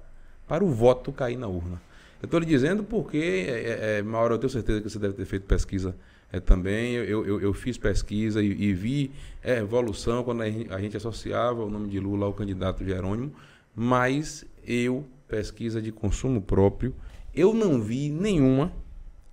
para 0.47 0.63
o 0.63 0.69
voto 0.69 1.11
cair 1.11 1.37
na 1.37 1.47
urna. 1.47 1.81
Eu 2.21 2.25
estou 2.25 2.39
lhe 2.39 2.45
dizendo 2.45 2.83
porque, 2.83 3.17
é, 3.17 3.97
é, 3.97 4.01
Mauro, 4.01 4.35
eu 4.35 4.39
tenho 4.39 4.49
certeza 4.49 4.81
que 4.81 4.89
você 4.89 4.97
deve 4.97 5.13
ter 5.13 5.25
feito 5.25 5.45
pesquisa 5.45 5.95
é, 6.33 6.39
também. 6.39 6.93
Eu, 6.95 7.25
eu, 7.25 7.39
eu, 7.39 7.53
fiz 7.53 7.77
pesquisa 7.77 8.41
e, 8.41 8.47
e 8.47 8.73
vi 8.73 9.11
é, 9.43 9.59
evolução 9.59 10.23
quando 10.23 10.41
a 10.41 10.49
gente, 10.49 10.73
a 10.73 10.81
gente 10.81 10.97
associava 10.97 11.63
o 11.63 11.69
nome 11.69 11.87
de 11.87 11.99
Lula 11.99 12.25
ao 12.25 12.33
candidato 12.33 12.83
Jerônimo, 12.83 13.31
mas 13.75 14.43
eu, 14.65 15.05
pesquisa 15.27 15.79
de 15.81 15.91
consumo 15.91 16.41
próprio, 16.41 16.93
eu 17.33 17.53
não 17.53 17.79
vi 17.79 18.09
nenhuma 18.09 18.73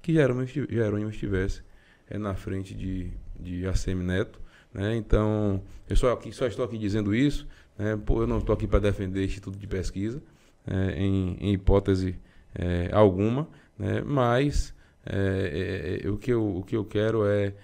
que 0.03 0.13
Jerônimo 0.15 1.11
estivesse 1.11 1.63
é, 2.09 2.19
na 2.19 2.35
frente 2.35 2.75
de, 2.75 3.11
de 3.39 3.67
ACM 3.67 4.03
Neto. 4.05 4.39
Né? 4.73 4.97
Então, 4.97 5.63
eu 5.89 5.97
só, 5.97 6.13
aqui, 6.13 6.31
só 6.33 6.47
estou 6.47 6.65
aqui 6.65 6.79
dizendo 6.79 7.15
isso, 7.15 7.47
né? 7.77 7.99
Pô, 8.05 8.23
eu 8.23 8.27
não 8.27 8.39
estou 8.39 8.55
aqui 8.55 8.67
para 8.67 8.79
defender 8.79 9.25
Instituto 9.25 9.59
de 9.59 9.67
Pesquisa, 9.67 10.23
é, 10.67 11.03
em, 11.03 11.37
em, 11.41 11.53
hipótese 11.55 12.17
é, 12.55 12.91
alguma, 12.93 13.49
né? 13.77 14.03
mas 14.03 14.73
é, 15.05 16.01
é, 16.03 16.07
é, 16.07 16.11
o, 16.11 16.17
que 16.17 16.33
eu, 16.33 16.57
o 16.57 16.63
que 16.63 16.77
eu 16.77 16.85
quero 16.85 17.27
é, 17.27 17.55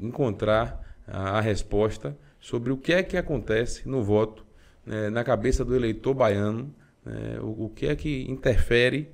encontrar 0.00 0.96
a, 1.06 1.38
a, 1.38 1.40
resposta 1.40 2.16
sobre 2.38 2.70
o 2.70 2.76
que 2.76 2.92
é 2.92 3.02
que 3.02 3.16
acontece 3.16 3.88
no 3.88 4.02
voto, 4.02 4.44
né? 4.84 5.08
na 5.10 5.24
cabeça 5.24 5.64
do 5.64 5.74
eleitor 5.74 6.14
baiano, 6.14 6.74
né? 7.04 7.38
o, 7.40 7.64
o 7.64 7.72
que 7.74 7.86
é 7.86 7.96
que 7.96 8.30
interfere, 8.30 9.10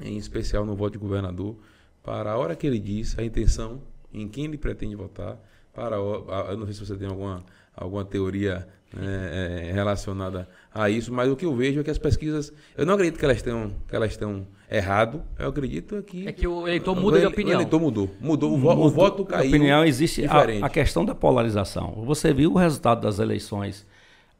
em 0.00 0.16
especial 0.16 0.64
no 0.64 0.74
voto 0.74 0.92
de 0.92 0.98
governador, 0.98 1.56
para 2.02 2.32
a 2.32 2.38
hora 2.38 2.56
que 2.56 2.66
ele 2.66 2.78
diz 2.78 3.18
a 3.18 3.22
intenção 3.22 3.82
em 4.12 4.26
quem 4.26 4.46
ele 4.46 4.56
pretende 4.56 4.94
votar, 4.94 5.38
para 5.74 5.96
a, 5.96 6.50
eu 6.50 6.56
não 6.56 6.64
sei 6.64 6.74
se 6.74 6.86
você 6.86 6.96
tem 6.96 7.06
alguma, 7.06 7.44
alguma 7.76 8.04
teoria 8.04 8.66
né, 8.92 9.68
é, 9.68 9.72
relacionada 9.72 10.48
a 10.72 10.88
isso, 10.88 11.12
mas 11.12 11.30
o 11.30 11.36
que 11.36 11.44
eu 11.44 11.54
vejo 11.54 11.80
é 11.80 11.84
que 11.84 11.90
as 11.90 11.98
pesquisas, 11.98 12.52
eu 12.76 12.86
não 12.86 12.94
acredito 12.94 13.18
que 13.18 13.24
elas 13.24 13.42
tenham, 13.42 13.70
que 13.86 13.94
elas 13.94 14.16
tenham 14.16 14.46
errado, 14.70 15.22
eu 15.38 15.48
acredito 15.48 16.02
que... 16.02 16.26
É 16.28 16.32
que 16.32 16.46
o 16.46 16.66
eleitor 16.66 16.94
muda 16.94 17.18
de 17.18 17.26
opinião. 17.26 17.56
O 17.56 17.60
eleitor 17.60 17.80
mudou, 17.80 18.10
mudou, 18.20 18.54
o, 18.54 18.58
vo, 18.58 18.70
o 18.70 18.90
voto 18.90 19.24
caiu. 19.24 19.44
A 19.44 19.48
opinião 19.48 19.84
existe, 19.84 20.26
a, 20.26 20.66
a, 20.66 20.68
questão 20.68 21.04
da 21.04 21.14
polarização. 21.14 22.02
Você 22.04 22.32
viu 22.32 22.52
o 22.52 22.58
resultado 22.58 23.00
das 23.00 23.18
eleições 23.18 23.86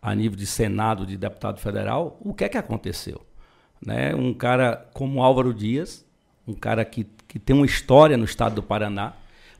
a 0.00 0.14
nível 0.14 0.36
de 0.36 0.46
Senado, 0.46 1.06
de 1.06 1.16
deputado 1.16 1.58
federal, 1.58 2.18
o 2.20 2.32
que 2.32 2.44
é 2.44 2.48
que 2.48 2.58
aconteceu? 2.58 3.20
Né? 3.84 4.14
Um 4.14 4.32
cara 4.32 4.88
como 4.92 5.22
Álvaro 5.22 5.52
Dias, 5.52 6.04
um 6.46 6.54
cara 6.54 6.84
que, 6.84 7.04
que 7.26 7.38
tem 7.38 7.56
uma 7.56 7.66
história 7.66 8.16
no 8.16 8.24
estado 8.24 8.56
do 8.56 8.62
Paraná, 8.62 9.14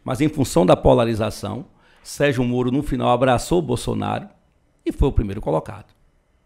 mas 0.05 0.21
em 0.21 0.29
função 0.29 0.65
da 0.65 0.77
polarização, 0.77 1.67
Sérgio 2.03 2.45
Moro, 2.45 2.71
no 2.71 2.83
final, 2.83 3.11
abraçou 3.11 3.59
o 3.59 3.63
Bolsonaro 3.63 4.29
e 4.85 4.93
foi 4.93 5.09
o 5.09 5.13
primeiro 5.13 5.41
colocado. 5.41 5.93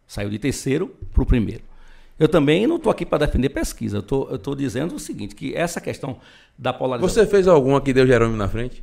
Saiu 0.06 0.30
de 0.30 0.38
terceiro 0.38 0.88
para 1.12 1.22
o 1.22 1.26
primeiro. 1.26 1.62
Eu 2.22 2.28
também 2.28 2.68
não 2.68 2.76
estou 2.76 2.92
aqui 2.92 3.04
para 3.04 3.26
defender 3.26 3.48
pesquisa, 3.48 3.96
eu 3.96 4.37
estou 4.37 4.54
dizendo 4.54 4.94
o 4.94 4.98
seguinte, 5.00 5.35
que 5.35 5.56
essa 5.56 5.80
questão 5.80 6.18
da 6.56 6.72
polarização... 6.72 7.24
Você 7.24 7.28
fez 7.28 7.48
alguma 7.48 7.80
que 7.80 7.92
deu 7.92 8.06
Jerônimo 8.06 8.37
na 8.37 8.46
frente? 8.46 8.80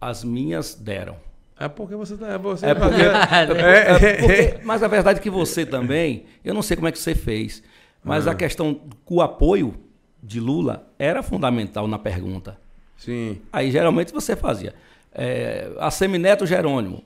As 0.00 0.24
minhas 0.24 0.74
deram. 0.74 1.16
É 1.58 1.68
porque 1.68 1.94
você 1.94 2.16
tá. 2.16 2.38
Você 2.38 2.64
é 2.66 2.74
porque, 2.74 3.02
é, 3.02 3.90
é 3.90 4.14
porque, 4.16 4.60
mas 4.64 4.82
a 4.82 4.88
verdade 4.88 5.18
é 5.18 5.22
que 5.22 5.28
você 5.28 5.66
também, 5.66 6.24
eu 6.42 6.54
não 6.54 6.62
sei 6.62 6.74
como 6.74 6.88
é 6.88 6.92
que 6.92 6.98
você 6.98 7.14
fez, 7.14 7.62
mas 8.02 8.26
a 8.26 8.34
questão 8.34 8.80
o 9.06 9.20
apoio 9.20 9.74
de 10.22 10.40
Lula 10.40 10.90
era 10.98 11.22
fundamental 11.22 11.86
na 11.86 11.98
pergunta. 11.98 12.56
Sim. 12.96 13.42
Aí 13.52 13.70
geralmente 13.70 14.10
você 14.10 14.34
fazia. 14.34 14.74
É, 15.12 15.70
a 15.78 15.90
Semineto 15.90 16.46
Jerônimo, 16.46 17.04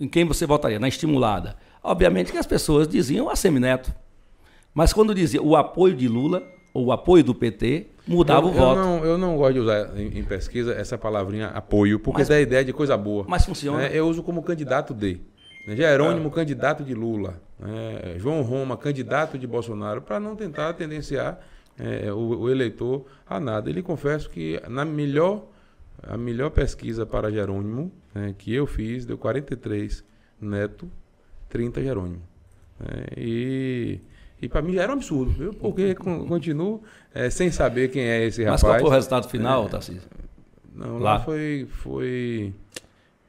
em 0.00 0.08
quem 0.08 0.24
você 0.24 0.44
votaria? 0.44 0.80
Na 0.80 0.88
estimulada. 0.88 1.56
Obviamente 1.84 2.32
que 2.32 2.38
as 2.38 2.46
pessoas 2.48 2.88
diziam 2.88 3.30
a 3.30 3.36
Semineto. 3.36 3.94
Mas 4.74 4.92
quando 4.92 5.14
dizia 5.14 5.40
o 5.40 5.54
apoio 5.54 5.94
de 5.94 6.08
Lula, 6.08 6.42
ou 6.74 6.86
o 6.86 6.92
apoio 6.92 7.22
do 7.22 7.32
PT, 7.32 7.86
mudava 8.06 8.46
eu, 8.46 8.50
o 8.50 8.52
voto. 8.52 8.80
Eu 8.80 8.84
não, 8.84 9.04
eu 9.04 9.18
não 9.18 9.36
gosto 9.36 9.54
de 9.54 9.60
usar 9.60 9.96
em, 9.96 10.18
em 10.18 10.24
pesquisa 10.24 10.74
essa 10.74 10.98
palavrinha 10.98 11.48
apoio, 11.48 12.00
porque 12.00 12.22
mas, 12.22 12.28
dá 12.28 12.34
a 12.34 12.40
ideia 12.40 12.64
de 12.64 12.72
coisa 12.72 12.96
boa. 12.96 13.24
Mas 13.28 13.46
funciona. 13.46 13.78
Né? 13.78 13.90
Eu 13.92 14.08
uso 14.08 14.22
como 14.22 14.42
candidato 14.42 14.92
de. 14.92 15.20
Né? 15.66 15.76
Jerônimo, 15.76 16.28
é. 16.28 16.30
candidato 16.32 16.82
de 16.82 16.92
Lula. 16.92 17.40
Né? 17.58 18.16
João 18.18 18.42
Roma, 18.42 18.76
candidato 18.76 19.38
de 19.38 19.46
Bolsonaro, 19.46 20.02
para 20.02 20.18
não 20.18 20.34
tentar 20.34 20.72
tendenciar 20.74 21.40
é, 21.78 22.12
o, 22.12 22.40
o, 22.40 22.50
eleitor 22.50 23.06
a 23.24 23.38
nada. 23.38 23.70
Ele 23.70 23.82
confesso 23.82 24.28
que 24.28 24.60
na 24.68 24.84
melhor, 24.84 25.44
a 26.02 26.16
melhor 26.16 26.50
pesquisa 26.50 27.06
para 27.06 27.30
Jerônimo 27.30 27.92
né, 28.12 28.34
que 28.36 28.52
eu 28.52 28.66
fiz 28.66 29.06
deu 29.06 29.16
43 29.16 30.04
Neto, 30.40 30.90
30 31.48 31.82
Jerônimo. 31.82 32.22
É, 32.80 33.20
e 33.20 34.00
e 34.40 34.48
para 34.48 34.60
mim 34.62 34.74
já 34.74 34.82
era 34.82 34.92
um 34.92 34.96
absurdo, 34.96 35.30
viu? 35.30 35.54
porque 35.54 35.94
continuo 35.94 36.82
é, 37.14 37.30
sem 37.30 37.50
saber 37.50 37.88
quem 37.90 38.02
é 38.02 38.24
esse 38.26 38.42
rapaz. 38.42 38.62
Mas 38.62 38.70
qual 38.70 38.80
foi 38.80 38.88
o 38.88 38.92
resultado 38.92 39.28
final, 39.28 39.66
é, 39.66 39.68
Tarcísio? 39.68 40.08
Não, 40.74 40.98
lá, 40.98 41.14
lá 41.14 41.20
foi, 41.20 41.66
foi 41.70 42.52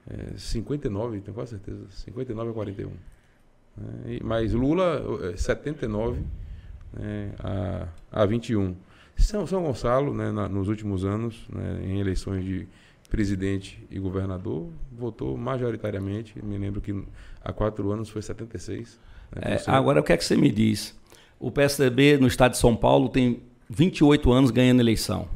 é, 0.09 0.37
59, 0.37 1.21
tenho 1.21 1.33
quase 1.33 1.51
certeza. 1.51 1.85
59 1.89 2.49
a 2.49 2.53
41. 2.53 2.89
É, 2.89 4.19
mas 4.23 4.53
Lula, 4.53 5.35
79 5.37 6.19
é, 6.97 7.01
né, 7.01 7.31
a, 7.39 7.87
a 8.11 8.25
21. 8.25 8.75
São, 9.17 9.47
São 9.47 9.63
Gonçalo, 9.63 10.13
né, 10.13 10.31
na, 10.31 10.49
nos 10.49 10.67
últimos 10.67 11.05
anos, 11.05 11.47
né, 11.49 11.81
em 11.83 11.99
eleições 11.99 12.43
de 12.43 12.67
presidente 13.09 13.85
e 13.89 13.99
governador, 13.99 14.69
votou 14.91 15.37
majoritariamente. 15.37 16.43
Me 16.43 16.57
lembro 16.57 16.81
que 16.81 17.03
há 17.43 17.53
quatro 17.53 17.91
anos 17.91 18.09
foi 18.09 18.21
76. 18.21 18.99
Né, 19.33 19.55
é, 19.55 19.63
agora, 19.67 19.99
o 19.99 20.03
que 20.03 20.13
é 20.13 20.17
que 20.17 20.25
você 20.25 20.35
me 20.35 20.51
diz? 20.51 20.95
O 21.39 21.51
PSDB 21.51 22.17
no 22.17 22.27
estado 22.27 22.51
de 22.51 22.57
São 22.57 22.75
Paulo 22.75 23.09
tem 23.09 23.41
28 23.69 24.31
anos 24.31 24.51
ganhando 24.51 24.79
eleição. 24.79 25.27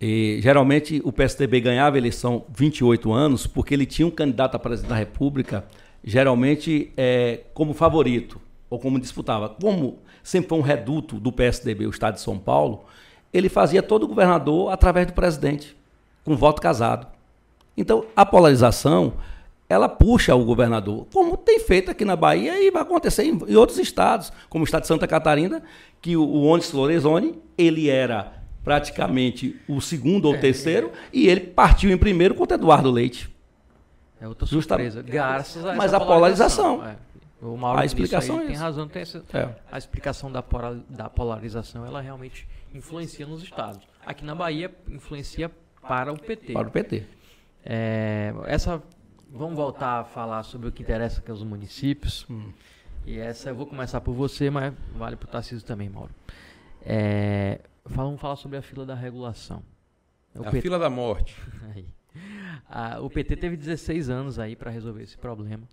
E, 0.00 0.40
geralmente 0.42 1.00
o 1.04 1.12
PSDB 1.12 1.60
ganhava 1.60 1.96
eleição 1.96 2.44
28 2.52 3.12
anos 3.12 3.46
porque 3.46 3.72
ele 3.72 3.86
tinha 3.86 4.06
um 4.06 4.10
candidato 4.10 4.56
a 4.56 4.58
presidente 4.58 4.90
da 4.90 4.96
República, 4.96 5.64
geralmente 6.02 6.92
é, 6.96 7.42
como 7.54 7.72
favorito 7.72 8.40
ou 8.68 8.80
como 8.80 8.98
disputava. 8.98 9.48
Como 9.48 9.98
sempre 10.22 10.48
foi 10.48 10.58
um 10.58 10.62
reduto 10.62 11.20
do 11.20 11.30
PSDB, 11.30 11.86
o 11.86 11.90
estado 11.90 12.14
de 12.14 12.20
São 12.20 12.36
Paulo, 12.36 12.84
ele 13.32 13.48
fazia 13.48 13.82
todo 13.82 14.02
o 14.02 14.08
governador 14.08 14.72
através 14.72 15.06
do 15.06 15.12
presidente, 15.12 15.76
com 16.24 16.36
voto 16.36 16.60
casado. 16.60 17.06
Então 17.76 18.04
a 18.16 18.26
polarização 18.26 19.14
ela 19.72 19.88
puxa 19.88 20.34
o 20.34 20.44
governador, 20.44 21.06
como 21.12 21.36
tem 21.36 21.58
feito 21.58 21.90
aqui 21.90 22.04
na 22.04 22.14
Bahia 22.14 22.62
e 22.62 22.70
vai 22.70 22.82
acontecer 22.82 23.24
em, 23.24 23.38
em 23.48 23.56
outros 23.56 23.78
estados, 23.78 24.32
como 24.48 24.62
o 24.62 24.66
estado 24.66 24.82
de 24.82 24.88
Santa 24.88 25.06
Catarina, 25.06 25.62
que 26.00 26.16
o, 26.16 26.22
o 26.22 26.44
Onix 26.44 26.72
Lorenzoni, 26.72 27.40
ele 27.56 27.88
era 27.88 28.34
praticamente 28.62 29.58
o 29.66 29.80
segundo 29.80 30.26
ou 30.26 30.34
é, 30.34 30.38
terceiro, 30.38 30.88
é. 30.88 31.08
e 31.12 31.28
ele 31.28 31.40
partiu 31.40 31.90
em 31.90 31.96
primeiro 31.96 32.34
contra 32.34 32.56
Eduardo 32.56 32.90
Leite. 32.90 33.34
É 34.20 34.28
outra 34.28 34.46
surpresa, 34.46 35.00
Justa... 35.00 35.12
graças 35.12 35.64
a 35.64 35.74
Mas 35.74 35.92
a 35.92 35.98
polarização. 35.98 36.78
polarização. 36.78 37.08
É. 37.08 37.12
O 37.44 37.56
Mauro 37.56 37.80
a 37.80 37.84
explicação 37.84 38.38
aí, 38.38 38.44
é 38.44 38.46
tem 38.46 38.56
razão, 38.56 38.86
tem 38.86 39.02
essa, 39.02 39.24
é. 39.34 39.48
a 39.70 39.76
explicação 39.76 40.30
da, 40.30 40.44
da 40.88 41.10
polarização, 41.10 41.84
ela 41.84 42.00
realmente 42.00 42.46
influencia 42.72 43.26
nos 43.26 43.42
estados. 43.42 43.80
Aqui 44.06 44.24
na 44.24 44.34
Bahia 44.34 44.70
influencia 44.88 45.50
para 45.80 46.12
o 46.12 46.16
PT. 46.16 46.52
Para 46.52 46.68
o 46.68 46.70
PT. 46.70 47.04
É, 47.64 48.32
essa 48.46 48.80
Vamos 49.34 49.56
voltar 49.56 50.00
a 50.00 50.04
falar 50.04 50.42
sobre 50.42 50.68
o 50.68 50.72
que 50.72 50.82
interessa, 50.82 51.22
que 51.22 51.30
é 51.30 51.34
os 51.34 51.42
municípios. 51.42 52.26
Hum. 52.28 52.52
E 53.06 53.18
essa 53.18 53.48
eu 53.48 53.54
vou 53.54 53.66
começar 53.66 53.98
por 54.02 54.12
você, 54.12 54.50
mas 54.50 54.74
vale 54.94 55.16
para 55.16 55.26
o 55.26 55.30
Tarcísio 55.30 55.66
também, 55.66 55.88
Mauro. 55.88 56.14
É, 56.82 57.60
vamos 57.82 58.20
falar 58.20 58.36
sobre 58.36 58.58
a 58.58 58.62
fila 58.62 58.84
da 58.84 58.94
regulação. 58.94 59.62
O 60.34 60.42
a 60.42 60.50
PT... 60.50 60.60
fila 60.60 60.78
da 60.78 60.90
morte. 60.90 61.34
ah, 62.68 63.00
o 63.00 63.08
PT 63.08 63.36
teve 63.36 63.56
16 63.56 64.10
anos 64.10 64.38
aí 64.38 64.54
para 64.54 64.70
resolver 64.70 65.02
esse 65.02 65.16
problema. 65.16 65.66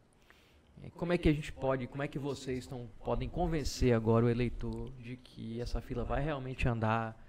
Como 0.95 1.11
é 1.11 1.17
que 1.17 1.27
a 1.27 1.33
gente 1.33 1.51
pode, 1.51 1.85
como 1.87 2.01
é 2.01 2.07
que 2.07 2.17
vocês 2.17 2.59
estão, 2.59 2.89
podem 3.03 3.27
convencer 3.27 3.93
agora 3.93 4.25
o 4.25 4.29
eleitor 4.29 4.89
de 4.97 5.17
que 5.17 5.59
essa 5.59 5.81
fila 5.81 6.05
vai 6.05 6.23
realmente 6.23 6.65
andar, 6.65 7.21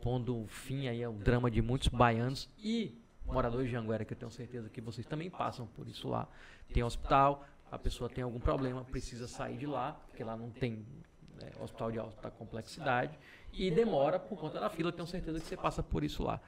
pondo 0.00 0.36
um 0.36 0.46
fim 0.46 0.86
aí 0.86 1.02
ao 1.02 1.12
drama 1.12 1.50
de 1.50 1.60
muitos 1.60 1.88
baianos 1.88 2.48
e 2.56 3.01
moradores 3.26 3.68
de 3.68 3.76
Anguera, 3.76 4.04
que 4.04 4.12
eu 4.12 4.16
tenho 4.16 4.30
certeza 4.30 4.68
que 4.68 4.80
vocês 4.80 5.06
também 5.06 5.30
passam 5.30 5.66
por 5.66 5.86
isso 5.86 6.08
lá. 6.08 6.28
Tem 6.72 6.82
hospital, 6.82 7.46
a 7.70 7.78
pessoa 7.78 8.08
tem 8.08 8.22
algum 8.22 8.40
problema, 8.40 8.84
precisa 8.84 9.26
sair 9.26 9.56
de 9.56 9.66
lá, 9.66 9.92
porque 10.08 10.22
lá 10.22 10.36
não 10.36 10.50
tem 10.50 10.84
né, 11.40 11.50
hospital 11.60 11.90
de 11.90 11.98
alta 11.98 12.30
complexidade, 12.30 13.18
e 13.52 13.70
demora 13.70 14.18
por 14.18 14.38
conta 14.38 14.60
da 14.60 14.68
fila, 14.68 14.92
tenho 14.92 15.06
certeza 15.06 15.40
que 15.40 15.46
você 15.46 15.56
passa 15.56 15.82
por 15.82 16.04
isso 16.04 16.22
lá. 16.22 16.40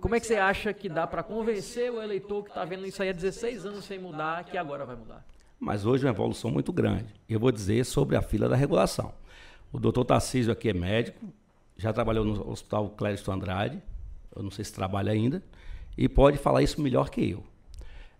Como 0.00 0.14
é 0.14 0.20
que 0.20 0.26
você 0.26 0.36
acha 0.36 0.72
que 0.72 0.88
dá 0.88 1.06
para 1.06 1.22
convencer 1.22 1.90
o 1.90 2.02
eleitor 2.02 2.42
que 2.42 2.50
está 2.50 2.64
vendo 2.64 2.86
isso 2.86 3.02
aí 3.02 3.10
há 3.10 3.12
16 3.12 3.64
anos 3.64 3.84
sem 3.84 3.98
mudar, 3.98 4.44
que 4.44 4.58
agora 4.58 4.84
vai 4.84 4.96
mudar? 4.96 5.24
Mas 5.58 5.86
hoje 5.86 6.04
é 6.04 6.08
uma 6.08 6.14
evolução 6.14 6.50
muito 6.50 6.72
grande. 6.72 7.14
Eu 7.28 7.38
vou 7.38 7.52
dizer 7.52 7.84
sobre 7.84 8.16
a 8.16 8.22
fila 8.22 8.48
da 8.48 8.56
regulação. 8.56 9.14
O 9.72 9.78
doutor 9.78 10.04
Tarcísio 10.04 10.52
aqui 10.52 10.68
é 10.68 10.72
médico, 10.72 11.32
já 11.76 11.92
trabalhou 11.92 12.24
no 12.24 12.50
Hospital 12.50 12.90
Clériston 12.90 13.32
Andrade, 13.32 13.82
eu 14.36 14.42
não 14.42 14.50
sei 14.50 14.64
se 14.64 14.72
trabalha 14.72 15.12
ainda, 15.12 15.42
e 15.96 16.08
pode 16.08 16.38
falar 16.38 16.62
isso 16.62 16.80
melhor 16.80 17.10
que 17.10 17.30
eu. 17.30 17.44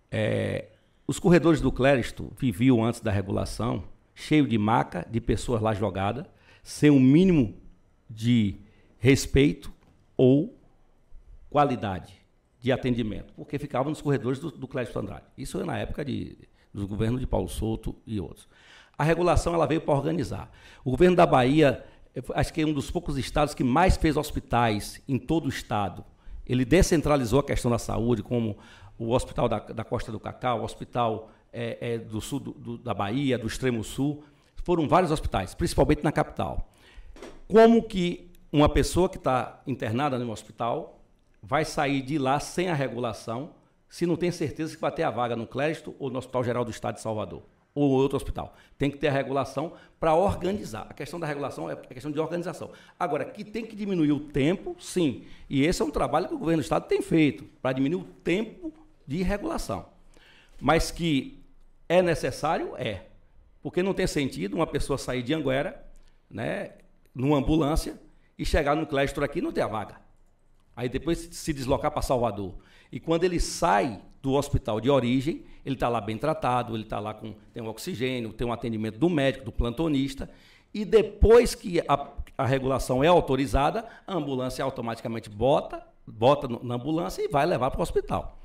É, 0.09 0.69
os 1.07 1.19
corredores 1.19 1.61
do 1.61 1.71
Cléristo 1.71 2.31
viviam 2.37 2.83
antes 2.83 3.01
da 3.01 3.11
regulação 3.11 3.83
cheio 4.13 4.47
de 4.47 4.57
maca, 4.57 5.05
de 5.09 5.19
pessoas 5.19 5.61
lá 5.61 5.73
jogadas, 5.73 6.25
sem 6.63 6.89
um 6.89 6.99
mínimo 6.99 7.53
de 8.09 8.55
respeito 8.97 9.71
ou 10.15 10.57
qualidade 11.49 12.13
de 12.59 12.71
atendimento, 12.71 13.33
porque 13.35 13.59
ficavam 13.59 13.91
nos 13.91 14.01
corredores 14.01 14.39
do, 14.39 14.49
do 14.49 14.67
Cléristo 14.67 14.97
Andrade. 14.97 15.25
Isso 15.37 15.63
na 15.63 15.77
época 15.77 16.03
de, 16.03 16.37
do 16.73 16.87
governo 16.87 17.19
de 17.19 17.27
Paulo 17.27 17.47
Souto 17.47 17.95
e 18.07 18.19
outros. 18.19 18.47
A 18.97 19.03
regulação 19.03 19.53
ela 19.53 19.67
veio 19.67 19.81
para 19.81 19.93
organizar. 19.93 20.51
O 20.83 20.91
governo 20.91 21.15
da 21.15 21.25
Bahia, 21.25 21.85
acho 22.33 22.53
que 22.53 22.61
é 22.61 22.65
um 22.65 22.73
dos 22.73 22.89
poucos 22.89 23.17
estados 23.17 23.53
que 23.53 23.63
mais 23.63 23.97
fez 23.97 24.15
hospitais 24.17 25.01
em 25.07 25.17
todo 25.17 25.45
o 25.45 25.49
estado. 25.49 26.05
Ele 26.45 26.63
descentralizou 26.63 27.39
a 27.39 27.43
questão 27.43 27.71
da 27.71 27.77
saúde, 27.77 28.21
como 28.21 28.57
o 28.97 29.11
Hospital 29.11 29.49
da, 29.49 29.59
da 29.59 29.83
Costa 29.83 30.11
do 30.11 30.19
Cacau, 30.19 30.61
o 30.61 30.63
Hospital 30.63 31.29
é, 31.51 31.93
é, 31.93 31.97
do 31.97 32.21
sul 32.21 32.39
do, 32.39 32.51
do, 32.51 32.77
da 32.77 32.93
Bahia, 32.93 33.37
do 33.37 33.47
extremo 33.47 33.83
sul. 33.83 34.23
Foram 34.63 34.87
vários 34.87 35.11
hospitais, 35.11 35.53
principalmente 35.53 36.03
na 36.03 36.11
capital. 36.11 36.69
Como 37.47 37.83
que 37.83 38.31
uma 38.51 38.69
pessoa 38.69 39.09
que 39.09 39.17
está 39.17 39.61
internada 39.67 40.17
no 40.17 40.31
hospital 40.31 41.01
vai 41.41 41.65
sair 41.65 42.01
de 42.01 42.17
lá 42.17 42.39
sem 42.39 42.69
a 42.69 42.73
regulação 42.73 43.51
se 43.89 44.05
não 44.05 44.15
tem 44.15 44.31
certeza 44.31 44.75
que 44.75 44.81
vai 44.81 44.91
ter 44.91 45.03
a 45.03 45.11
vaga 45.11 45.35
no 45.35 45.45
Clérito 45.45 45.95
ou 45.99 46.09
no 46.09 46.17
Hospital 46.17 46.43
Geral 46.43 46.65
do 46.65 46.71
Estado 46.71 46.95
de 46.95 47.01
Salvador? 47.01 47.43
Ou 47.75 47.91
outro 47.91 48.15
hospital. 48.15 48.55
Tem 48.77 48.89
que 48.89 48.97
ter 48.97 49.09
a 49.09 49.11
regulação 49.11 49.73
para 49.99 50.15
organizar. 50.15 50.87
A 50.89 50.93
questão 50.93 51.19
da 51.19 51.27
regulação 51.27 51.69
é 51.69 51.73
a 51.73 51.75
questão 51.75 52.11
de 52.11 52.19
organização. 52.19 52.71
Agora, 52.97 53.25
que 53.25 53.43
tem 53.43 53.65
que 53.65 53.75
diminuir 53.75 54.13
o 54.13 54.19
tempo, 54.19 54.75
sim. 54.79 55.25
E 55.49 55.63
esse 55.65 55.81
é 55.81 55.85
um 55.85 55.91
trabalho 55.91 56.29
que 56.29 56.33
o 56.33 56.37
governo 56.37 56.61
do 56.61 56.63
Estado 56.63 56.87
tem 56.87 57.01
feito, 57.01 57.43
para 57.61 57.73
diminuir 57.73 58.01
o 58.01 58.05
tempo 58.05 58.73
de 59.05 59.21
regulação. 59.21 59.85
Mas 60.59 60.89
que 60.89 61.43
é 61.89 62.01
necessário? 62.01 62.73
É. 62.77 63.03
Porque 63.61 63.83
não 63.83 63.93
tem 63.93 64.07
sentido 64.07 64.55
uma 64.55 64.67
pessoa 64.67 64.97
sair 64.97 65.21
de 65.21 65.33
Anguera, 65.33 65.85
né, 66.29 66.71
numa 67.13 67.37
ambulância, 67.37 67.99
e 68.37 68.45
chegar 68.45 68.75
no 68.75 68.87
Cléstro 68.87 69.23
aqui 69.23 69.39
e 69.39 69.41
não 69.41 69.51
ter 69.51 69.61
a 69.61 69.67
vaga. 69.67 69.99
Aí 70.75 70.87
depois 70.87 71.19
se 71.31 71.53
deslocar 71.53 71.91
para 71.91 72.01
Salvador. 72.01 72.55
E 72.91 72.99
quando 72.99 73.23
ele 73.23 73.39
sai 73.39 74.01
do 74.25 74.33
hospital 74.33 74.81
de 74.81 74.89
origem, 74.89 75.43
ele 75.63 75.75
está 75.75 75.87
lá 75.87 76.01
bem 76.01 76.17
tratado, 76.17 76.75
ele 76.75 76.81
está 76.81 76.99
lá 76.99 77.13
com 77.13 77.35
tem 77.53 77.61
um 77.61 77.67
oxigênio, 77.67 78.33
tem 78.33 78.47
um 78.47 78.51
atendimento 78.51 78.97
do 78.97 79.07
médico, 79.07 79.45
do 79.45 79.51
plantonista, 79.51 80.27
e 80.73 80.83
depois 80.83 81.53
que 81.53 81.79
a, 81.87 82.09
a 82.35 82.43
regulação 82.43 83.03
é 83.03 83.07
autorizada, 83.07 83.85
a 84.07 84.15
ambulância 84.15 84.65
automaticamente 84.65 85.29
bota, 85.29 85.85
bota 86.07 86.47
na 86.63 86.73
ambulância 86.73 87.21
e 87.21 87.27
vai 87.27 87.45
levar 87.45 87.69
para 87.69 87.79
o 87.79 87.83
hospital. 87.83 88.39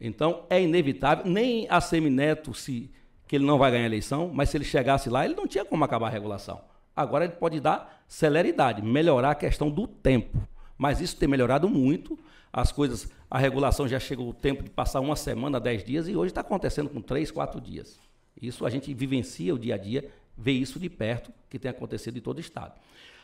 Então 0.00 0.44
é 0.48 0.62
inevitável, 0.62 1.26
nem 1.26 1.66
a 1.68 1.78
Semineto 1.78 2.54
se 2.54 2.90
que 3.26 3.36
ele 3.36 3.44
não 3.44 3.58
vai 3.58 3.70
ganhar 3.70 3.82
a 3.82 3.86
eleição, 3.86 4.30
mas 4.32 4.48
se 4.48 4.56
ele 4.56 4.64
chegasse 4.64 5.10
lá, 5.10 5.26
ele 5.26 5.34
não 5.34 5.46
tinha 5.46 5.62
como 5.62 5.84
acabar 5.84 6.06
a 6.06 6.10
regulação. 6.10 6.62
Agora 6.96 7.26
ele 7.26 7.34
pode 7.34 7.60
dar 7.60 8.02
celeridade, 8.08 8.80
melhorar 8.80 9.32
a 9.32 9.34
questão 9.34 9.68
do 9.68 9.86
tempo. 9.86 10.38
Mas 10.78 11.02
isso 11.02 11.18
tem 11.18 11.28
melhorado 11.28 11.68
muito. 11.68 12.18
As 12.52 12.72
coisas, 12.72 13.10
a 13.30 13.38
regulação 13.38 13.86
já 13.86 14.00
chegou 14.00 14.28
o 14.28 14.34
tempo 14.34 14.62
de 14.62 14.70
passar 14.70 15.00
uma 15.00 15.16
semana, 15.16 15.60
dez 15.60 15.84
dias, 15.84 16.08
e 16.08 16.16
hoje 16.16 16.30
está 16.30 16.40
acontecendo 16.40 16.88
com 16.88 17.00
três, 17.00 17.30
quatro 17.30 17.60
dias. 17.60 17.98
Isso 18.40 18.64
a 18.64 18.70
gente 18.70 18.92
vivencia 18.94 19.54
o 19.54 19.58
dia 19.58 19.74
a 19.74 19.78
dia, 19.78 20.10
vê 20.36 20.52
isso 20.52 20.78
de 20.78 20.88
perto, 20.88 21.32
que 21.50 21.58
tem 21.58 21.70
acontecido 21.70 22.16
em 22.16 22.20
todo 22.20 22.38
o 22.38 22.40
estado. 22.40 22.72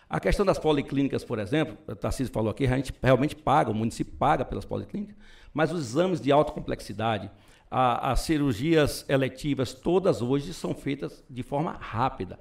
A 0.09 0.21
questão 0.21 0.45
das 0.45 0.59
policlínicas, 0.59 1.25
por 1.25 1.39
exemplo, 1.39 1.79
o 1.87 1.97
Tarcísio 1.97 2.33
falou 2.33 2.51
aqui, 2.51 2.67
a 2.67 2.77
gente 2.77 2.93
realmente 3.03 3.35
paga, 3.35 3.71
o 3.71 3.75
município 3.75 4.13
paga 4.15 4.45
pelas 4.45 4.65
policlínicas, 4.65 5.17
mas 5.53 5.73
os 5.73 5.81
exames 5.81 6.21
de 6.21 6.31
alta 6.31 6.53
complexidade, 6.53 7.31
a, 7.71 8.13
as 8.13 8.21
cirurgias 8.21 9.05
eletivas, 9.09 9.73
todas 9.73 10.21
hoje 10.21 10.53
são 10.53 10.75
feitas 10.75 11.25
de 11.31 11.43
forma 11.43 11.73
rápida. 11.73 12.39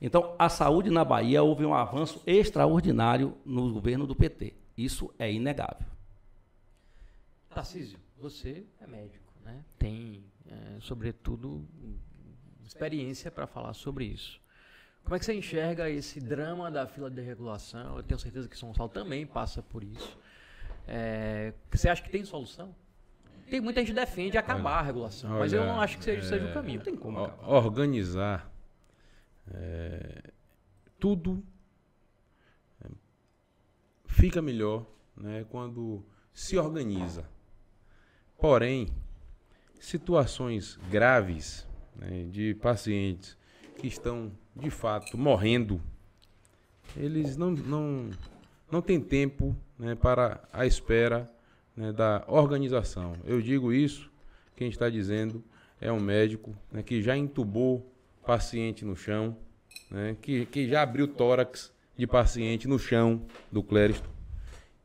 Então, 0.00 0.34
a 0.38 0.48
saúde 0.48 0.90
na 0.90 1.04
Bahia 1.04 1.42
houve 1.42 1.64
um 1.64 1.72
avanço 1.72 2.20
extraordinário 2.26 3.34
no 3.44 3.72
governo 3.72 4.06
do 4.06 4.16
PT. 4.16 4.54
Isso 4.76 5.14
é 5.18 5.32
inegável. 5.32 5.86
Tarcísio, 7.54 7.98
você 8.18 8.64
é 8.80 8.86
médico, 8.86 9.32
né? 9.44 9.64
tem, 9.78 10.24
é, 10.46 10.80
sobretudo, 10.80 11.66
experiência 12.64 13.30
para 13.30 13.46
falar 13.46 13.74
sobre 13.74 14.04
isso. 14.04 14.40
Como 15.02 15.16
é 15.16 15.18
que 15.18 15.24
você 15.24 15.34
enxerga 15.34 15.90
esse 15.90 16.20
drama 16.20 16.70
da 16.70 16.86
fila 16.86 17.10
de 17.10 17.20
regulação? 17.20 17.96
Eu 17.96 18.02
tenho 18.02 18.18
certeza 18.18 18.48
que 18.48 18.56
São 18.56 18.72
Paulo 18.72 18.92
também 18.92 19.26
passa 19.26 19.62
por 19.62 19.82
isso. 19.82 20.16
É, 20.86 21.52
você 21.70 21.88
acha 21.88 22.02
que 22.02 22.10
tem 22.10 22.24
solução? 22.24 22.74
Tem 23.50 23.60
muita 23.60 23.80
gente 23.80 23.88
que 23.88 23.94
defende 23.94 24.38
acabar 24.38 24.78
a 24.78 24.82
regulação, 24.82 25.30
olha, 25.30 25.40
mas 25.40 25.52
eu 25.52 25.64
não 25.66 25.80
acho 25.80 25.98
que 25.98 26.04
seja, 26.04 26.20
é, 26.20 26.28
seja 26.28 26.46
o 26.46 26.48
é, 26.48 26.54
caminho. 26.54 26.78
Não 26.78 26.84
tem 26.84 26.96
como 26.96 27.18
acabar. 27.18 27.48
Organizar 27.48 28.50
é, 29.52 30.30
tudo 30.98 31.44
é, 32.82 32.88
fica 34.06 34.40
melhor 34.40 34.86
né, 35.16 35.44
quando 35.50 36.02
se 36.32 36.56
organiza. 36.56 37.28
Porém, 38.42 38.88
situações 39.78 40.76
graves 40.90 41.64
né, 41.94 42.26
de 42.28 42.54
pacientes 42.54 43.38
que 43.78 43.86
estão 43.86 44.32
de 44.56 44.68
fato 44.68 45.16
morrendo, 45.16 45.80
eles 46.96 47.36
não, 47.36 47.52
não, 47.52 48.10
não 48.68 48.82
têm 48.82 49.00
tempo 49.00 49.56
né, 49.78 49.94
para 49.94 50.42
a 50.52 50.66
espera 50.66 51.30
né, 51.76 51.92
da 51.92 52.24
organização. 52.26 53.12
Eu 53.24 53.40
digo 53.40 53.72
isso, 53.72 54.10
quem 54.56 54.68
está 54.68 54.90
dizendo 54.90 55.44
é 55.80 55.92
um 55.92 56.00
médico 56.00 56.52
né, 56.72 56.82
que 56.82 57.00
já 57.00 57.16
entubou 57.16 57.94
paciente 58.26 58.84
no 58.84 58.96
chão, 58.96 59.36
né, 59.88 60.16
que, 60.20 60.46
que 60.46 60.68
já 60.68 60.82
abriu 60.82 61.06
tórax 61.06 61.72
de 61.96 62.08
paciente 62.08 62.66
no 62.66 62.76
chão 62.76 63.24
do 63.52 63.62
cléristo. 63.62 64.10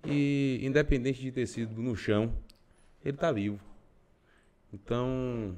E 0.05 0.59
independente 0.61 1.19
de 1.19 1.31
ter 1.31 1.47
sido 1.47 1.81
no 1.81 1.95
chão, 1.95 2.31
ele 3.07 3.15
está 3.15 3.31
vivo. 3.31 3.59
Então, 4.73 5.55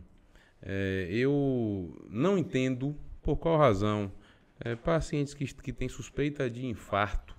é, 0.62 1.08
eu 1.10 1.98
não 2.10 2.38
entendo 2.38 2.96
por 3.22 3.38
qual 3.38 3.58
razão 3.58 4.12
é, 4.60 4.76
pacientes 4.76 5.34
que, 5.34 5.46
que 5.46 5.74
têm 5.74 5.90
suspeita 5.90 6.50
de 6.50 6.66
infarto, 6.66 7.36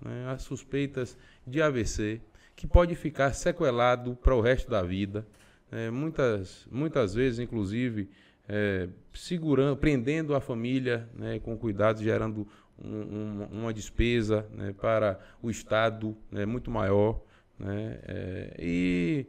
né, 0.00 0.28
as 0.28 0.42
suspeitas 0.42 1.16
de 1.46 1.60
AVC, 1.60 2.20
que 2.54 2.66
pode 2.66 2.94
ficar 2.94 3.32
sequelado 3.32 4.14
para 4.16 4.34
o 4.34 4.40
resto 4.40 4.70
da 4.70 4.82
vida. 4.82 5.26
É, 5.72 5.90
muitas, 5.90 6.66
muitas 6.70 7.14
vezes, 7.14 7.38
inclusive, 7.38 8.08
é, 8.48 8.88
segurando, 9.12 9.76
prendendo 9.76 10.34
a 10.34 10.40
família 10.40 11.08
né, 11.14 11.38
com 11.38 11.56
cuidado, 11.56 12.02
gerando 12.02 12.46
um, 12.78 12.88
um, 12.88 13.48
uma 13.50 13.72
despesa 13.72 14.46
né, 14.52 14.74
para 14.78 15.18
o 15.42 15.50
Estado 15.50 16.16
né, 16.30 16.44
muito 16.44 16.70
maior. 16.70 17.20
Né, 17.60 18.00
é, 18.04 18.56
e 18.58 19.26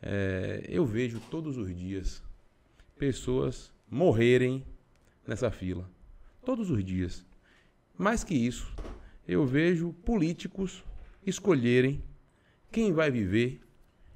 é, 0.00 0.64
eu 0.68 0.86
vejo 0.86 1.20
todos 1.30 1.58
os 1.58 1.74
dias 1.76 2.22
pessoas 2.96 3.70
morrerem 3.90 4.64
nessa 5.26 5.50
fila. 5.50 5.90
Todos 6.46 6.70
os 6.70 6.82
dias. 6.82 7.26
Mais 7.98 8.24
que 8.24 8.34
isso, 8.34 8.74
eu 9.28 9.44
vejo 9.44 9.92
políticos 9.92 10.82
escolherem 11.26 12.02
quem 12.72 12.90
vai 12.90 13.10
viver 13.10 13.60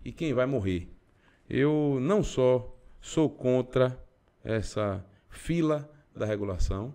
e 0.03 0.13
quem 0.13 0.33
vai 0.33 0.47
morrer. 0.47 0.89
Eu 1.49 1.99
não 2.01 2.23
só 2.23 2.75
sou 3.03 3.29
contra 3.29 4.03
essa 4.43 5.05
fila 5.29 5.91
da 6.17 6.25
regulação, 6.25 6.95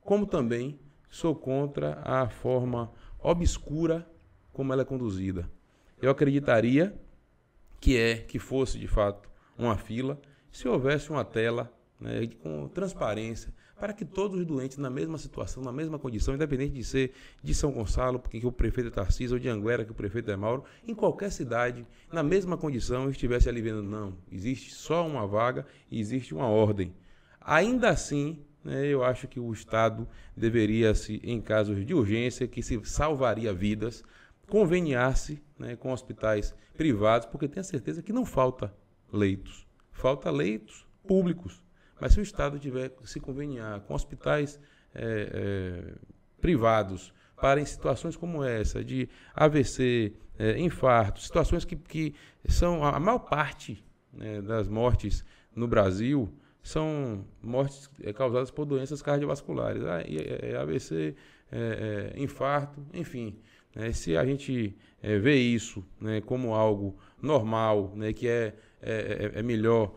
como 0.00 0.26
também 0.26 0.80
sou 1.08 1.34
contra 1.34 2.00
a 2.04 2.28
forma 2.28 2.92
obscura 3.20 4.04
como 4.52 4.72
ela 4.72 4.82
é 4.82 4.84
conduzida. 4.84 5.48
Eu 6.00 6.10
acreditaria 6.10 6.94
que 7.80 7.96
é 7.96 8.16
que 8.16 8.38
fosse 8.38 8.78
de 8.78 8.88
fato 8.88 9.28
uma 9.56 9.76
fila 9.76 10.20
se 10.50 10.68
houvesse 10.68 11.10
uma 11.10 11.24
tela 11.24 11.72
né, 12.00 12.28
com 12.42 12.68
transparência 12.68 13.52
para 13.78 13.92
que 13.92 14.04
todos 14.04 14.38
os 14.38 14.44
doentes 14.44 14.76
na 14.76 14.90
mesma 14.90 15.16
situação, 15.18 15.62
na 15.62 15.72
mesma 15.72 15.98
condição, 15.98 16.34
independente 16.34 16.74
de 16.74 16.84
ser 16.84 17.12
de 17.42 17.54
São 17.54 17.70
Gonçalo, 17.70 18.18
porque 18.18 18.44
o 18.44 18.50
prefeito 18.50 18.88
é 18.88 18.90
Tarcísio, 18.90 19.36
ou 19.36 19.40
de 19.40 19.48
Anguera, 19.48 19.84
que 19.84 19.92
o 19.92 19.94
prefeito 19.94 20.30
é 20.30 20.36
Mauro, 20.36 20.64
em 20.86 20.94
qualquer 20.94 21.30
cidade, 21.30 21.86
na 22.12 22.22
mesma 22.22 22.56
condição, 22.56 23.08
estivesse 23.08 23.48
ali 23.48 23.62
vendo, 23.62 23.82
não, 23.82 24.14
existe 24.32 24.74
só 24.74 25.06
uma 25.06 25.26
vaga 25.26 25.64
e 25.90 26.00
existe 26.00 26.34
uma 26.34 26.48
ordem. 26.48 26.92
Ainda 27.40 27.88
assim, 27.88 28.40
né, 28.64 28.86
eu 28.86 29.04
acho 29.04 29.28
que 29.28 29.38
o 29.38 29.52
Estado 29.52 30.08
deveria, 30.36 30.92
se, 30.94 31.20
em 31.22 31.40
casos 31.40 31.86
de 31.86 31.94
urgência, 31.94 32.48
que 32.48 32.62
se 32.62 32.80
salvaria 32.84 33.54
vidas, 33.54 34.02
conveniar-se 34.48 35.42
né, 35.58 35.76
com 35.76 35.92
hospitais 35.92 36.54
privados, 36.76 37.26
porque 37.26 37.48
tenho 37.48 37.64
certeza 37.64 38.02
que 38.02 38.12
não 38.12 38.24
falta 38.24 38.74
leitos. 39.12 39.66
Falta 39.92 40.30
leitos 40.30 40.86
públicos 41.06 41.62
mas 42.00 42.12
se 42.12 42.20
o 42.20 42.22
Estado 42.22 42.58
tiver 42.58 42.92
se 43.04 43.20
conveniar 43.20 43.80
com 43.80 43.94
hospitais 43.94 44.60
é, 44.94 45.30
é, 45.32 45.94
privados 46.40 47.12
para 47.36 47.60
em 47.60 47.64
situações 47.64 48.16
como 48.16 48.42
essa, 48.44 48.84
de 48.84 49.08
AVC, 49.34 50.12
é, 50.38 50.58
infarto, 50.60 51.20
situações 51.20 51.64
que, 51.64 51.76
que 51.76 52.14
são 52.48 52.84
a 52.84 52.98
maior 52.98 53.20
parte 53.20 53.84
né, 54.12 54.40
das 54.42 54.68
mortes 54.68 55.24
no 55.54 55.66
Brasil 55.66 56.32
são 56.62 57.24
mortes 57.42 57.88
causadas 58.14 58.50
por 58.50 58.64
doenças 58.66 59.00
cardiovasculares, 59.00 59.82
AVC, 60.60 61.16
é, 61.50 62.12
infarto, 62.16 62.84
enfim. 62.92 63.38
Né, 63.78 63.92
se 63.92 64.16
a 64.16 64.24
gente 64.24 64.76
vê 65.00 65.36
isso 65.36 65.84
né, 66.00 66.20
como 66.20 66.52
algo 66.52 66.98
normal, 67.22 67.92
né, 67.94 68.12
que 68.12 68.26
é, 68.26 68.52
é, 68.82 69.32
é 69.36 69.42
melhor 69.42 69.94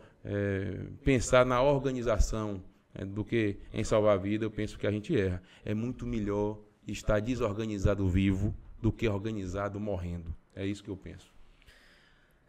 pensar 1.02 1.44
na 1.44 1.60
organização 1.60 2.62
do 3.08 3.24
que 3.24 3.58
em 3.74 3.82
salvar 3.82 4.14
a 4.14 4.16
vida, 4.16 4.44
eu 4.44 4.50
penso 4.52 4.78
que 4.78 4.86
a 4.86 4.90
gente 4.92 5.18
erra. 5.18 5.42
É 5.64 5.74
muito 5.74 6.06
melhor 6.06 6.60
estar 6.86 7.18
desorganizado 7.18 8.08
vivo 8.08 8.54
do 8.80 8.92
que 8.92 9.08
organizado 9.08 9.80
morrendo. 9.80 10.32
É 10.54 10.64
isso 10.64 10.84
que 10.84 10.90
eu 10.90 10.96
penso. 10.96 11.32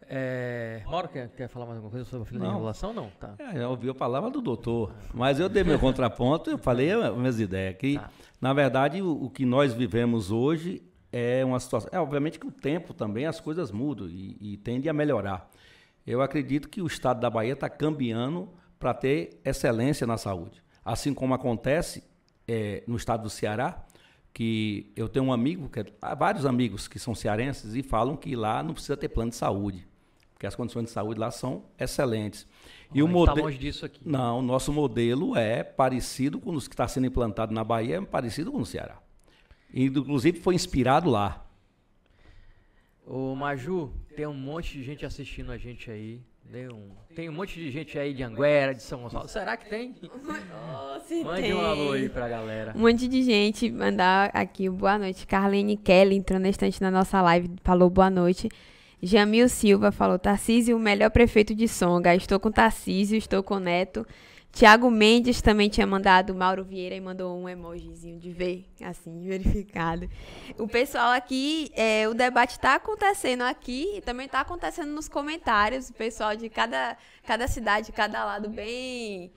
É... 0.08 0.82
Mauro, 0.86 1.08
quer, 1.08 1.28
quer 1.30 1.48
falar 1.48 1.66
mais 1.66 1.76
alguma 1.76 1.90
coisa 1.90 2.04
sobre 2.04 2.24
a 2.24 2.26
fila 2.26 2.46
de 2.46 2.52
regulação? 2.52 2.92
Não, 2.92 3.10
tá. 3.18 3.34
É, 3.38 3.62
eu 3.62 3.70
ouvi 3.70 3.88
a 3.88 3.94
palavra 3.94 4.30
do 4.30 4.42
doutor, 4.42 4.94
mas 5.14 5.40
eu 5.40 5.48
dei 5.48 5.64
meu 5.64 5.78
contraponto, 5.78 6.50
eu 6.50 6.58
falei 6.58 6.92
as 6.92 7.16
minhas 7.16 7.40
ideias, 7.40 7.76
que 7.76 7.94
tá. 7.94 8.10
na 8.40 8.52
verdade 8.52 9.00
o, 9.00 9.24
o, 9.24 9.30
que 9.30 9.46
nós 9.46 9.72
vivemos 9.72 10.30
hoje 10.30 10.82
é 11.16 11.44
uma 11.44 11.60
situação, 11.60 11.88
é 11.92 12.00
obviamente 12.00 12.40
que 12.40 12.46
o 12.46 12.50
tempo 12.50 12.92
também 12.92 13.24
as 13.24 13.38
coisas 13.38 13.70
mudam 13.70 14.08
e, 14.08 14.36
e 14.40 14.56
tende 14.56 14.88
a 14.88 14.92
melhorar. 14.92 15.48
Eu 16.04 16.20
acredito 16.20 16.68
que 16.68 16.82
o 16.82 16.86
estado 16.88 17.20
da 17.20 17.30
Bahia 17.30 17.52
está 17.52 17.68
cambiando 17.68 18.48
para 18.80 18.92
ter 18.92 19.40
excelência 19.44 20.08
na 20.08 20.18
saúde, 20.18 20.60
assim 20.84 21.14
como 21.14 21.32
acontece 21.32 22.02
é, 22.48 22.82
no 22.88 22.96
estado 22.96 23.22
do 23.22 23.30
Ceará, 23.30 23.86
que 24.32 24.92
eu 24.96 25.08
tenho 25.08 25.26
um 25.26 25.32
amigo, 25.32 25.68
que, 25.68 25.84
há 26.02 26.16
vários 26.16 26.44
amigos 26.44 26.88
que 26.88 26.98
são 26.98 27.14
cearenses 27.14 27.76
e 27.76 27.82
falam 27.84 28.16
que 28.16 28.34
lá 28.34 28.60
não 28.60 28.74
precisa 28.74 28.96
ter 28.96 29.08
plano 29.08 29.30
de 29.30 29.36
saúde 29.36 29.86
porque 30.32 30.48
as 30.48 30.56
condições 30.56 30.86
de 30.86 30.90
saúde 30.90 31.18
lá 31.18 31.30
são 31.30 31.62
excelentes. 31.78 32.44
E 32.92 33.02
o 33.02 33.08
modelo. 33.08 33.36
Tá 33.38 33.44
longe 33.44 33.56
disso 33.56 33.86
aqui. 33.86 34.00
Não, 34.04 34.40
o 34.40 34.42
nosso 34.42 34.72
modelo 34.72 35.36
é 35.36 35.62
parecido 35.62 36.40
com 36.40 36.50
os 36.50 36.66
que 36.66 36.74
está 36.74 36.88
sendo 36.88 37.06
implantado 37.06 37.54
na 37.54 37.62
Bahia, 37.62 37.98
é 37.98 38.00
parecido 38.00 38.50
com 38.50 38.58
o 38.58 38.66
Ceará. 38.66 38.98
E, 39.74 39.86
inclusive 39.86 40.38
foi 40.38 40.54
inspirado 40.54 41.10
lá. 41.10 41.44
Ô 43.04 43.34
Maju, 43.34 43.92
tem 44.16 44.24
um 44.24 44.32
monte 44.32 44.78
de 44.78 44.84
gente 44.84 45.04
assistindo 45.04 45.50
a 45.50 45.58
gente 45.58 45.90
aí. 45.90 46.22
Um, 46.52 46.90
tem 47.16 47.28
um 47.28 47.32
monte 47.32 47.58
de 47.58 47.70
gente 47.70 47.98
aí 47.98 48.14
de 48.14 48.22
Anguera, 48.22 48.72
de 48.72 48.82
São 48.82 49.00
Gonçalo. 49.00 49.26
Será 49.26 49.56
que 49.56 49.68
tem? 49.68 49.94
Oh, 50.04 51.24
Mande 51.24 51.42
tem. 51.42 51.54
um 51.54 51.60
alô 51.60 51.92
aí 51.92 52.08
pra 52.08 52.28
galera. 52.28 52.72
Um 52.76 52.82
monte 52.82 53.08
de 53.08 53.22
gente 53.22 53.68
mandar 53.72 54.30
aqui 54.32 54.68
boa 54.68 54.96
noite. 54.96 55.26
Carlene 55.26 55.76
Kelly 55.76 56.14
entrou 56.14 56.38
na 56.38 56.48
estante 56.48 56.80
na 56.80 56.90
nossa 56.90 57.20
live, 57.20 57.50
falou 57.64 57.90
boa 57.90 58.10
noite. 58.10 58.48
Jamil 59.02 59.48
Silva 59.48 59.90
falou: 59.90 60.18
Tarcísio, 60.18 60.76
o 60.76 60.80
melhor 60.80 61.10
prefeito 61.10 61.54
de 61.54 61.66
Songa. 61.66 62.14
Estou 62.14 62.38
com 62.38 62.52
Tarcísio, 62.52 63.16
estou 63.18 63.42
com 63.42 63.58
Neto. 63.58 64.06
Tiago 64.54 64.88
Mendes 64.88 65.42
também 65.42 65.68
tinha 65.68 65.84
mandado 65.84 66.32
Mauro 66.32 66.62
Vieira 66.62 66.94
e 66.94 67.00
mandou 67.00 67.36
um 67.36 67.48
emojizinho 67.48 68.20
de 68.20 68.30
ver, 68.30 68.64
assim, 68.84 69.26
verificado. 69.26 70.08
O 70.56 70.68
pessoal 70.68 71.10
aqui, 71.10 71.72
é, 71.74 72.08
o 72.08 72.14
debate 72.14 72.52
está 72.52 72.76
acontecendo 72.76 73.42
aqui 73.42 73.96
e 73.96 74.00
também 74.00 74.26
está 74.26 74.40
acontecendo 74.40 74.92
nos 74.92 75.08
comentários. 75.08 75.90
O 75.90 75.92
pessoal 75.92 76.36
de 76.36 76.48
cada, 76.48 76.96
cada 77.26 77.48
cidade, 77.48 77.90
cada 77.90 78.24
lado, 78.24 78.48
bem, 78.48 79.32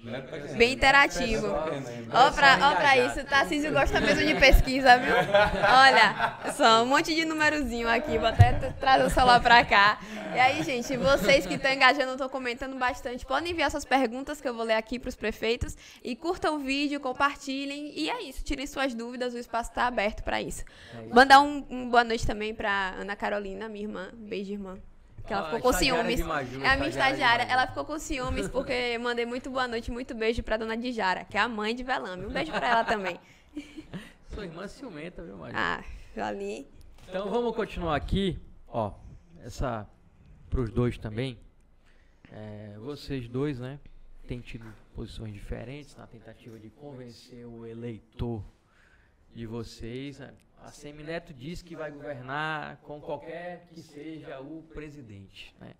bem 0.56 0.74
interativo. 0.74 1.48
Olha 1.48 2.32
pra, 2.32 2.76
pra 2.76 2.98
isso, 2.98 3.20
o 3.20 3.26
Tarcísio 3.26 3.72
gosta 3.72 4.00
mesmo 4.00 4.24
de 4.24 4.36
pesquisa, 4.36 5.00
viu? 5.00 5.16
Olha, 5.16 6.52
só 6.54 6.84
um 6.84 6.86
monte 6.86 7.16
de 7.16 7.26
numerozinho 7.26 7.90
aqui, 7.90 8.20
vou 8.20 8.28
até 8.28 8.54
trazer 8.80 9.04
o 9.04 9.10
celular 9.10 9.42
para 9.42 9.66
cá. 9.66 10.00
E 10.36 10.40
aí, 10.40 10.62
gente, 10.62 10.96
vocês 10.96 11.48
que 11.48 11.56
estão 11.56 11.72
engajando, 11.72 12.12
estão 12.12 12.30
comentando 12.30 12.78
bastante, 12.78 13.26
podem 13.26 13.52
enviar 13.52 13.72
suas 13.72 13.86
perguntas 13.86 14.40
que 14.40 14.48
eu 14.48 14.54
vou 14.54 14.64
ler 14.64 14.76
aqui 14.76 15.00
para 15.08 15.10
os 15.10 15.16
prefeitos. 15.16 15.78
E 16.04 16.16
curtam 16.16 16.56
o 16.56 16.60
vídeo, 16.60 17.00
compartilhem. 17.00 17.94
E 17.98 18.10
é 18.10 18.24
isso, 18.24 18.44
tirem 18.44 18.68
suas 18.68 18.94
dúvidas, 18.94 19.34
o 19.34 19.38
espaço 19.38 19.70
está 19.70 19.88
aberto 19.88 20.24
para 20.24 20.42
isso. 20.42 20.64
É 20.94 21.06
isso. 21.06 21.16
Mandar 21.16 21.40
um, 21.40 21.66
um, 21.70 21.90
boa 21.90 22.04
noite 22.04 22.28
também 22.28 22.54
para 22.54 22.92
Ana 23.00 23.16
Carolina, 23.16 23.70
minha 23.70 23.86
irmã. 23.86 24.10
Beijo, 24.14 24.52
irmã. 24.52 24.78
Que 25.26 25.34
ela 25.34 25.44
ah, 25.44 25.46
ficou 25.46 25.62
com 25.62 25.74
ciúmes. 25.78 26.22
Maju, 26.22 26.64
é 26.64 26.70
a 26.70 26.78
minha 26.78 26.90
estagiária. 26.90 27.44
Ela 27.44 27.68
ficou 27.68 27.84
com 27.84 28.00
ciúmes 28.00 28.48
porque 28.48 28.98
mandei 28.98 29.26
muito 29.26 29.50
boa 29.50 29.68
noite, 29.68 29.92
muito 29.92 30.16
beijo 30.16 30.42
pra 30.42 30.56
dona 30.56 30.78
Dijara, 30.78 31.26
que 31.26 31.38
é 31.38 31.42
a 31.42 31.50
mãe 31.50 31.76
de 31.76 31.84
Velame. 31.84 32.26
Um 32.26 32.30
beijo 32.30 32.52
pra 32.52 32.70
ela 32.70 32.84
também. 32.84 33.20
Sua 34.34 34.46
irmã 34.46 34.68
ciumenta, 34.68 35.24
viu, 35.24 35.38
Maju? 35.38 35.54
Ah, 35.56 35.84
ali. 36.18 36.68
Então 37.10 37.30
vamos 37.30 37.56
continuar 37.56 37.96
aqui. 37.96 38.40
Ó, 38.68 38.94
essa 39.44 39.88
pros 40.50 40.70
dois 40.70 40.98
também. 40.98 41.38
É, 42.32 42.76
vocês 42.80 43.28
dois, 43.28 43.60
né? 43.60 43.80
Têm 44.28 44.40
tido 44.40 44.66
posições 44.98 45.32
diferentes 45.32 45.96
na 45.96 46.08
tentativa 46.08 46.58
de 46.58 46.72
convencer 46.72 47.46
o 47.46 47.68
eleitor 47.68 48.44
de 49.32 49.46
vocês. 49.46 50.20
A 50.64 50.72
Semineto 50.72 51.36
diz 51.36 51.62
que 51.62 51.76
vai 51.76 51.92
governar 51.92 52.78
com 52.78 53.00
qualquer 53.00 53.68
que 53.68 53.80
seja 53.80 54.40
o 54.42 54.64
presidente. 54.74 55.56
Né? 55.60 55.76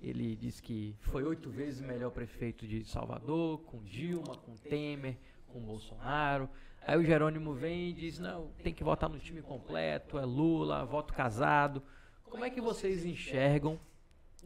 Ele 0.00 0.34
diz 0.34 0.58
que 0.58 0.96
foi 1.02 1.22
oito 1.22 1.50
vezes 1.50 1.80
o 1.80 1.86
melhor 1.86 2.12
prefeito 2.12 2.66
de 2.66 2.82
Salvador, 2.82 3.58
com 3.64 3.82
Dilma, 3.82 4.38
com 4.38 4.56
Temer, 4.56 5.18
com 5.48 5.60
Bolsonaro. 5.60 6.48
Aí 6.80 6.98
o 6.98 7.04
Jerônimo 7.04 7.52
vem 7.52 7.90
e 7.90 7.92
diz: 7.92 8.18
não, 8.18 8.52
tem 8.62 8.72
que 8.72 8.82
votar 8.82 9.10
no 9.10 9.18
time 9.18 9.42
completo, 9.42 10.18
é 10.18 10.24
Lula, 10.24 10.86
voto 10.86 11.12
casado. 11.12 11.82
Como 12.24 12.42
é 12.42 12.48
que 12.48 12.62
vocês 12.62 13.04
enxergam 13.04 13.78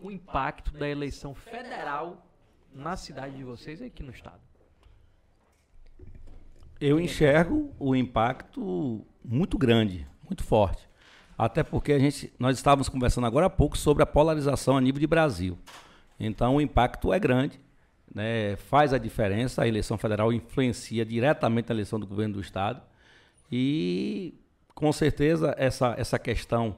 o 0.03 0.11
impacto 0.11 0.73
da 0.73 0.89
eleição 0.89 1.33
federal 1.33 2.27
na 2.75 2.97
cidade 2.97 3.37
de 3.37 3.45
vocês 3.45 3.81
e 3.81 3.85
aqui 3.85 4.03
no 4.03 4.11
estado? 4.11 4.41
Eu 6.81 7.01
enxergo 7.01 7.75
o 7.79 7.97
impacto 7.97 9.05
muito 9.25 9.57
grande, 9.57 10.07
muito 10.23 10.45
forte. 10.45 10.87
Até 11.39 11.63
porque 11.63 11.93
a 11.93 11.99
gente, 11.99 12.33
nós 12.39 12.57
estávamos 12.57 12.89
conversando 12.89 13.27
agora 13.27 13.47
há 13.47 13.51
pouco 13.51 13.77
sobre 13.77 14.03
a 14.03 14.07
polarização 14.07 14.77
a 14.77 14.81
nível 14.81 15.01
de 15.01 15.07
Brasil. 15.07 15.59
Então 16.19 16.57
o 16.57 16.61
impacto 16.61 17.13
é 17.13 17.19
grande, 17.19 17.61
né, 18.15 18.57
faz 18.57 18.93
a 18.93 18.99
diferença, 18.99 19.63
a 19.63 19.69
eleição 19.69 19.99
federal 19.99 20.33
influencia 20.33 21.05
diretamente 21.05 21.71
a 21.71 21.75
eleição 21.75 22.01
do 22.01 22.07
governo 22.07 22.35
do 22.35 22.41
estado. 22.41 22.81
E 23.51 24.35
com 24.75 24.93
certeza 24.93 25.55
essa, 25.59 25.95
essa 25.99 26.19
questão 26.19 26.77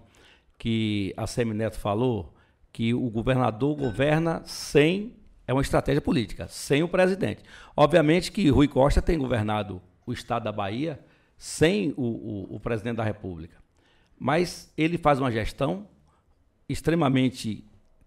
que 0.56 1.14
a 1.16 1.26
Semineto 1.26 1.78
falou, 1.78 2.34
que 2.72 2.92
o 2.92 3.08
governador 3.10 3.76
governa 3.76 4.42
sem 4.44 5.16
é 5.48 5.52
uma 5.54 5.62
estratégia 5.62 6.02
política, 6.02 6.46
sem 6.46 6.82
o 6.82 6.88
presidente. 6.88 7.42
Obviamente 7.74 8.30
que 8.30 8.50
Rui 8.50 8.68
Costa 8.68 9.00
tem 9.00 9.18
governado 9.18 9.80
o 10.06 10.12
estado 10.12 10.44
da 10.44 10.52
Bahia 10.52 11.00
sem 11.38 11.94
o, 11.96 12.02
o, 12.02 12.56
o 12.56 12.60
presidente 12.60 12.96
da 12.96 13.02
República. 13.02 13.56
Mas 14.18 14.70
ele 14.76 14.98
faz 14.98 15.18
uma 15.18 15.32
gestão 15.32 15.88
extremamente 16.68 17.64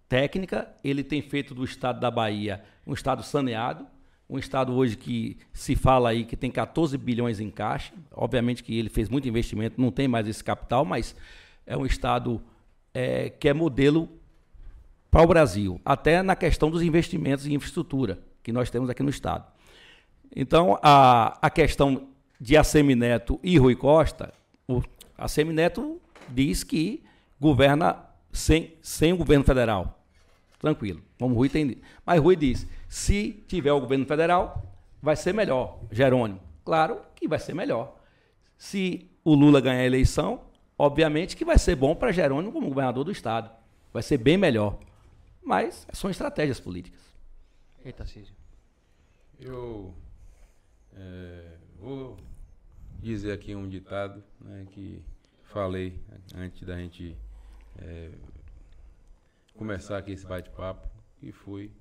técnica, 0.08 0.72
ele 0.84 1.04
tem 1.04 1.20
feito 1.20 1.56
do 1.56 1.64
estado 1.64 2.00
da 2.00 2.12
Bahia 2.12 2.64
um 2.86 2.94
estado 2.94 3.24
saneado, 3.24 3.88
um 4.30 4.38
estado 4.38 4.74
hoje 4.74 4.96
que 4.96 5.40
se 5.52 5.76
fala 5.76 6.10
aí 6.10 6.26
que 6.26 6.38
tem 6.38 6.52
14 6.52 6.96
bilhões 6.96 7.40
em 7.40 7.50
caixa. 7.50 7.92
Obviamente 8.12 8.64
que 8.64 8.78
ele 8.78 8.90
fez 8.90 9.10
muito 9.10 9.28
investimento, 9.28 9.82
não 9.82 9.92
tem 9.92 10.08
mais 10.08 10.28
esse 10.28 10.44
capital, 10.44 10.86
mas 10.86 11.16
é 11.66 11.76
um 11.76 11.88
estado 11.88 12.40
é, 12.94 13.32
que 13.32 13.50
é 13.50 13.54
modelo 13.54 14.21
para 15.12 15.24
o 15.24 15.28
Brasil, 15.28 15.80
até 15.84 16.24
na 16.24 16.38
questão 16.38 16.72
dos 16.72 16.82
investimentos 16.82 17.46
em 17.46 17.54
infraestrutura 17.54 18.20
que 18.42 18.54
nós 18.54 18.70
temos 18.70 18.90
aqui 18.90 19.04
no 19.04 19.10
Estado. 19.10 19.46
Então, 20.34 20.80
a, 20.82 21.38
a 21.42 21.50
questão 21.50 22.08
de 22.40 22.56
Assemineto 22.56 23.38
e 23.44 23.58
Rui 23.58 23.76
Costa, 23.76 24.34
o 24.68 24.82
Assemineto 25.18 26.02
diz 26.30 26.64
que 26.64 27.04
governa 27.40 27.98
sem, 28.32 28.74
sem 28.82 29.12
o 29.12 29.18
governo 29.18 29.44
federal. 29.44 30.00
Tranquilo, 30.58 31.02
como 31.20 31.36
Rui 31.36 31.50
tem. 31.50 31.78
Mas 32.06 32.22
Rui 32.22 32.36
diz: 32.36 32.66
se 32.88 33.44
tiver 33.48 33.74
o 33.74 33.82
governo 33.82 34.06
federal, 34.06 34.64
vai 35.02 35.16
ser 35.16 35.34
melhor. 35.34 35.80
Jerônimo, 35.92 36.40
claro 36.64 37.02
que 37.16 37.28
vai 37.28 37.40
ser 37.40 37.54
melhor. 37.54 37.98
Se 38.58 39.10
o 39.26 39.36
Lula 39.36 39.60
ganhar 39.60 39.82
a 39.82 39.86
eleição, 39.86 40.42
obviamente 40.78 41.36
que 41.36 41.44
vai 41.44 41.58
ser 41.58 41.76
bom 41.76 41.96
para 41.96 42.12
Jerônimo 42.12 42.54
como 42.54 42.70
governador 42.70 43.04
do 43.04 43.12
Estado. 43.12 43.52
Vai 43.92 44.04
ser 44.04 44.18
bem 44.18 44.38
melhor. 44.38 44.80
Mas 45.44 45.88
são 45.94 46.10
estratégias 46.10 46.60
políticas. 46.60 47.02
Eita, 47.84 48.06
Císio. 48.06 48.36
Eu 49.40 49.96
é, 50.94 51.58
vou 51.80 52.18
dizer 53.00 53.32
aqui 53.32 53.56
um 53.56 53.68
ditado 53.68 54.24
né, 54.40 54.68
que 54.72 55.04
falei 55.46 56.00
antes 56.36 56.62
da 56.64 56.78
gente 56.78 57.18
é, 57.80 58.12
começar 59.56 59.98
aqui 59.98 60.12
esse 60.12 60.26
bate-papo, 60.26 60.88
que 61.20 61.32
foi 61.32 61.72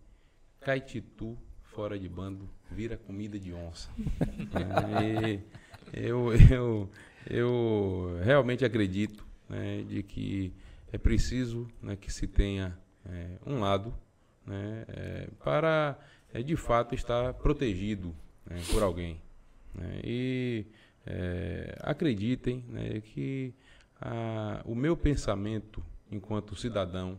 Caititu 0.60 1.38
fora 1.62 1.98
de 1.98 2.08
bando 2.08 2.48
vira 2.70 2.96
comida 2.96 3.38
de 3.38 3.52
onça. 3.52 3.90
eu, 5.92 6.32
eu, 6.50 6.90
eu 7.26 8.20
realmente 8.22 8.64
acredito 8.64 9.26
né, 9.48 9.82
de 9.82 10.02
que 10.02 10.52
é 10.92 10.98
preciso 10.98 11.68
né, 11.82 11.96
que 11.96 12.12
se 12.12 12.26
tenha 12.26 12.78
é, 13.08 13.38
um 13.46 13.60
lado 13.60 13.94
né, 14.46 14.84
é, 14.88 15.28
para 15.42 15.98
é, 16.32 16.42
de 16.42 16.56
fato 16.56 16.94
estar 16.94 17.34
protegido 17.34 18.14
né, 18.46 18.60
por 18.70 18.82
alguém. 18.82 19.20
Né, 19.74 20.00
e 20.04 20.66
é, 21.06 21.76
acreditem 21.80 22.64
né, 22.68 23.00
que 23.00 23.54
a, 24.00 24.62
o 24.64 24.74
meu 24.74 24.96
pensamento 24.96 25.82
enquanto 26.10 26.56
cidadão 26.56 27.18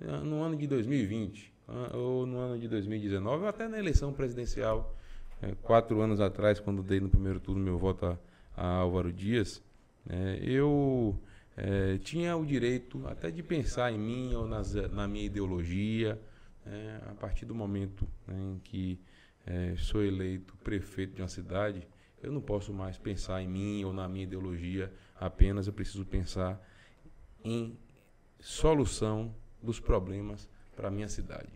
é, 0.00 0.06
no 0.18 0.42
ano 0.42 0.56
de 0.56 0.66
2020 0.66 1.52
ou 1.94 2.26
no 2.26 2.38
ano 2.38 2.58
de 2.58 2.68
2019 2.68 3.42
ou 3.42 3.48
até 3.48 3.68
na 3.68 3.78
eleição 3.78 4.12
presidencial 4.12 4.94
é, 5.40 5.54
quatro 5.62 6.00
anos 6.00 6.20
atrás 6.20 6.58
quando 6.60 6.82
dei 6.82 7.00
no 7.00 7.08
primeiro 7.08 7.40
turno 7.40 7.62
meu 7.62 7.78
voto 7.78 8.06
a, 8.06 8.18
a 8.56 8.66
Álvaro 8.66 9.12
Dias 9.12 9.62
eu 10.42 11.16
é, 11.64 11.98
tinha 11.98 12.36
o 12.36 12.44
direito 12.44 13.06
até 13.06 13.30
de 13.30 13.40
pensar 13.40 13.92
em 13.92 13.98
mim 13.98 14.34
ou 14.34 14.48
nas, 14.48 14.74
na 14.74 15.06
minha 15.06 15.24
ideologia 15.24 16.20
é, 16.66 17.00
a 17.08 17.14
partir 17.14 17.46
do 17.46 17.54
momento 17.54 18.04
né, 18.26 18.34
em 18.36 18.58
que 18.58 18.98
é, 19.46 19.76
sou 19.76 20.02
eleito 20.02 20.56
prefeito 20.56 21.14
de 21.14 21.22
uma 21.22 21.28
cidade 21.28 21.86
eu 22.20 22.32
não 22.32 22.40
posso 22.40 22.72
mais 22.72 22.98
pensar 22.98 23.40
em 23.42 23.48
mim 23.48 23.84
ou 23.84 23.92
na 23.92 24.08
minha 24.08 24.24
ideologia 24.24 24.92
apenas, 25.20 25.68
eu 25.68 25.72
preciso 25.72 26.04
pensar 26.04 26.60
em 27.44 27.78
solução 28.40 29.32
dos 29.62 29.78
problemas 29.78 30.48
para 30.74 30.88
a 30.88 30.90
minha 30.90 31.08
cidade. 31.08 31.50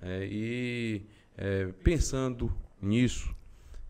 É, 0.00 0.26
e 0.26 1.06
é, 1.36 1.66
pensando 1.84 2.52
nisso, 2.80 3.34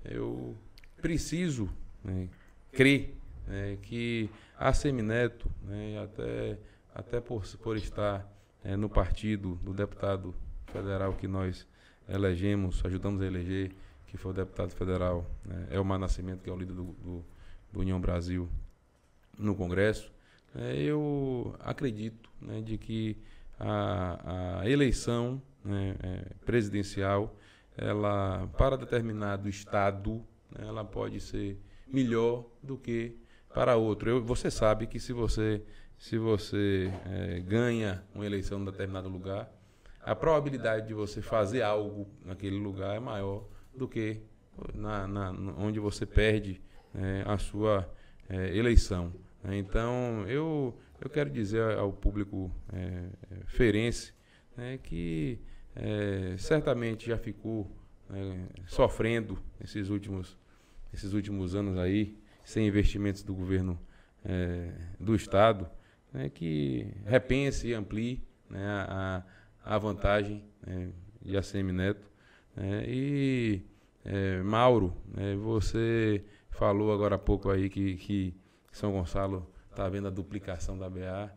eu 0.04 0.54
preciso 1.00 1.68
né, 2.04 2.28
crer 2.70 3.14
né, 3.46 3.78
que 3.82 4.30
a 4.58 4.72
Semineto, 4.72 5.50
né, 5.62 6.02
até, 6.02 6.58
até 6.94 7.20
por, 7.20 7.44
por 7.58 7.76
estar 7.76 8.26
é, 8.64 8.76
no 8.76 8.88
partido 8.88 9.56
do 9.56 9.72
deputado 9.72 10.34
federal 10.66 11.12
que 11.14 11.26
nós 11.26 11.66
elegemos, 12.08 12.84
ajudamos 12.84 13.20
a 13.20 13.26
eleger, 13.26 13.72
que 14.06 14.16
foi 14.16 14.32
o 14.32 14.34
deputado 14.34 14.70
federal 14.70 15.26
né, 15.44 15.68
Elmar 15.70 15.98
Nascimento, 15.98 16.42
que 16.42 16.50
é 16.50 16.52
o 16.52 16.56
líder 16.56 16.74
do, 16.74 16.84
do, 16.84 17.24
do 17.72 17.80
União 17.80 18.00
Brasil 18.00 18.48
no 19.38 19.54
Congresso, 19.54 20.12
é, 20.54 20.76
eu 20.82 21.54
acredito 21.60 22.30
né, 22.40 22.60
de 22.60 22.76
que 22.76 23.16
a, 23.58 24.60
a 24.60 24.68
eleição 24.68 25.40
né, 25.64 25.96
é, 26.02 26.24
presidencial, 26.44 27.34
ela 27.76 28.46
para 28.58 28.76
determinado 28.76 29.48
estado, 29.48 30.22
ela 30.58 30.84
pode 30.84 31.20
ser 31.20 31.58
melhor 31.86 32.44
do 32.62 32.76
que 32.76 33.16
para 33.52 33.76
outro. 33.76 34.10
Eu, 34.10 34.24
você 34.24 34.50
sabe 34.50 34.86
que 34.86 34.98
se 34.98 35.12
você 35.12 35.62
se 36.02 36.18
você 36.18 36.92
é, 37.06 37.38
ganha 37.38 38.02
uma 38.12 38.26
eleição 38.26 38.60
em 38.60 38.64
determinado 38.64 39.08
lugar, 39.08 39.48
a 40.02 40.16
probabilidade 40.16 40.88
de 40.88 40.94
você 40.94 41.22
fazer 41.22 41.62
algo 41.62 42.08
naquele 42.24 42.58
lugar 42.58 42.96
é 42.96 42.98
maior 42.98 43.46
do 43.72 43.86
que 43.86 44.20
na, 44.74 45.06
na 45.06 45.30
onde 45.56 45.78
você 45.78 46.04
perde 46.04 46.60
é, 46.92 47.22
a 47.24 47.38
sua 47.38 47.88
é, 48.28 48.56
eleição. 48.56 49.12
Então, 49.44 50.24
eu, 50.26 50.76
eu 51.00 51.08
quero 51.08 51.30
dizer 51.30 51.78
ao 51.78 51.92
público 51.92 52.50
é, 52.72 53.04
ferense 53.46 54.12
né, 54.56 54.78
que 54.82 55.38
é, 55.76 56.34
certamente 56.36 57.06
já 57.06 57.16
ficou 57.16 57.70
é, 58.10 58.46
sofrendo 58.66 59.38
esses 59.62 59.88
últimos, 59.88 60.36
esses 60.92 61.12
últimos 61.12 61.54
anos 61.54 61.78
aí, 61.78 62.16
sem 62.44 62.66
investimentos 62.66 63.22
do 63.22 63.34
governo 63.34 63.78
é, 64.24 64.72
do 64.98 65.14
Estado, 65.14 65.68
né, 66.12 66.28
que 66.28 66.86
repense 67.04 67.68
e 67.68 67.74
amplie 67.74 68.22
né, 68.48 68.64
a, 68.66 69.22
a 69.64 69.78
vantagem 69.78 70.44
né, 70.66 70.90
de 71.20 71.36
ACM 71.36 71.72
Neto 71.72 72.12
é, 72.56 72.84
e, 72.86 73.62
é, 74.04 74.42
Mauro, 74.42 74.94
é, 75.16 75.34
você 75.36 76.24
falou 76.50 76.92
agora 76.92 77.14
há 77.14 77.18
pouco 77.18 77.50
aí 77.50 77.68
que, 77.68 77.96
que 77.96 78.34
São 78.70 78.92
Gonçalo 78.92 79.48
está 79.70 79.88
vendo 79.88 80.08
a 80.08 80.10
duplicação 80.10 80.78
da 80.78 80.88
BA. 80.88 81.32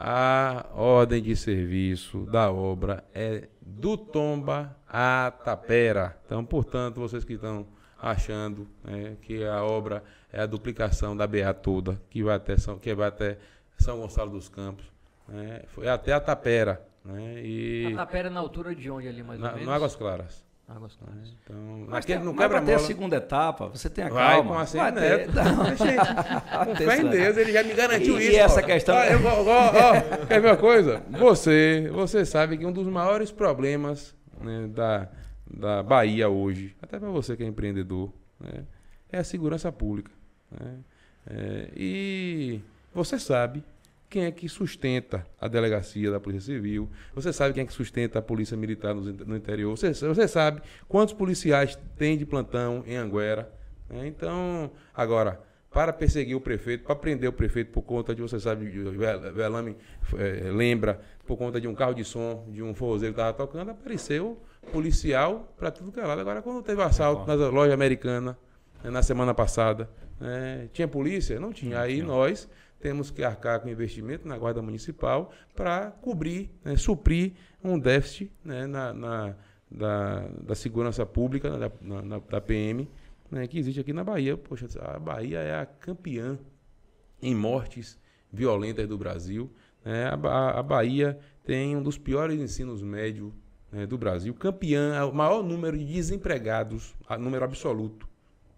A 0.00 0.66
ordem 0.74 1.20
de 1.20 1.34
serviço 1.34 2.24
da 2.26 2.52
obra 2.52 3.04
é 3.12 3.48
do 3.60 3.96
Tomba 3.96 4.76
a 4.86 5.32
Tapera. 5.44 6.16
Então, 6.24 6.44
portanto, 6.44 7.00
vocês 7.00 7.24
que 7.24 7.32
estão 7.32 7.66
achando 8.00 8.66
né, 8.84 9.16
que 9.22 9.44
a 9.44 9.62
obra 9.62 10.02
é 10.32 10.40
a 10.40 10.46
duplicação 10.46 11.16
da 11.16 11.26
BA 11.26 11.52
toda, 11.54 12.00
que 12.08 12.22
vai 12.22 12.36
até 12.36 12.56
São, 12.56 12.78
que 12.78 12.94
vai 12.94 13.08
até 13.08 13.38
São 13.76 13.98
Gonçalo 13.98 14.30
dos 14.30 14.48
Campos, 14.48 14.84
né, 15.26 15.62
foi 15.68 15.88
até 15.88 16.12
a 16.12 16.20
Tapera. 16.20 16.86
Né? 17.04 17.40
E... 17.42 17.92
A 17.94 17.96
tapera 17.98 18.28
na 18.28 18.40
altura 18.40 18.74
de 18.74 18.90
onde 18.90 19.08
ali, 19.08 19.22
mais 19.22 19.40
ou 19.40 19.48
menos? 19.48 19.64
No 19.64 19.72
Águas 19.72 19.96
Claras. 19.96 20.44
Águas 20.68 20.94
Claras. 20.96 21.34
Então, 21.42 21.56
mas 21.80 21.88
naquele, 21.88 22.18
tem, 22.18 22.26
não 22.26 22.36
quebra 22.36 22.60
ter 22.60 22.74
a 22.74 22.78
segunda 22.78 23.16
etapa, 23.16 23.68
você 23.68 23.88
tem 23.88 24.04
a 24.04 24.10
vai, 24.10 24.36
calma. 24.36 24.54
Com 24.54 24.60
a 24.60 24.64
vai 24.64 24.90
neto. 24.92 25.32
com 26.66 26.76
fé 26.76 27.00
em 27.00 27.08
Deus, 27.08 27.36
ele 27.38 27.52
já 27.52 27.62
me 27.62 27.72
garantiu 27.72 28.20
e, 28.20 28.24
isso. 28.24 28.32
E 28.32 28.36
essa 28.36 28.62
questão... 28.62 28.94
Ah, 28.94 29.06
eu, 29.06 29.18
ó, 29.24 29.42
ó, 29.42 30.26
quer 30.26 30.40
ver 30.42 30.48
uma 30.48 30.56
coisa? 30.58 31.02
Você, 31.08 31.88
você 31.90 32.26
sabe 32.26 32.58
que 32.58 32.66
um 32.66 32.72
dos 32.72 32.86
maiores 32.86 33.32
problemas 33.32 34.14
né, 34.38 34.66
da, 34.68 35.08
da 35.50 35.82
Bahia 35.82 36.28
hoje, 36.28 36.76
até 36.80 36.98
para 36.98 37.08
você 37.08 37.36
que 37.36 37.42
é 37.42 37.46
empreendedor, 37.46 38.12
né, 38.38 38.64
é 39.10 39.18
a 39.18 39.24
segurança 39.24 39.70
pública. 39.72 40.10
Né? 40.50 40.78
É, 41.26 41.68
e 41.76 42.60
você 42.94 43.18
sabe 43.18 43.62
quem 44.08 44.24
é 44.24 44.30
que 44.30 44.48
sustenta 44.48 45.26
a 45.38 45.48
delegacia 45.48 46.10
da 46.10 46.18
Polícia 46.18 46.54
Civil, 46.54 46.88
você 47.14 47.32
sabe 47.32 47.54
quem 47.54 47.62
é 47.62 47.66
que 47.66 47.72
sustenta 47.72 48.18
a 48.18 48.22
Polícia 48.22 48.56
Militar 48.56 48.94
no, 48.94 49.02
no 49.02 49.36
interior, 49.36 49.76
você, 49.76 49.92
você, 49.92 50.26
sabe 50.26 50.62
quantos 50.88 51.12
policiais 51.12 51.78
tem 51.96 52.16
de 52.16 52.24
plantão 52.24 52.82
em 52.86 52.96
Anguera. 52.96 53.52
Né? 53.90 54.06
Então, 54.06 54.70
agora, 54.94 55.40
para 55.70 55.92
perseguir 55.92 56.34
o 56.34 56.40
prefeito, 56.40 56.84
para 56.84 56.96
prender 56.96 57.28
o 57.28 57.32
prefeito 57.32 57.70
por 57.70 57.82
conta 57.82 58.14
de, 58.14 58.22
você 58.22 58.40
sabe, 58.40 58.66
Velame 59.34 59.76
é, 60.16 60.50
lembra, 60.50 61.00
por 61.26 61.36
conta 61.36 61.60
de 61.60 61.68
um 61.68 61.74
carro 61.74 61.92
de 61.94 62.04
som, 62.04 62.46
de 62.50 62.62
um 62.62 62.74
forrozeiro 62.74 63.14
que 63.14 63.20
estava 63.20 63.36
tocando, 63.36 63.70
apareceu 63.72 64.38
policial 64.72 65.52
para 65.56 65.70
tudo 65.70 65.92
que 65.92 66.00
é 66.00 66.04
lado. 66.04 66.20
Agora, 66.20 66.42
quando 66.42 66.62
teve 66.62 66.82
assalto 66.82 67.26
na 67.26 67.34
loja 67.48 67.74
americana, 67.74 68.38
né, 68.82 68.90
na 68.90 69.02
semana 69.02 69.34
passada, 69.34 69.88
né, 70.20 70.68
tinha 70.72 70.86
polícia? 70.86 71.38
Não 71.40 71.52
tinha. 71.52 71.80
Aí 71.80 72.02
nós 72.02 72.48
temos 72.80 73.10
que 73.10 73.22
arcar 73.22 73.60
com 73.60 73.68
investimento 73.68 74.26
na 74.26 74.36
Guarda 74.38 74.62
Municipal 74.62 75.32
para 75.54 75.90
cobrir, 75.90 76.50
né, 76.64 76.76
suprir 76.76 77.32
um 77.62 77.78
déficit 77.78 78.32
né, 78.44 78.66
na, 78.66 78.92
na 78.92 79.36
da, 79.70 80.28
da, 80.42 80.54
segurança 80.54 81.04
pública, 81.04 81.50
né, 81.50 81.68
da, 81.68 82.02
na, 82.02 82.18
da 82.18 82.40
PM, 82.40 82.88
né, 83.30 83.46
que 83.46 83.58
existe 83.58 83.80
aqui 83.80 83.92
na 83.92 84.04
Bahia. 84.04 84.36
Poxa, 84.36 84.66
a 84.80 84.98
Bahia 84.98 85.38
é 85.40 85.54
a 85.60 85.66
campeã 85.66 86.38
em 87.20 87.34
mortes 87.34 87.98
violentas 88.32 88.88
do 88.88 88.96
Brasil. 88.96 89.52
Né, 89.84 90.06
a, 90.06 90.58
a, 90.58 90.62
Bahia 90.62 91.18
tem 91.44 91.76
um 91.76 91.82
dos 91.82 91.98
piores 91.98 92.40
ensinos 92.40 92.82
médios 92.82 93.32
né, 93.70 93.86
do 93.86 93.98
Brasil, 93.98 94.34
campeã, 94.34 94.94
é 94.94 95.04
o 95.04 95.12
maior 95.12 95.42
número 95.42 95.76
de 95.76 95.84
desempregados, 95.84 96.94
número 97.18 97.44
absoluto 97.44 98.08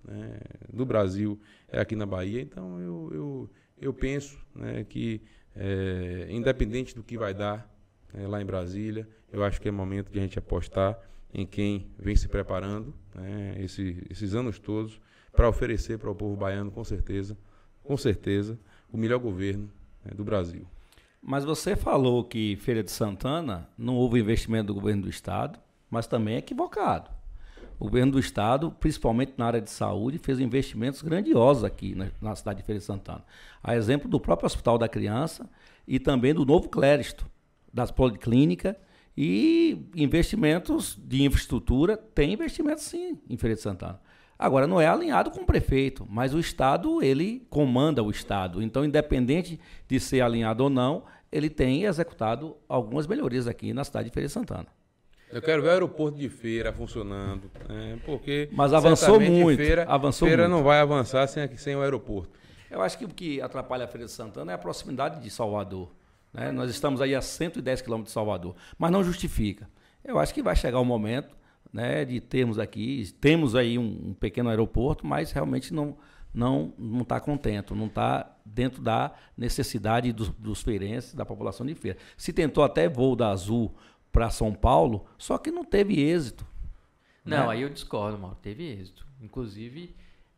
né, 0.04 0.38
do 0.72 0.84
Brasil 0.86 1.38
é 1.68 1.80
aqui 1.80 1.94
na 1.94 2.06
Bahia. 2.06 2.40
Então 2.40 2.80
eu, 2.80 3.10
eu 3.12 3.50
eu 3.80 3.94
penso 3.94 4.38
né, 4.54 4.84
que, 4.84 5.22
é, 5.56 6.26
independente 6.28 6.94
do 6.94 7.02
que 7.02 7.16
vai 7.16 7.32
dar 7.32 7.68
é, 8.12 8.26
lá 8.26 8.40
em 8.40 8.44
Brasília, 8.44 9.08
eu 9.32 9.42
acho 9.42 9.60
que 9.60 9.68
é 9.68 9.70
momento 9.70 10.10
de 10.10 10.18
a 10.18 10.22
gente 10.22 10.38
apostar 10.38 10.98
em 11.32 11.46
quem 11.46 11.86
vem 11.98 12.14
se 12.14 12.28
preparando 12.28 12.92
né, 13.14 13.56
esse, 13.58 14.04
esses 14.10 14.34
anos 14.34 14.58
todos 14.58 15.00
para 15.32 15.48
oferecer 15.48 15.98
para 15.98 16.10
o 16.10 16.14
povo 16.14 16.36
baiano, 16.36 16.70
com 16.70 16.84
certeza, 16.84 17.36
com 17.82 17.96
certeza, 17.96 18.58
o 18.92 18.98
melhor 18.98 19.18
governo 19.18 19.70
né, 20.04 20.12
do 20.14 20.24
Brasil. 20.24 20.66
Mas 21.22 21.44
você 21.44 21.76
falou 21.76 22.24
que 22.24 22.56
Feira 22.56 22.82
de 22.82 22.90
Santana 22.90 23.68
não 23.76 23.96
houve 23.96 24.18
investimento 24.18 24.68
do 24.68 24.74
governo 24.74 25.02
do 25.02 25.10
estado, 25.10 25.58
mas 25.90 26.06
também 26.06 26.34
é 26.34 26.38
equivocado. 26.38 27.10
O 27.78 27.84
governo 27.84 28.12
do 28.12 28.18
estado, 28.18 28.70
principalmente 28.70 29.34
na 29.36 29.46
área 29.46 29.60
de 29.60 29.70
saúde, 29.70 30.18
fez 30.18 30.38
investimentos 30.38 31.02
grandiosos 31.02 31.64
aqui 31.64 31.94
na, 31.94 32.08
na 32.20 32.34
cidade 32.34 32.60
de 32.60 32.66
Feira 32.66 32.78
de 32.78 32.84
Santana. 32.84 33.24
A 33.62 33.74
exemplo 33.74 34.08
do 34.08 34.20
próprio 34.20 34.46
Hospital 34.46 34.78
da 34.78 34.88
Criança 34.88 35.48
e 35.86 35.98
também 35.98 36.34
do 36.34 36.44
novo 36.44 36.68
Cléristo, 36.68 37.26
das 37.72 37.90
Policlínica 37.90 38.76
e 39.16 39.86
investimentos 39.94 40.98
de 41.02 41.22
infraestrutura, 41.22 41.96
tem 41.96 42.32
investimento 42.32 42.80
sim 42.80 43.18
em 43.28 43.36
Feira 43.36 43.56
de 43.56 43.62
Santana. 43.62 44.00
Agora, 44.40 44.66
não 44.66 44.80
é 44.80 44.88
alinhado 44.88 45.30
com 45.30 45.42
o 45.42 45.44
prefeito, 45.44 46.06
mas 46.08 46.32
o 46.32 46.38
Estado, 46.38 47.02
ele 47.02 47.46
comanda 47.50 48.02
o 48.02 48.10
Estado. 48.10 48.62
Então, 48.62 48.82
independente 48.82 49.60
de 49.86 50.00
ser 50.00 50.22
alinhado 50.22 50.64
ou 50.64 50.70
não, 50.70 51.04
ele 51.30 51.50
tem 51.50 51.84
executado 51.84 52.56
algumas 52.66 53.06
melhorias 53.06 53.46
aqui 53.46 53.74
na 53.74 53.84
cidade 53.84 54.08
de 54.08 54.14
Feira 54.14 54.26
de 54.26 54.32
Santana. 54.32 54.68
Eu 55.30 55.42
quero 55.42 55.60
ver 55.60 55.68
o 55.68 55.72
aeroporto 55.72 56.16
de 56.16 56.30
feira 56.30 56.72
funcionando, 56.72 57.50
né? 57.68 58.00
porque 58.06 58.48
mas 58.50 58.72
avançou 58.72 59.20
muito. 59.20 59.58
Feira, 59.58 59.84
avançou 59.86 60.26
feira 60.26 60.44
muito. 60.44 60.56
não 60.56 60.64
vai 60.64 60.80
avançar 60.80 61.26
sem, 61.26 61.46
sem 61.58 61.76
o 61.76 61.82
aeroporto. 61.82 62.30
Eu 62.70 62.80
acho 62.80 62.96
que 62.96 63.04
o 63.04 63.08
que 63.08 63.42
atrapalha 63.42 63.84
a 63.84 63.88
Feira 63.88 64.06
de 64.06 64.12
Santana 64.12 64.52
é 64.52 64.54
a 64.54 64.58
proximidade 64.58 65.20
de 65.20 65.28
Salvador. 65.28 65.90
Né? 66.32 66.50
Nós 66.50 66.70
estamos 66.70 67.02
aí 67.02 67.14
a 67.14 67.20
110 67.20 67.82
quilômetros 67.82 68.10
de 68.10 68.14
Salvador, 68.14 68.56
mas 68.78 68.90
não 68.90 69.04
justifica. 69.04 69.68
eu 70.02 70.18
acho 70.18 70.32
que 70.32 70.42
vai 70.42 70.56
chegar 70.56 70.80
o 70.80 70.84
momento 70.84 71.38
né, 71.72 72.04
de 72.04 72.20
termos 72.20 72.58
aqui, 72.58 73.12
temos 73.20 73.54
aí 73.54 73.78
um, 73.78 74.10
um 74.10 74.14
pequeno 74.14 74.48
aeroporto, 74.50 75.06
mas 75.06 75.32
realmente 75.32 75.72
não 75.72 75.96
não 76.32 76.72
não 76.78 77.02
está 77.02 77.18
contento, 77.18 77.74
não 77.74 77.86
está 77.86 78.36
dentro 78.44 78.80
da 78.80 79.12
necessidade 79.36 80.12
dos, 80.12 80.28
dos 80.30 80.62
feirenses, 80.62 81.14
da 81.14 81.26
população 81.26 81.66
de 81.66 81.74
feira. 81.74 81.98
Se 82.16 82.32
tentou 82.32 82.62
até 82.62 82.88
voo 82.88 83.16
da 83.16 83.30
Azul 83.30 83.74
para 84.12 84.30
São 84.30 84.52
Paulo, 84.52 85.06
só 85.18 85.38
que 85.38 85.50
não 85.50 85.64
teve 85.64 86.00
êxito. 86.00 86.46
Não, 87.24 87.46
né? 87.46 87.52
aí 87.52 87.62
eu 87.62 87.68
discordo, 87.68 88.18
Mauro. 88.18 88.36
Teve 88.40 88.64
êxito. 88.64 89.06
Inclusive, 89.20 89.94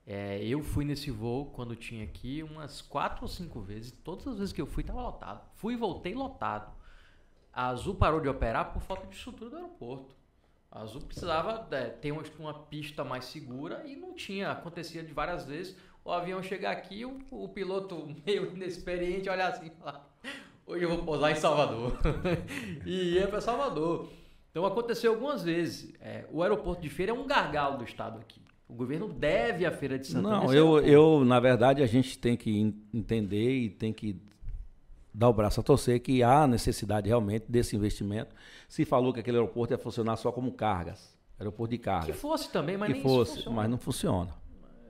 é, 0.07 0.45
eu 0.45 0.63
fui 0.63 0.85
nesse 0.85 1.11
voo 1.11 1.47
quando 1.47 1.77
tinha 1.77 2.05
aqui 2.05 2.43
umas 2.43 2.83
quatro 2.83 3.23
ou 3.23 3.29
cinco 3.29 3.61
vezes. 3.61 3.93
Todas 4.05 4.27
as 4.27 4.39
vezes 4.39 4.53
que 4.53 4.61
eu 4.61 4.67
fui, 4.67 4.83
estava 4.83 5.01
lotado. 5.01 5.43
Fui 5.55 5.75
e 5.75 5.77
voltei 5.77 6.15
lotado. 6.15 6.73
A 7.53 7.69
Azul 7.69 7.95
parou 7.95 8.21
de 8.21 8.29
operar 8.29 8.73
por 8.73 8.83
falta 8.83 9.07
de 9.07 9.15
estrutura 9.15 9.51
do 9.51 9.57
aeroporto. 9.57 10.17
A 10.73 10.81
Azul 10.81 11.03
precisava 11.03 11.69
é, 11.71 11.85
ter 11.85 12.11
uma, 12.13 12.23
uma 12.39 12.55
pista 12.55 13.05
mais 13.05 13.27
segura 13.27 13.85
e 13.87 13.95
não 13.95 14.15
tinha. 14.15 14.51
Acontecia 14.51 15.03
de 15.03 15.13
várias 15.13 15.45
vezes 15.45 15.77
o 16.03 16.11
avião 16.11 16.43
chegar 16.43 16.73
aqui, 16.73 17.05
o, 17.05 17.21
o 17.31 17.49
piloto 17.49 18.09
meio 18.27 18.51
inexperiente 18.55 19.29
olhar 19.29 19.51
assim 19.51 19.67
e 19.69 19.71
falar: 19.71 20.11
Hoje 20.67 20.85
eu 20.85 20.89
vou 20.89 21.05
pousar 21.05 21.31
em 21.31 21.35
Salvador. 21.37 21.99
e 22.87 23.15
ia 23.15 23.29
para 23.29 23.43
Salvador. 23.43 24.09
Então 24.51 24.65
aconteceu 24.65 25.13
algumas 25.13 25.43
vezes. 25.43 25.93
É, 26.01 26.25
o 26.33 26.43
aeroporto 26.43 26.81
de 26.81 26.89
feira 26.89 27.13
é 27.13 27.15
um 27.15 27.27
gargalo 27.27 27.77
do 27.77 27.85
estado 27.85 28.19
aqui. 28.19 28.41
O 28.67 28.75
governo 28.75 29.09
deve 29.13 29.67
à 29.67 29.71
Feira 29.71 29.99
de 29.99 30.07
Santana. 30.07 30.41
Não, 30.45 30.55
eu, 30.55 30.79
eu, 30.81 31.25
na 31.27 31.39
verdade, 31.39 31.83
a 31.83 31.87
gente 31.87 32.19
tem 32.19 32.35
que 32.35 32.51
en- 32.51 32.75
entender 32.95 33.59
e 33.59 33.69
tem 33.69 33.93
que 33.93 34.17
dar 35.15 35.29
o 35.29 35.33
braço 35.33 35.61
a 35.61 35.63
torcer 35.63 36.01
que 36.01 36.23
há 36.23 36.47
necessidade 36.47 37.09
realmente 37.09 37.45
desse 37.49 37.77
investimento. 37.77 38.35
Se 38.69 38.85
falou 38.85 39.13
que 39.13 39.21
aquele 39.21 39.37
aeroporto 39.37 39.73
ia 39.75 39.79
funcionar 39.79 40.17
só 40.17 40.33
como 40.33 40.53
cargas, 40.53 41.17
aeroporto 41.39 41.71
de 41.73 41.79
que 41.79 41.85
cargas. 41.85 42.17
fosse 42.17 42.51
também, 42.51 42.77
mas 42.77 42.89
que 42.89 42.95
nem 42.95 43.03
fosse, 43.03 43.35
funciona. 43.37 43.57
mas 43.57 43.71
não 43.71 43.79
funciona. 43.79 44.35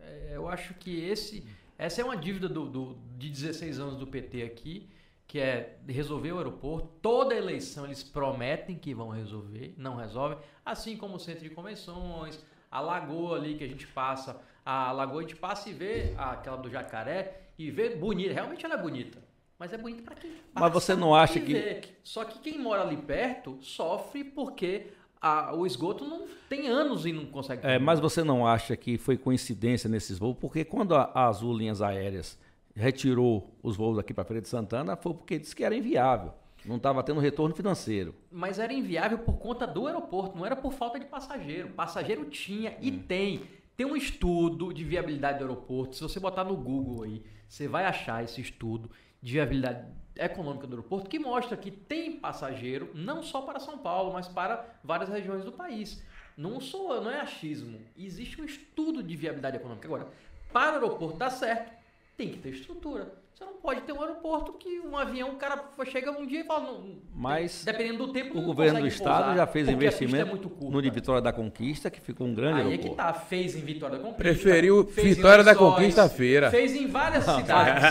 É, 0.02 0.30
Eu 0.34 0.48
acho 0.48 0.74
que 0.74 1.04
esse, 1.04 1.44
essa 1.78 2.00
é 2.00 2.04
uma 2.04 2.16
dívida 2.16 2.48
do, 2.48 2.66
do- 2.68 2.96
de 3.18 3.28
16 3.28 3.78
anos 3.80 3.96
do 3.96 4.06
PT 4.06 4.42
aqui, 4.42 4.88
que 5.26 5.38
é 5.40 5.78
resolver 5.88 6.32
o 6.32 6.36
aeroporto. 6.38 6.88
Toda 7.00 7.34
eleição 7.34 7.84
eles 7.86 8.02
prometem 8.02 8.76
que 8.76 8.92
vão 8.94 9.08
resolver, 9.08 9.74
não 9.78 9.96
resolvem. 9.96 10.38
Assim 10.64 10.96
como 10.96 11.16
o 11.16 11.18
centro 11.18 11.42
de 11.42 11.50
convenções, 11.50 12.38
a 12.70 12.80
lagoa 12.80 13.38
ali 13.38 13.54
que 13.56 13.64
a 13.64 13.68
gente 13.68 13.86
passa, 13.86 14.40
a 14.64 14.92
lagoa 14.92 15.20
a 15.20 15.22
gente 15.22 15.36
passa 15.36 15.68
e 15.70 15.72
vê 15.72 16.12
aquela 16.18 16.56
do 16.58 16.68
jacaré 16.70 17.40
e 17.58 17.70
vê 17.70 17.96
bonita. 17.96 18.32
Realmente 18.34 18.64
ela 18.64 18.74
é 18.74 18.78
bonita. 18.82 19.18
Mas 19.62 19.72
é 19.72 19.78
bonita 19.78 20.02
para 20.02 20.16
quem 20.16 20.32
Mas 20.52 20.60
passa 20.60 20.74
você 20.80 20.96
não 20.96 21.14
acha 21.14 21.38
que- 21.38 21.52
vê. 21.52 21.80
Só 22.02 22.24
que 22.24 22.40
quem 22.40 22.58
mora 22.58 22.82
ali 22.82 22.96
perto 22.96 23.58
sofre 23.60 24.24
porque 24.24 24.88
a- 25.20 25.54
o 25.54 25.64
esgoto 25.64 26.04
não 26.04 26.26
tem 26.48 26.66
anos 26.66 27.06
e 27.06 27.12
não 27.12 27.26
consegue. 27.26 27.64
É, 27.64 27.78
mas 27.78 28.00
você 28.00 28.24
não 28.24 28.44
acha 28.44 28.76
que 28.76 28.98
foi 28.98 29.16
coincidência 29.16 29.88
nesses 29.88 30.18
voos? 30.18 30.36
Porque 30.40 30.64
quando 30.64 30.96
a, 30.96 31.12
a 31.14 31.28
Azul 31.28 31.56
Linhas 31.56 31.80
Aéreas 31.80 32.36
retirou 32.74 33.54
os 33.62 33.76
voos 33.76 34.00
aqui 34.00 34.12
para 34.12 34.24
Feira 34.24 34.40
de 34.40 34.48
Santana, 34.48 34.96
foi 34.96 35.14
porque 35.14 35.38
disse 35.38 35.54
que 35.54 35.62
era 35.62 35.76
inviável. 35.76 36.32
Não 36.66 36.74
estava 36.76 37.00
tendo 37.04 37.20
retorno 37.20 37.54
financeiro. 37.54 38.16
Mas 38.32 38.58
era 38.58 38.72
inviável 38.72 39.18
por 39.18 39.34
conta 39.38 39.64
do 39.64 39.86
aeroporto, 39.86 40.36
não 40.36 40.44
era 40.44 40.56
por 40.56 40.72
falta 40.72 40.98
de 40.98 41.06
passageiro. 41.06 41.68
Passageiro 41.68 42.24
tinha 42.24 42.76
e 42.80 42.90
tem. 42.90 43.42
Tem 43.76 43.86
um 43.86 43.94
estudo 43.94 44.72
de 44.74 44.82
viabilidade 44.82 45.38
do 45.38 45.44
aeroporto. 45.44 45.94
Se 45.94 46.02
você 46.02 46.18
botar 46.18 46.42
no 46.42 46.56
Google 46.56 47.04
aí, 47.04 47.22
você 47.48 47.68
vai 47.68 47.84
achar 47.84 48.24
esse 48.24 48.40
estudo 48.40 48.90
de 49.22 49.32
viabilidade 49.32 49.86
econômica 50.16 50.66
do 50.66 50.74
aeroporto 50.74 51.08
que 51.08 51.18
mostra 51.18 51.56
que 51.56 51.70
tem 51.70 52.18
passageiro 52.18 52.90
não 52.94 53.22
só 53.22 53.42
para 53.42 53.60
São 53.60 53.78
Paulo, 53.78 54.12
mas 54.12 54.28
para 54.28 54.66
várias 54.82 55.08
regiões 55.08 55.44
do 55.44 55.52
país. 55.52 56.04
Não 56.36 56.60
sou, 56.60 57.00
não 57.00 57.10
é 57.10 57.20
achismo. 57.20 57.80
Existe 57.96 58.40
um 58.40 58.44
estudo 58.44 59.02
de 59.02 59.16
viabilidade 59.16 59.56
econômica. 59.56 59.86
Agora, 59.86 60.08
para 60.52 60.72
o 60.72 60.84
aeroporto 60.84 61.18
dar 61.18 61.30
certo, 61.30 61.72
tem 62.16 62.28
que 62.28 62.38
ter 62.38 62.50
estrutura. 62.50 63.22
Você 63.34 63.46
não 63.46 63.54
pode 63.54 63.80
ter 63.80 63.92
um 63.92 64.00
aeroporto 64.00 64.52
que 64.52 64.78
um 64.80 64.96
avião, 64.96 65.30
o 65.30 65.36
cara 65.36 65.64
chega 65.86 66.12
um 66.12 66.26
dia 66.26 66.42
e 66.42 66.44
fala, 66.44 66.64
não, 66.64 66.98
Mas 67.14 67.64
dependendo 67.64 68.06
do 68.06 68.12
tempo, 68.12 68.34
O 68.34 68.40
não 68.40 68.46
governo 68.46 68.80
do 68.80 68.86
estado 68.86 69.24
pousar, 69.24 69.36
já 69.36 69.46
fez 69.46 69.66
a 69.66 69.72
pista 69.72 69.84
investimento 69.84 70.28
é 70.28 70.30
muito 70.30 70.50
curta. 70.50 70.70
no 70.70 70.82
de 70.82 70.90
Vitória 70.90 71.22
da 71.22 71.32
Conquista, 71.32 71.90
que 71.90 72.00
ficou 72.00 72.26
um 72.26 72.34
grande 72.34 72.60
Aí 72.60 72.66
é 72.66 72.70
aeroporto. 72.70 72.90
que 72.90 72.96
tá, 72.96 73.12
fez 73.14 73.56
em 73.56 73.60
Vitória 73.62 73.96
da 73.96 74.02
Conquista. 74.02 74.22
Preferiu 74.22 74.84
Vitória 74.84 75.42
da 75.42 75.54
Conquista 75.54 76.02
à 76.04 76.08
feira. 76.10 76.50
Fez 76.50 76.76
em 76.76 76.86
várias 76.86 77.24
cidades. 77.24 77.84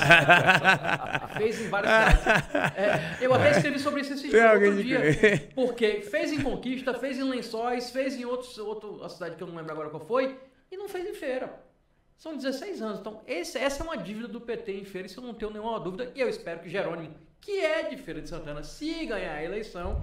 fez 1.38 1.62
em 1.62 1.70
várias 1.70 2.20
cidades. 2.20 2.56
É, 2.78 3.18
eu 3.20 3.34
até 3.34 3.52
escrevi 3.52 3.80
sobre 3.80 4.02
isso 4.02 4.14
esse 4.14 4.30
Tem 4.30 4.32
dia, 4.32 4.54
outro 4.54 4.84
dia. 4.84 5.50
Porque 5.56 6.02
fez 6.02 6.32
em 6.32 6.42
Conquista, 6.42 6.94
fez 6.94 7.18
em 7.20 7.24
Lençóis, 7.24 7.90
fez 7.90 8.16
em 8.16 8.26
outros, 8.26 8.58
outra 8.60 9.10
cidade 9.10 9.36
que 9.36 9.44
eu 9.44 9.48
não 9.48 9.56
lembro 9.56 9.72
agora 9.72 9.90
qual 9.90 10.06
foi, 10.06 10.38
e 10.72 10.78
não 10.78 10.88
fez 10.88 11.10
em 11.10 11.14
feira. 11.16 11.71
São 12.22 12.38
16 12.38 12.84
anos. 12.84 13.00
Então, 13.00 13.20
esse- 13.26 13.58
essa 13.58 13.82
é 13.82 13.84
uma 13.84 13.98
dívida 13.98 14.28
do 14.28 14.40
PT 14.40 14.74
em 14.74 14.86
feira, 14.86 15.08
isso 15.08 15.20
eu 15.20 15.24
não 15.24 15.34
tenho 15.34 15.50
nenhuma 15.50 15.80
dúvida. 15.80 16.12
E 16.14 16.22
eu 16.22 16.30
espero 16.30 16.60
que 16.60 16.70
Jerônimo, 16.70 17.16
que 17.42 17.60
é 17.60 17.90
de 17.90 17.98
Feira 17.98 18.22
de 18.22 18.30
Santana, 18.30 18.62
se 18.62 19.08
ganhar 19.08 19.34
a 19.34 19.44
eleição, 19.44 20.00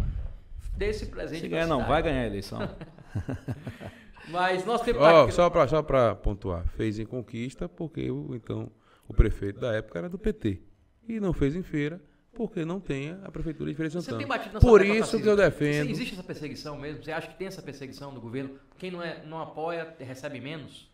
dê 0.76 0.86
esse 0.86 1.06
presente 1.06 1.42
Se 1.42 1.48
ganhar, 1.48 1.68
não, 1.68 1.86
vai 1.86 2.02
ganhar 2.02 2.22
a 2.22 2.26
eleição. 2.26 2.58
Mas 4.30 4.64
nós 4.64 4.82
temos 4.82 5.00
Ó, 5.00 5.26
tá- 5.26 5.32
só 5.32 5.48
pra, 5.48 5.68
só 5.68 5.80
pra 5.80 6.14
pontuar, 6.16 6.66
fez 6.76 6.98
em 6.98 7.06
Conquista 7.06 7.68
porque 7.68 8.10
o, 8.10 8.34
então, 8.34 8.68
o 9.06 9.14
prefeito 9.14 9.60
da 9.60 9.72
época 9.74 9.98
era 10.00 10.08
do 10.08 10.18
PT. 10.18 10.60
E 11.08 11.20
não 11.20 11.32
fez 11.32 11.54
em 11.54 11.62
feira 11.62 12.00
porque 12.34 12.64
não 12.64 12.80
tem 12.80 13.16
a 13.24 13.30
prefeitura 13.30 13.70
de 13.70 13.76
Feira 13.76 13.88
de 13.88 13.94
Você 13.94 14.02
Santana. 14.02 14.18
tem 14.18 14.26
batido 14.26 14.54
na 14.54 14.60
Por 14.60 14.84
isso 14.84 15.20
que 15.22 15.26
eu 15.28 15.36
defendo. 15.36 15.86
Você- 15.86 15.90
Existe 15.92 16.14
essa 16.14 16.22
perseguição 16.24 16.76
mesmo? 16.76 17.02
Você 17.04 17.12
acha 17.12 17.28
que 17.28 17.36
tem 17.38 17.46
essa 17.46 17.62
perseguição 17.62 18.12
do 18.12 18.20
governo? 18.20 18.58
Quem 18.76 18.90
não, 18.90 19.02
é, 19.02 19.24
não 19.24 19.40
apoia 19.40 19.94
recebe 20.00 20.40
menos? 20.40 20.87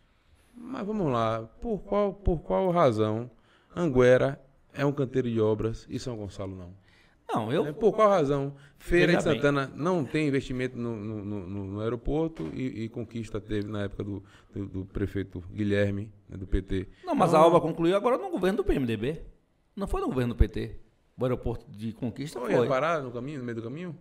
Mas 0.56 0.86
vamos 0.86 1.12
lá, 1.12 1.42
por 1.60 1.78
qual, 1.82 2.12
por 2.14 2.40
qual 2.42 2.70
razão 2.70 3.30
Anguera 3.74 4.40
é 4.72 4.84
um 4.86 4.92
canteiro 4.92 5.28
de 5.30 5.40
obras 5.40 5.86
e 5.90 5.98
São 5.98 6.16
Gonçalo 6.16 6.54
não? 6.56 6.74
Não, 7.26 7.50
É, 7.50 7.56
eu. 7.56 7.74
Por 7.74 7.92
qual 7.92 8.08
razão 8.10 8.54
Feira 8.78 9.16
de 9.16 9.24
bem. 9.24 9.34
Santana 9.34 9.70
não 9.74 10.04
tem 10.04 10.28
investimento 10.28 10.76
no, 10.78 10.94
no- 10.94 11.24
no- 11.24 11.66
no- 11.66 11.80
aeroporto 11.80 12.50
e, 12.54 12.84
e 12.84 12.88
Conquista 12.88 13.40
teve 13.40 13.66
na 13.66 13.82
época 13.84 14.04
do, 14.04 14.22
do- 14.54 14.66
do 14.66 14.84
prefeito 14.84 15.42
Guilherme, 15.50 16.12
né, 16.28 16.36
do 16.36 16.46
PT? 16.46 16.86
Não, 17.04 17.14
mas 17.14 17.32
a 17.34 17.44
obra 17.44 17.60
concluiu 17.60 17.96
agora 17.96 18.18
no 18.18 18.30
governo 18.30 18.58
do 18.58 18.64
PMDB. 18.64 19.22
Não 19.74 19.86
foi 19.88 20.00
no 20.02 20.08
governo 20.08 20.34
do 20.34 20.38
PT. 20.38 20.78
O 21.18 21.24
aeroporto 21.24 21.64
de 21.70 21.92
Conquista 21.92 22.38
Não 22.38 22.46
foi. 22.46 22.54
ia 22.62 22.66
parar 22.68 23.02
no 23.02 23.10
caminho, 23.10 23.38
no 23.38 23.44
meio 23.44 23.56
do 23.56 23.62
caminho? 23.62 23.96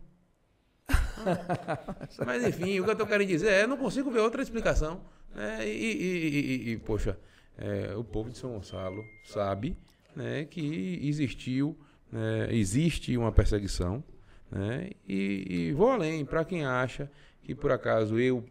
Mas 2.25 2.43
enfim, 2.45 2.79
o 2.79 2.83
que 2.83 2.89
eu 2.91 2.95
tô 2.95 3.05
querendo 3.07 3.27
dizer 3.27 3.49
é, 3.51 3.63
eu 3.63 3.67
não 3.67 3.77
consigo 3.77 4.11
ver 4.11 4.19
outra 4.19 4.41
explicação. 4.41 5.01
Né? 5.33 5.67
E, 5.67 5.71
e- 5.71 6.69
e- 6.71 6.77
poxa, 6.77 7.17
é, 7.57 7.95
o 7.95 8.03
povo 8.03 8.29
de 8.29 8.37
São 8.37 8.51
Gonçalo 8.53 9.03
sabe 9.25 9.75
né, 10.15 10.45
que 10.45 10.99
existiu, 11.03 11.77
né, 12.11 12.47
existe 12.53 13.15
uma 13.17 13.31
perseguição. 13.31 14.03
né? 14.51 14.91
E, 15.07 15.45
e 15.49 15.71
vou 15.73 15.89
além, 15.89 16.23
para 16.25 16.45
quem 16.45 16.65
acha 16.65 17.09
que 17.43 17.53
por 17.55 17.71
acaso 17.71 18.19
eu 18.19 18.43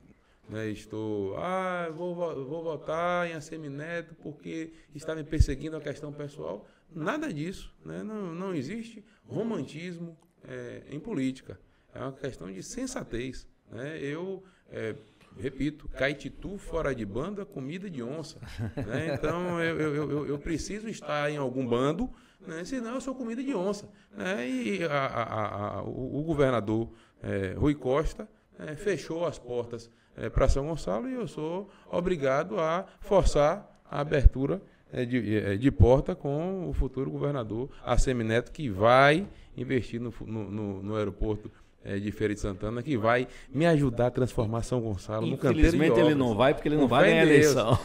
né, 0.48 0.68
estou, 0.70 1.36
ah, 1.38 1.88
vou, 1.94 2.14
vo- 2.14 2.44
vou 2.44 2.62
votar 2.62 3.28
em 3.30 3.32
Assemineto 3.34 4.14
porque 4.22 4.72
está 4.94 5.14
me 5.14 5.22
perseguindo 5.24 5.76
a 5.76 5.80
questão 5.80 6.12
pessoal. 6.12 6.66
Nada 6.94 7.32
disso. 7.32 7.72
Né? 7.84 8.02
Não, 8.02 8.34
não 8.34 8.54
existe 8.54 9.02
romantismo 9.26 10.16
é, 10.46 10.82
em 10.90 10.98
política. 11.00 11.58
É 11.94 12.00
uma 12.00 12.12
questão 12.12 12.50
de 12.52 12.62
sensatez. 12.62 13.46
Né? 13.70 13.98
Eu, 14.02 14.42
é, 14.70 14.94
repito, 15.38 15.88
caititu 15.88 16.56
fora 16.58 16.94
de 16.94 17.04
banda, 17.04 17.44
comida 17.44 17.88
de 17.90 18.02
onça. 18.02 18.38
né? 18.76 19.14
Então, 19.14 19.60
eu, 19.62 19.78
eu, 19.94 20.26
eu, 20.26 20.38
preciso 20.38 20.88
estar 20.88 21.30
em 21.30 21.36
algum 21.36 21.66
bando, 21.66 22.10
né? 22.46 22.64
senão 22.64 22.94
eu 22.94 23.00
sou 23.00 23.14
comida 23.14 23.42
de 23.42 23.54
onça. 23.54 23.88
né? 24.16 24.48
E 24.48 24.84
a- 24.84 24.88
a- 25.06 25.78
a- 25.78 25.82
o, 25.82 26.18
o 26.20 26.22
governador 26.22 26.88
é, 27.22 27.54
Rui 27.56 27.74
Costa 27.74 28.28
é, 28.58 28.74
fechou 28.74 29.24
as 29.26 29.38
portas 29.38 29.90
para 30.34 30.46
São 30.48 30.66
Gonçalo 30.66 31.08
e 31.08 31.14
eu 31.14 31.26
sou 31.26 31.70
obrigado 31.90 32.60
a 32.60 32.84
forçar 33.00 33.80
a 33.90 34.00
abertura 34.00 34.60
é, 34.92 35.06
de, 35.06 35.36
é, 35.38 35.56
de 35.56 35.70
porta 35.70 36.14
com 36.14 36.68
o 36.68 36.72
futuro 36.74 37.10
governador 37.10 37.70
Assemineto, 37.82 38.52
que 38.52 38.68
vai 38.68 39.26
investir 39.56 39.98
no, 40.00 40.12
no, 40.26 40.50
no- 40.50 40.82
no 40.82 40.96
aeroporto 40.96 41.50
é, 41.84 41.96
de 41.98 42.10
Feira 42.12 42.32
de 42.34 42.40
Santana, 42.40 42.82
que 42.82 42.96
vai 42.96 43.26
me 43.52 43.66
ajudar 43.66 44.06
a 44.06 44.10
transformar 44.10 44.62
São 44.62 44.80
Gonçalo 44.80 45.26
no 45.26 45.36
canteiro 45.36 45.54
de 45.70 45.76
Infelizmente 45.76 46.00
ele 46.00 46.14
não 46.14 46.34
vai, 46.34 46.54
porque 46.54 46.68
ele 46.68 46.76
não 46.76 46.86
vai 46.88 47.04
ganhar 47.10 47.22
a 47.22 47.24
Deus. 47.24 47.34
eleição. 47.56 47.76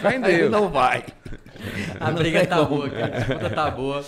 Fé 0.00 0.16
em 0.16 0.24
ele 0.24 0.38
Deus. 0.38 0.50
não 0.50 0.68
vai. 0.68 1.04
A 2.00 2.10
briga 2.10 2.46
tá 2.46 2.62
boa, 2.62 2.88
cara. 2.90 3.06
A 3.06 3.10
disputa 3.18 3.50
tá 3.50 3.70
boa. 3.70 4.04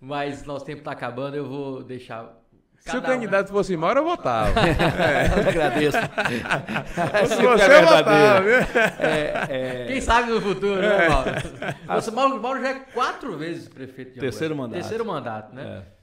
Mas 0.00 0.44
nosso 0.44 0.64
tempo 0.64 0.82
tá 0.82 0.92
acabando, 0.92 1.36
eu 1.36 1.44
vou 1.48 1.82
deixar. 1.82 2.34
Se 2.78 2.90
o 2.90 2.92
cada 3.02 3.08
um- 3.08 3.10
candidato 3.16 3.48
fosse 3.50 3.76
Mauro, 3.76 3.98
eu 4.00 4.04
votava. 4.04 4.52
Eu 5.42 5.48
agradeço. 5.48 5.98
Se 5.98 7.24
Esse 7.24 7.42
você 7.42 7.62
é 7.64 7.82
votava? 7.82 8.48
É, 9.00 9.46
é, 9.50 9.84
Quem 9.88 10.00
sabe 10.00 10.30
no 10.30 10.40
futuro, 10.40 10.80
né, 10.80 11.08
Mauro? 11.08 11.30
Você, 12.00 12.10
Mauro, 12.12 12.40
Mauro 12.40 12.60
já 12.62 12.68
é 12.70 12.74
quatro 12.94 13.36
vezes 13.36 13.68
prefeito 13.68 14.14
de 14.14 14.20
Terceiro 14.20 14.56
mandato. 14.56 14.78
Terceiro 14.80 15.04
mandato, 15.04 15.54
né? 15.54 15.82
é. 15.84 15.97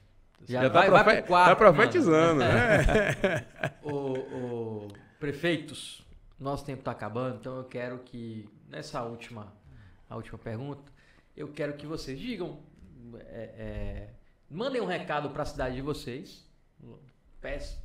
Já, 0.46 0.62
Já 0.62 0.68
vai, 0.68 0.90
tá, 0.90 1.02
vai 1.02 1.16
pro 1.18 1.26
quarto, 1.26 1.48
tá 1.48 1.56
profetizando, 1.56 2.40
mano. 2.40 2.52
né? 2.54 3.44
o, 3.82 3.90
o- 3.90 4.88
prefeitos, 5.18 6.06
nosso 6.38 6.64
tempo 6.64 6.80
está 6.80 6.92
acabando, 6.92 7.36
então 7.40 7.56
eu 7.56 7.64
quero 7.64 7.98
que 8.00 8.48
nessa 8.68 9.02
última, 9.02 9.52
a 10.08 10.14
última 10.16 10.38
pergunta, 10.38 10.92
eu 11.36 11.48
quero 11.48 11.72
que 11.74 11.86
vocês 11.86 12.18
digam, 12.18 12.60
é, 13.18 13.50
é, 13.58 14.08
mandem 14.50 14.80
um 14.80 14.86
recado 14.86 15.30
para 15.30 15.42
a 15.42 15.46
cidade 15.46 15.74
de 15.76 15.82
vocês. 15.82 16.44
Peço- 17.40 17.78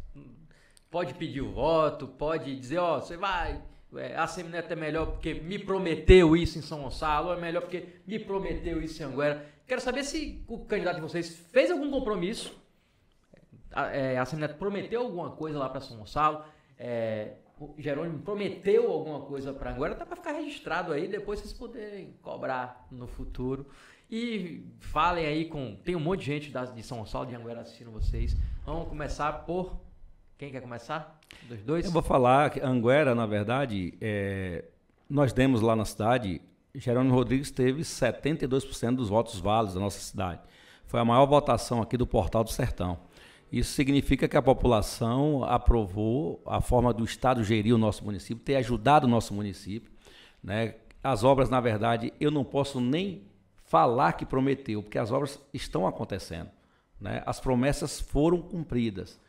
pode 0.90 1.14
pedir 1.16 1.42
o 1.42 1.52
voto, 1.52 2.08
pode 2.08 2.56
dizer, 2.60 2.78
ó, 2.78 3.00
você 3.00 3.16
vai, 3.18 3.62
é, 3.96 4.16
a 4.16 4.28
Semineto 4.28 4.72
é 4.72 4.76
melhor 4.76 5.08
porque 5.08 5.34
me 5.34 5.58
prometeu 5.58 6.36
isso 6.36 6.58
em 6.60 6.62
São 6.62 6.82
Gonçalo, 6.84 7.32
é 7.34 7.40
melhor 7.40 7.62
porque 7.62 7.88
me 8.06 8.20
prometeu 8.20 8.82
isso 8.82 9.02
em 9.02 9.06
Anguera. 9.06 9.46
Quero 9.72 9.80
saber 9.80 10.04
se 10.04 10.44
o 10.50 10.66
candidato 10.66 10.98
de 10.98 11.02
vocês 11.02 11.30
fez 11.50 11.72
algum 11.72 11.90
compromisso 11.90 12.62
a, 13.72 13.88
é, 13.88 14.18
a 14.18 14.26
prometeu 14.50 15.00
alguma 15.00 15.32
coisa 15.32 15.58
lá 15.58 15.70
para 15.70 15.80
São 15.80 15.96
Gonçalo. 15.96 16.44
é, 16.78 17.36
o 17.58 17.74
Jerônimo 17.78 18.20
prometeu 18.20 18.92
alguma 18.92 19.22
coisa 19.22 19.54
para 19.54 19.72
Anguera, 19.72 19.94
até 19.94 20.04
para 20.04 20.18
ficar 20.18 20.34
registrado 20.34 20.92
aí, 20.92 21.08
depois 21.08 21.40
vocês 21.40 21.54
poderem 21.54 22.18
cobrar 22.22 22.86
no 22.92 23.08
futuro. 23.08 23.66
E 24.12 24.62
falem 24.82 25.26
aí 25.26 25.46
com. 25.46 25.78
Tem 25.86 25.96
um 25.96 26.02
monte 26.02 26.20
de 26.20 26.26
gente 26.26 26.52
de 26.76 26.84
São 26.84 26.98
Gonçalo, 26.98 27.28
de 27.28 27.34
Anguera 27.34 27.62
assistindo 27.62 27.92
vocês. 27.92 28.36
Vamos 28.66 28.90
começar 28.90 29.32
por. 29.46 29.80
Quem 30.38 30.52
quer 30.52 30.60
começar? 30.60 31.18
Dos 31.44 31.64
dois? 31.64 31.86
Eu 31.86 31.92
vou 31.92 32.02
falar 32.02 32.50
que 32.50 32.60
Anguera, 32.60 33.16
na 33.16 33.26
verdade, 33.26 33.98
é, 34.02 34.66
nós 35.10 35.32
demos 35.32 35.62
lá 35.62 35.78
na 35.78 35.86
cidade, 35.86 36.42
Jerônimo 36.74 37.16
Rodrigues 37.16 37.52
teve 37.52 37.82
72% 37.82 38.96
dos 38.96 39.10
votos 39.10 39.40
válidos 39.40 39.76
da 39.76 39.82
nossa 39.82 40.00
cidade. 40.00 40.42
Foi 40.86 41.00
a 41.00 41.06
maior 41.06 41.26
votação 41.26 41.82
aqui 41.82 41.98
do 41.98 42.08
Portal 42.08 42.44
do 42.44 42.50
Sertão. 42.50 43.00
Isso 43.52 43.74
significa 43.74 44.28
que 44.28 44.38
a 44.38 44.42
população 44.42 45.44
aprovou 45.44 46.42
a 46.46 46.62
forma 46.62 46.94
do 46.94 47.04
Estado 47.04 47.44
gerir 47.44 47.76
o 47.76 47.78
nosso 47.78 48.04
município, 48.06 48.44
ter 48.44 48.56
ajudado 48.56 49.06
o 49.06 49.10
nosso 49.10 49.34
município. 49.34 49.92
Né? 50.42 50.76
As 51.04 51.24
obras, 51.24 51.50
na 51.50 51.60
verdade, 51.60 52.14
eu 52.20 52.32
não 52.32 52.46
posso 52.46 52.80
nem 52.80 53.24
falar 53.66 54.14
que 54.14 54.26
prometeu, 54.26 54.82
porque 54.82 54.98
as 54.98 55.12
obras 55.12 55.40
estão 55.54 55.86
acontecendo. 55.86 56.50
Né? 57.00 57.22
As 57.26 57.42
promessas 57.42 58.00
foram 58.00 58.42
cumpridas. 58.42 59.20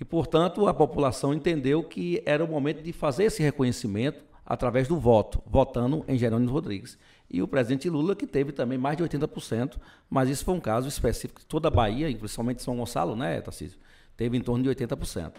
E, 0.00 0.04
portanto, 0.04 0.68
a 0.68 0.74
população 0.74 1.34
entendeu 1.34 1.82
que 1.82 2.22
era 2.24 2.44
o 2.44 2.48
momento 2.48 2.82
de 2.82 2.92
fazer 2.92 3.24
esse 3.24 3.42
reconhecimento 3.42 4.24
através 4.44 4.86
do 4.88 4.96
voto, 4.98 5.42
votando 5.46 6.04
em 6.08 6.16
Jerônimo 6.18 6.50
Rodrigues. 6.52 6.98
E 7.30 7.40
o 7.42 7.48
presidente 7.48 7.88
Lula, 7.88 8.14
que 8.14 8.26
teve 8.26 8.52
também 8.52 8.76
mais 8.78 8.96
de 8.96 9.02
80%, 9.02 9.76
mas 10.10 10.28
isso 10.28 10.44
foi 10.44 10.54
um 10.54 10.60
caso 10.60 10.86
específico 10.86 11.40
de 11.40 11.46
toda 11.46 11.68
a 11.68 11.70
Bahia, 11.70 12.14
principalmente 12.16 12.62
São 12.62 12.76
Gonçalo, 12.76 13.16
né, 13.16 13.40
Tarcísio? 13.40 13.78
Teve 14.16 14.36
em 14.36 14.40
torno 14.40 14.62
de 14.62 14.68
80%. 14.70 15.32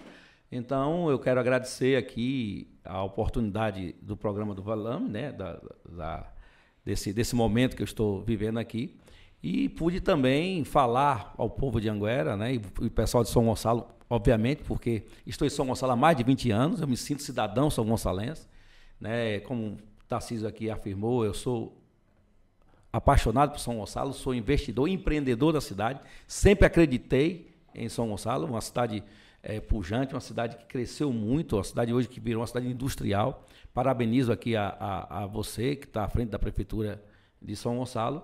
Então, 0.52 1.10
eu 1.10 1.20
quero 1.20 1.40
agradecer 1.40 1.98
aqui 1.98 2.68
a 2.84 3.04
oportunidade 3.04 3.96
do 4.02 4.16
programa 4.16 4.54
do 4.54 4.62
Valame, 4.62 5.10
né, 5.10 5.32
da, 5.32 5.60
da- 5.90 6.32
desse, 6.84 7.12
desse 7.14 7.36
momento 7.36 7.76
que 7.76 7.82
eu 7.82 7.86
estou 7.86 8.22
vivendo 8.24 8.58
aqui. 8.58 8.96
E 9.42 9.70
pude 9.70 10.00
também 10.02 10.64
falar 10.64 11.34
ao 11.38 11.50
povo 11.50 11.80
de 11.80 11.88
Anguera, 11.90 12.36
né, 12.36 12.56
e 12.56 12.62
o 12.84 12.90
pessoal 12.90 13.24
de 13.24 13.30
São 13.30 13.46
Gonçalo, 13.46 13.88
obviamente, 14.10 14.64
porque 14.64 15.04
estou 15.26 15.46
em 15.46 15.50
São 15.50 15.66
Gonçalo 15.68 15.92
há 15.94 15.96
mais 15.96 16.18
de 16.18 16.24
20 16.24 16.52
anos, 16.52 16.82
eu 16.82 16.88
me 16.88 16.98
sinto 16.98 17.22
cidadão 17.22 17.70
são 17.70 17.86
gonçalense, 17.86 18.48
né, 19.00 19.40
como 19.42 19.78
Tarcísio 20.08 20.48
aqui 20.48 20.70
afirmou, 20.70 21.26
eu 21.26 21.34
sou 21.34 21.82
apaixonado 22.92 23.52
por 23.52 23.60
São 23.60 23.78
Gonçalo, 23.78 24.14
sou 24.14 24.34
investidor, 24.34 24.88
empreendedor 24.88 25.52
da 25.52 25.60
cidade, 25.60 26.00
sempre 26.28 26.66
acreditei 26.66 27.54
em 27.74 27.90
São 27.90 28.08
Gonçalo, 28.08 28.48
uma 28.48 28.62
cidade 28.62 29.04
eh, 29.44 29.60
pujante, 29.60 30.14
uma 30.14 30.22
cidade 30.22 30.56
que 30.56 30.66
cresceu 30.66 31.12
muito, 31.12 31.58
uma 31.58 31.64
cidade 31.64 31.94
hoje 31.94 32.08
que 32.08 32.20
virou 32.20 32.42
uma 32.42 32.48
cidade 32.48 32.68
industrial. 32.68 33.46
Parabenizo 33.74 34.32
aqui 34.32 34.56
a, 34.56 34.70
a, 34.80 35.24
a 35.24 35.28
você 35.28 35.76
que 35.76 35.86
está 35.86 36.06
à 36.06 36.08
frente 36.08 36.30
da 36.30 36.40
prefeitura 36.40 37.04
de 37.42 37.56
São 37.56 37.78
Gonçalo 37.78 38.24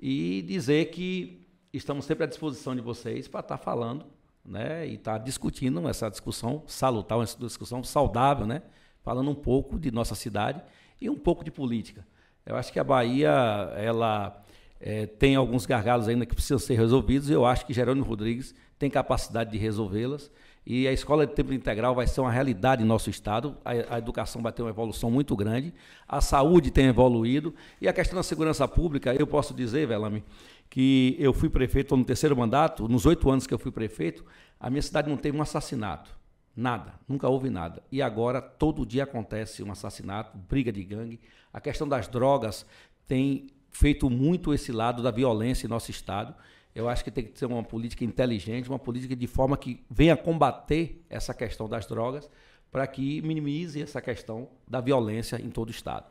e 0.00 0.42
dizer 0.42 0.86
que 0.86 1.46
estamos 1.72 2.04
sempre 2.04 2.24
à 2.24 2.26
disposição 2.26 2.74
de 2.74 2.80
vocês 2.80 3.28
para 3.28 3.40
estar 3.40 3.56
falando, 3.56 4.04
né, 4.44 4.86
e 4.86 4.94
estar 4.94 5.18
discutindo 5.18 5.86
essa 5.88 6.10
discussão 6.10 6.64
salutar, 6.66 7.18
uma 7.18 7.24
discussão 7.24 7.84
saudável, 7.84 8.46
né, 8.46 8.62
falando 9.08 9.30
um 9.30 9.34
pouco 9.34 9.78
de 9.78 9.90
nossa 9.90 10.14
cidade 10.14 10.60
e 11.00 11.08
um 11.08 11.16
pouco 11.16 11.42
de 11.42 11.50
política. 11.50 12.06
Eu 12.44 12.56
acho 12.56 12.70
que 12.70 12.78
a 12.78 12.84
Bahia, 12.84 13.30
ela 13.74 14.38
eh, 14.78 15.06
tem 15.06 15.34
alguns 15.34 15.64
gargalos 15.64 16.08
ainda 16.08 16.26
que 16.26 16.34
precisam 16.34 16.58
ser 16.58 16.74
resolvidos 16.74 17.30
e 17.30 17.32
eu 17.32 17.46
acho 17.46 17.64
que 17.64 17.72
Jerônimo 17.72 18.04
Rodrigues 18.04 18.54
tem 18.78 18.90
capacidade 18.90 19.50
de 19.50 19.56
resolvê-las. 19.56 20.30
E 20.66 20.86
a 20.86 20.92
escola 20.92 21.26
de 21.26 21.32
tempo 21.32 21.54
integral 21.54 21.94
vai 21.94 22.06
ser 22.06 22.20
uma 22.20 22.30
realidade 22.30 22.82
em 22.82 22.86
nosso 22.86 23.08
estado. 23.08 23.56
A, 23.64 23.94
a 23.94 23.98
educação 23.98 24.42
vai 24.42 24.52
ter 24.52 24.60
uma 24.60 24.68
evolução 24.68 25.10
muito 25.10 25.34
grande. 25.34 25.72
A 26.06 26.20
saúde 26.20 26.70
tem 26.70 26.84
evoluído. 26.84 27.54
E 27.80 27.88
a 27.88 27.94
questão 27.94 28.18
da 28.18 28.22
segurança 28.22 28.68
pública, 28.68 29.14
eu 29.14 29.26
posso 29.26 29.54
dizer, 29.54 29.86
Velame, 29.86 30.22
que 30.68 31.16
eu 31.18 31.32
fui 31.32 31.48
prefeito 31.48 31.96
no 31.96 32.04
terceiro 32.04 32.36
mandato. 32.36 32.86
Nos 32.86 33.06
oito 33.06 33.30
anos 33.30 33.46
que 33.46 33.54
eu 33.54 33.58
fui 33.58 33.72
prefeito, 33.72 34.22
a 34.60 34.68
minha 34.68 34.82
cidade 34.82 35.08
não 35.08 35.16
teve 35.16 35.34
um 35.34 35.40
assassinato. 35.40 36.17
Nada, 36.60 36.94
nunca 37.06 37.28
houve 37.28 37.50
nada. 37.50 37.84
E 37.88 38.02
agora 38.02 38.42
todo 38.42 38.84
dia 38.84 39.04
acontece 39.04 39.62
um 39.62 39.70
assassinato, 39.70 40.36
briga 40.36 40.72
de 40.72 40.82
gangue. 40.82 41.20
A 41.52 41.60
questão 41.60 41.88
das 41.88 42.08
drogas 42.08 42.66
tem 43.06 43.46
feito 43.70 44.10
muito 44.10 44.52
esse 44.52 44.72
lado 44.72 45.00
da 45.00 45.12
violência 45.12 45.66
em 45.66 45.70
nosso 45.70 45.92
estado. 45.92 46.34
Eu 46.74 46.88
acho 46.88 47.04
que 47.04 47.12
tem 47.12 47.26
que 47.26 47.38
ser 47.38 47.46
uma 47.46 47.62
política 47.62 48.04
inteligente, 48.04 48.68
uma 48.68 48.78
política 48.78 49.14
de 49.14 49.26
forma 49.28 49.56
que 49.56 49.84
venha 49.88 50.16
combater 50.16 51.00
essa 51.08 51.32
questão 51.32 51.68
das 51.68 51.86
drogas, 51.86 52.28
para 52.72 52.88
que 52.88 53.22
minimize 53.22 53.80
essa 53.80 54.02
questão 54.02 54.48
da 54.66 54.80
violência 54.80 55.40
em 55.40 55.50
todo 55.50 55.68
o 55.68 55.70
estado. 55.70 56.06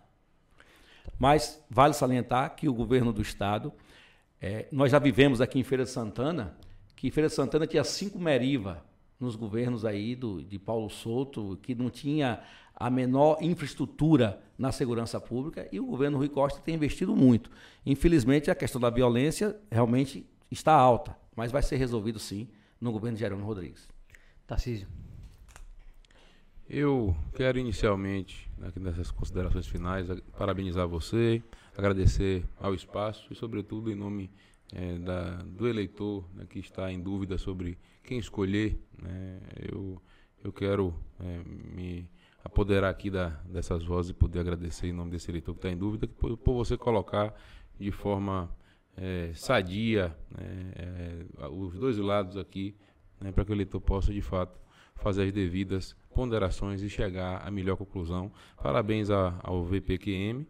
Mas 1.20 1.62
vale 1.70 1.94
salientar 1.94 2.56
que 2.56 2.70
o 2.70 2.74
governo 2.74 3.12
do 3.12 3.22
estado, 3.22 3.74
eh, 4.42 4.70
nós 4.72 4.94
já 4.94 4.98
vivemos 4.98 5.42
aqui 5.42 5.60
em 5.60 5.64
Feira 5.64 5.84
de 5.84 5.90
Santana, 5.90 6.56
que 6.96 7.12
Feira 7.12 7.28
de 7.28 7.36
Santana 7.36 7.68
tinha 7.68 7.84
cinco 7.84 8.18
Meriva 8.18 8.88
nos 9.20 9.36
governos 9.36 9.84
aí 9.86 10.16
do, 10.16 10.44
de 10.44 10.60
Paulo 10.60 10.90
Souto, 10.90 11.58
que 11.62 11.74
não 11.74 11.90
tinha 11.90 12.42
a 12.76 12.90
menor 12.90 13.38
infraestrutura 13.42 14.42
na 14.58 14.72
segurança 14.72 15.20
pública, 15.20 15.68
e 15.72 15.80
o 15.80 15.86
governo 15.86 16.18
Rui 16.18 16.30
Costa 16.30 16.62
tem 16.62 16.76
investido 16.76 17.16
muito. 17.16 17.50
Infelizmente, 17.86 18.52
a 18.52 18.56
questão 18.56 18.80
da 18.80 18.90
violência 18.90 19.60
realmente 19.72 20.26
está 20.52 20.74
alta, 20.74 21.18
mas 21.36 21.52
vai 21.52 21.64
ser 21.64 21.78
resolvido 21.78 22.20
sim 22.20 22.48
no 22.80 22.92
governo 22.92 23.16
de 23.16 23.22
Jerônimo 23.22 23.48
Rodrigues. 23.48 23.88
Tarcísio. 24.46 24.88
Eu 26.70 27.16
quero 27.34 27.58
inicialmente, 27.58 28.50
aqui 28.62 28.80
nessas 28.80 29.10
considerações 29.10 29.66
finais, 29.66 30.08
parabenizar 30.38 30.88
você, 30.88 31.42
agradecer 31.76 32.44
ao 32.60 32.76
espaço 32.76 33.28
e, 33.32 33.36
sobretudo, 33.36 33.92
em 33.92 33.96
nome 33.96 34.30
eh, 34.74 34.98
da- 35.00 35.38
do 35.44 35.68
eleitor 35.68 36.26
né, 36.34 36.46
que 36.50 36.60
está 36.60 36.92
em 36.92 37.00
dúvida 37.02 37.38
sobre 37.38 37.78
quem 38.04 38.18
escolher. 38.20 38.80
né, 39.02 39.40
eu, 39.72 40.02
eu 40.44 40.52
quero 40.54 40.94
eh, 41.20 41.42
me 41.46 42.10
apoderar 42.44 42.90
aqui 42.90 43.10
da, 43.10 43.30
dessas 43.50 43.84
vozes 43.84 44.12
e 44.12 44.14
poder 44.14 44.40
agradecer 44.40 44.88
em 44.88 44.94
nome 44.94 45.12
desse 45.12 45.30
eleitor 45.30 45.54
que 45.54 45.60
está 45.60 45.70
em 45.70 45.78
dúvida, 45.78 46.08
por, 46.08 46.38
por 46.38 46.54
você 46.54 46.78
colocar 46.78 47.34
de 47.80 47.92
forma 47.92 48.50
eh, 48.96 49.32
sadia 49.34 50.16
né, 50.32 50.72
eh, 50.76 51.26
os 51.52 51.74
dois 51.78 51.98
lados 51.98 52.38
aqui, 52.38 52.76
né, 53.20 53.32
para 53.32 53.44
que 53.46 53.52
o 53.52 53.56
eleitor 53.56 53.82
possa, 53.82 54.14
de 54.14 54.22
fato, 54.22 54.60
fazer 54.96 55.24
as 55.24 55.32
devidas 55.32 55.96
ponderações 56.14 56.82
e 56.82 56.90
chegar 56.90 57.46
à 57.46 57.52
melhor 57.52 57.76
conclusão. 57.78 58.32
Parabéns 58.62 59.10
a- 59.12 59.40
ao 59.44 59.64
VPQM 59.64 60.48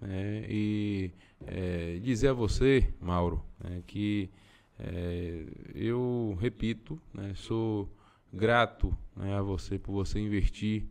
né, 0.00 0.46
e 0.48 1.10
eh, 1.46 1.98
dizer 2.02 2.28
a 2.28 2.32
você, 2.32 2.92
Mauro, 3.00 3.42
né, 3.62 3.82
que 3.86 4.30
eh, 4.78 5.46
eu 5.74 6.36
repito, 6.40 7.00
né, 7.12 7.32
sou 7.34 7.88
grato 8.32 8.96
né, 9.16 9.36
a 9.36 9.42
você 9.42 9.78
por 9.78 9.92
você 9.92 10.20
investir 10.20 10.84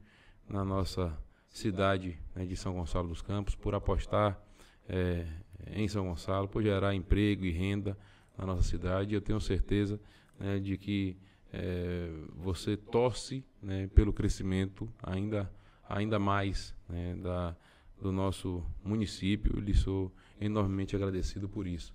na 0.47 0.63
nossa 0.63 1.17
cidade 1.49 2.17
né, 2.35 2.45
de 2.45 2.55
São 2.55 2.73
Gonçalo 2.73 3.07
dos 3.07 3.21
Campos, 3.21 3.55
por 3.55 3.73
apostar 3.73 4.39
eh, 4.87 5.25
em 5.71 5.87
São 5.87 6.05
Gonçalo, 6.07 6.47
por 6.47 6.61
gerar 6.61 6.93
emprego 6.93 7.45
e 7.45 7.51
renda 7.51 7.97
na 8.37 8.45
nossa 8.45 8.63
cidade. 8.63 9.13
Eu 9.13 9.21
tenho 9.21 9.39
certeza 9.39 9.99
né, 10.39 10.59
de 10.59 10.77
que 10.77 11.17
eh, 11.53 12.09
você 12.35 12.75
torce 12.75 13.43
né, 13.61 13.87
pelo 13.93 14.13
crescimento 14.13 14.89
ainda, 15.01 15.51
ainda 15.87 16.19
mais 16.19 16.75
da, 17.21 17.55
do 18.01 18.11
nosso 18.11 18.63
município. 18.83 19.55
Eu 19.55 19.61
lhe 19.61 19.73
sou 19.73 20.11
enormemente 20.39 20.95
agradecido 20.95 21.49
por 21.49 21.67
isso. 21.67 21.93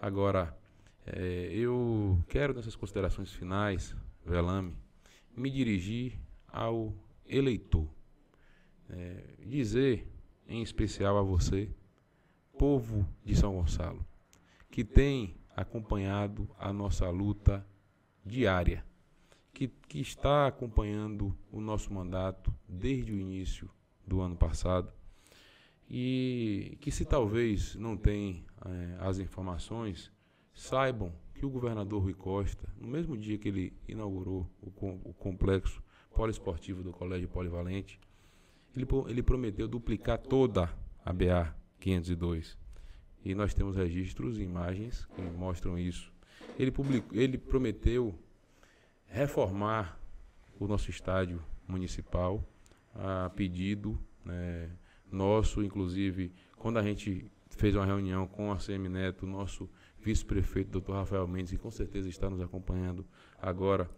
Agora, 0.00 0.56
eh, 1.06 1.50
eu 1.52 2.22
quero, 2.28 2.54
nessas 2.54 2.76
considerações 2.76 3.32
finais, 3.32 3.94
Velame, 4.24 4.76
me 5.36 5.50
dirigir 5.50 6.18
ao 6.48 6.94
eleitor. 7.26 7.88
Eh, 8.88 9.36
dizer, 9.46 10.08
em 10.46 10.62
especial 10.62 11.18
a 11.18 11.22
você, 11.22 11.70
povo 12.58 13.06
de 13.24 13.36
São 13.36 13.54
Gonçalo, 13.54 14.04
que 14.70 14.84
tem 14.84 15.36
acompanhado 15.56 16.48
a 16.58 16.72
nossa 16.72 17.08
luta 17.10 17.66
diária, 18.24 18.84
que, 19.52 19.68
que 19.68 20.00
está 20.00 20.46
acompanhando 20.46 21.36
o 21.50 21.60
nosso 21.60 21.92
mandato 21.92 22.52
desde 22.68 23.12
o 23.12 23.18
início 23.18 23.70
do 24.06 24.20
ano 24.20 24.36
passado 24.36 24.92
e 25.96 26.76
que 26.80 26.90
se 26.90 27.04
talvez 27.04 27.76
não 27.76 27.96
tem 27.96 28.44
é, 28.66 28.96
as 28.98 29.20
informações, 29.20 30.10
saibam 30.52 31.12
que 31.32 31.46
o 31.46 31.48
governador 31.48 32.02
Rui 32.02 32.14
Costa, 32.14 32.68
no 32.76 32.88
mesmo 32.88 33.16
dia 33.16 33.38
que 33.38 33.46
ele 33.46 33.72
inaugurou 33.86 34.50
o, 34.60 34.70
o 35.04 35.14
complexo 35.14 35.80
poliesportivo 36.12 36.82
do 36.82 36.90
Colégio 36.90 37.28
Polivalente, 37.28 38.00
ele, 38.74 38.84
ele 39.06 39.22
prometeu 39.22 39.68
duplicar 39.68 40.18
toda 40.18 40.68
a 41.04 41.12
BA 41.12 41.54
502. 41.78 42.58
E 43.24 43.32
nós 43.32 43.54
temos 43.54 43.76
registros 43.76 44.36
e 44.36 44.42
imagens 44.42 45.06
que 45.14 45.22
mostram 45.22 45.78
isso. 45.78 46.12
Ele, 46.58 46.72
publicou, 46.72 47.16
ele 47.16 47.38
prometeu 47.38 48.18
reformar 49.06 49.96
o 50.58 50.66
nosso 50.66 50.90
estádio 50.90 51.40
municipal 51.68 52.44
a 52.92 53.30
pedido 53.30 53.96
né, 54.24 54.72
nosso, 55.10 55.62
inclusive, 55.62 56.32
quando 56.56 56.78
a 56.78 56.82
gente 56.82 57.30
fez 57.50 57.74
uma 57.74 57.84
reunião 57.84 58.26
com 58.26 58.50
a 58.50 58.56
CM 58.56 58.88
Neto, 58.88 59.26
nosso 59.26 59.68
vice-prefeito, 60.00 60.70
doutor 60.70 60.94
Rafael 60.94 61.26
Mendes, 61.26 61.52
que 61.52 61.58
com 61.58 61.70
certeza 61.70 62.08
está 62.08 62.28
nos 62.28 62.40
acompanhando 62.40 63.06
agora, 63.40 63.88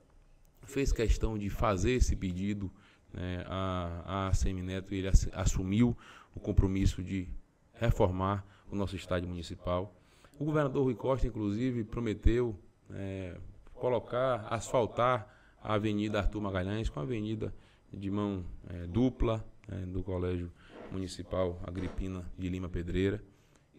fez 0.62 0.92
questão 0.92 1.38
de 1.38 1.48
fazer 1.48 1.92
esse 1.92 2.14
pedido 2.14 2.70
né, 3.12 3.44
à 3.48 4.30
CM 4.34 4.62
Neto 4.62 4.94
e 4.94 4.98
ele 4.98 5.08
assumiu 5.32 5.96
o 6.34 6.40
compromisso 6.40 7.02
de 7.02 7.28
reformar 7.72 8.44
o 8.70 8.76
nosso 8.76 8.96
estádio 8.96 9.28
municipal. 9.28 9.94
O 10.38 10.44
governador 10.44 10.84
Rui 10.84 10.94
Costa, 10.94 11.26
inclusive, 11.26 11.84
prometeu 11.84 12.58
é, 12.90 13.38
colocar, 13.74 14.46
asfaltar 14.50 15.34
a 15.62 15.74
Avenida 15.74 16.18
Arthur 16.18 16.40
Magalhães 16.40 16.88
com 16.88 17.00
a 17.00 17.02
avenida 17.02 17.54
de 17.92 18.10
mão 18.10 18.44
é, 18.68 18.86
dupla 18.86 19.44
é, 19.68 19.86
do 19.86 20.02
Colégio 20.02 20.50
Municipal 20.90 21.60
Agripina 21.66 22.24
de 22.38 22.48
Lima 22.48 22.68
Pedreira. 22.68 23.22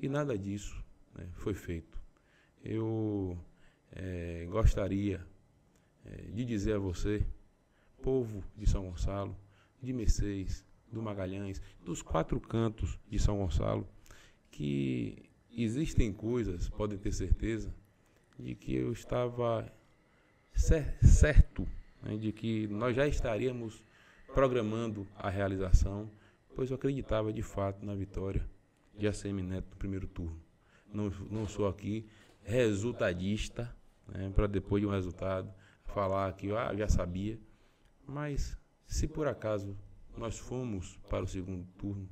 E 0.01 0.08
nada 0.08 0.38
disso 0.38 0.84
né, 1.16 1.28
foi 1.34 1.53
feito. 1.53 1.99
Eu 2.64 3.38
é, 3.91 4.47
gostaria 4.49 5.26
é, 6.05 6.22
de 6.34 6.45
dizer 6.45 6.76
a 6.76 6.80
você, 6.80 7.26
povo 8.01 8.43
de 8.55 8.70
São 8.70 8.86
Gonçalo, 8.86 9.36
de 9.82 9.93
Mercedes, 9.93 10.66
do 10.91 11.01
Magalhães, 11.01 11.62
dos 11.84 12.01
quatro 12.01 12.39
cantos 12.39 12.99
de 13.10 13.20
São 13.20 13.38
Gonçalo, 13.38 13.88
que 14.51 15.30
existem 15.51 16.14
coisas, 16.14 16.70
podem 16.70 16.97
ter 16.97 17.12
certeza, 17.12 17.74
de 18.38 18.55
que 18.55 18.76
eu 18.76 18.91
estava 18.91 19.72
certo 20.53 21.68
né, 22.01 22.18
de 22.18 22.32
que 22.32 22.68
nós 22.68 22.95
já 22.95 23.08
estaríamos 23.08 23.84
programando 24.34 25.08
a 25.16 25.30
realização, 25.30 26.10
pois 26.58 26.72
eu 26.72 26.76
acreditava 26.76 27.32
de 27.32 27.43
fato 27.43 27.86
na 27.86 27.93
vitória 27.93 28.43
de 28.97 29.08
ACM 29.08 29.43
Neto 29.43 29.70
no 29.70 29.76
primeiro 29.76 30.08
turno. 30.08 30.41
Não, 30.91 31.12
não 31.30 31.47
sou 31.47 31.68
aqui 31.68 32.08
resultadista, 32.41 33.72
né, 34.08 34.32
para 34.34 34.47
depois 34.47 34.82
de 34.82 34.88
um 34.88 34.89
resultado 34.89 35.53
falar 35.86 36.34
que 36.34 36.51
ah, 36.51 36.76
já 36.76 36.88
sabia, 36.88 37.39
mas 38.08 38.58
se 38.88 39.08
por 39.08 39.28
acaso 39.28 39.78
nós 40.18 40.39
fomos 40.39 40.97
para 41.08 41.24
o 41.24 41.28
segundo 41.28 41.64
turno, 41.78 42.10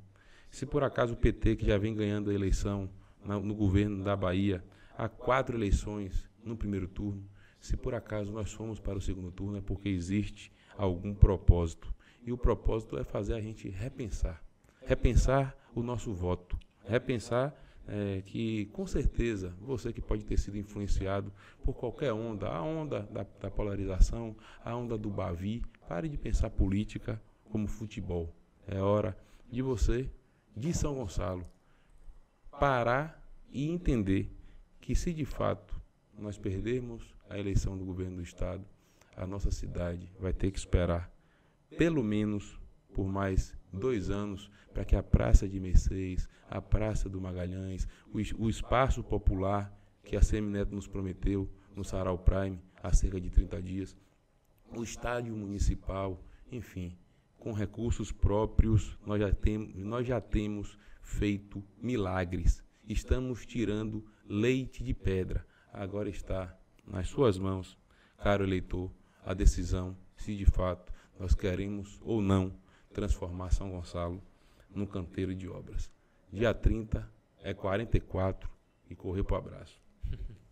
se 0.48 0.64
por 0.64 0.84
acaso 0.84 1.14
o 1.14 1.16
PT, 1.16 1.56
que 1.56 1.66
já 1.66 1.76
vem 1.76 1.92
ganhando 1.92 2.30
a 2.30 2.34
eleição 2.34 2.88
no 3.24 3.52
governo 3.52 4.04
da 4.04 4.14
Bahia, 4.14 4.64
há 4.96 5.08
quatro 5.08 5.56
eleições 5.56 6.30
no 6.44 6.56
primeiro 6.56 6.86
turno, 6.86 7.28
se 7.58 7.76
por 7.76 7.96
acaso 7.96 8.32
nós 8.32 8.52
fomos 8.52 8.78
para 8.78 8.96
o 8.96 9.02
segundo 9.02 9.32
turno, 9.32 9.58
é 9.58 9.60
porque 9.60 9.88
existe 9.88 10.52
algum 10.76 11.12
propósito. 11.12 11.92
E 12.26 12.32
o 12.32 12.36
propósito 12.36 12.98
é 12.98 13.04
fazer 13.04 13.34
a 13.34 13.40
gente 13.40 13.68
repensar. 13.68 14.42
Repensar 14.84 15.56
o 15.72 15.80
nosso 15.80 16.12
voto. 16.12 16.58
Repensar 16.84 17.54
é, 17.86 18.20
que, 18.26 18.66
com 18.72 18.84
certeza, 18.84 19.54
você 19.60 19.92
que 19.92 20.00
pode 20.00 20.24
ter 20.24 20.36
sido 20.36 20.58
influenciado 20.58 21.32
por 21.62 21.74
qualquer 21.74 22.12
onda, 22.12 22.48
a 22.48 22.60
onda 22.60 23.02
da, 23.02 23.24
da 23.40 23.48
polarização, 23.48 24.36
a 24.64 24.74
onda 24.74 24.98
do 24.98 25.08
Bavi, 25.08 25.62
pare 25.88 26.08
de 26.08 26.18
pensar 26.18 26.50
política 26.50 27.22
como 27.44 27.68
futebol. 27.68 28.34
É 28.66 28.80
hora 28.80 29.16
de 29.48 29.62
você, 29.62 30.10
de 30.56 30.74
São 30.74 30.96
Gonçalo, 30.96 31.46
parar 32.50 33.24
e 33.52 33.70
entender 33.70 34.36
que 34.80 34.96
se 34.96 35.12
de 35.12 35.24
fato 35.24 35.80
nós 36.18 36.36
perdermos 36.36 37.14
a 37.30 37.38
eleição 37.38 37.78
do 37.78 37.84
governo 37.84 38.16
do 38.16 38.22
estado, 38.22 38.64
a 39.16 39.24
nossa 39.26 39.52
cidade 39.52 40.10
vai 40.18 40.32
ter 40.32 40.50
que 40.50 40.58
esperar 40.58 41.15
pelo 41.76 42.02
menos 42.02 42.58
por 42.92 43.06
mais 43.06 43.56
dois 43.72 44.10
anos 44.10 44.50
para 44.72 44.84
que 44.84 44.96
a 44.96 45.02
Praça 45.02 45.48
de 45.48 45.58
Mercedes, 45.60 46.28
a 46.50 46.60
Praça 46.60 47.08
do 47.08 47.20
Magalhães, 47.20 47.86
o, 48.12 48.18
o 48.44 48.50
espaço 48.50 49.02
popular 49.02 49.72
que 50.04 50.16
a 50.16 50.22
Semineto 50.22 50.74
nos 50.74 50.86
prometeu 50.86 51.50
no 51.74 51.84
Sarau 51.84 52.18
Prime 52.18 52.60
há 52.82 52.92
cerca 52.92 53.20
de 53.20 53.28
30 53.28 53.62
dias, 53.62 53.96
o 54.74 54.82
estádio 54.82 55.34
municipal, 55.36 56.22
enfim, 56.50 56.96
com 57.38 57.52
recursos 57.52 58.10
próprios, 58.10 58.98
nós 59.04 59.20
já, 59.20 59.32
tem, 59.32 59.58
nós 59.76 60.06
já 60.06 60.20
temos 60.20 60.78
feito 61.02 61.62
milagres. 61.80 62.62
Estamos 62.88 63.44
tirando 63.44 64.04
leite 64.24 64.82
de 64.82 64.94
pedra. 64.94 65.46
Agora 65.72 66.08
está 66.08 66.56
nas 66.86 67.08
suas 67.08 67.38
mãos, 67.38 67.78
caro 68.18 68.44
eleitor, 68.44 68.90
a 69.24 69.34
decisão 69.34 69.96
se 70.16 70.36
de 70.36 70.46
fato 70.46 70.92
nós 71.18 71.34
queremos 71.34 72.00
ou 72.02 72.20
não 72.20 72.52
transformar 72.92 73.50
São 73.50 73.70
Gonçalo 73.70 74.22
num 74.70 74.86
canteiro 74.86 75.34
de 75.34 75.48
obras. 75.48 75.90
Dia 76.32 76.52
30 76.54 77.08
é 77.42 77.54
44 77.54 78.48
e 78.90 78.94
correr 78.94 79.24
para 79.24 79.34
o 79.34 79.38
abraço. 79.38 79.80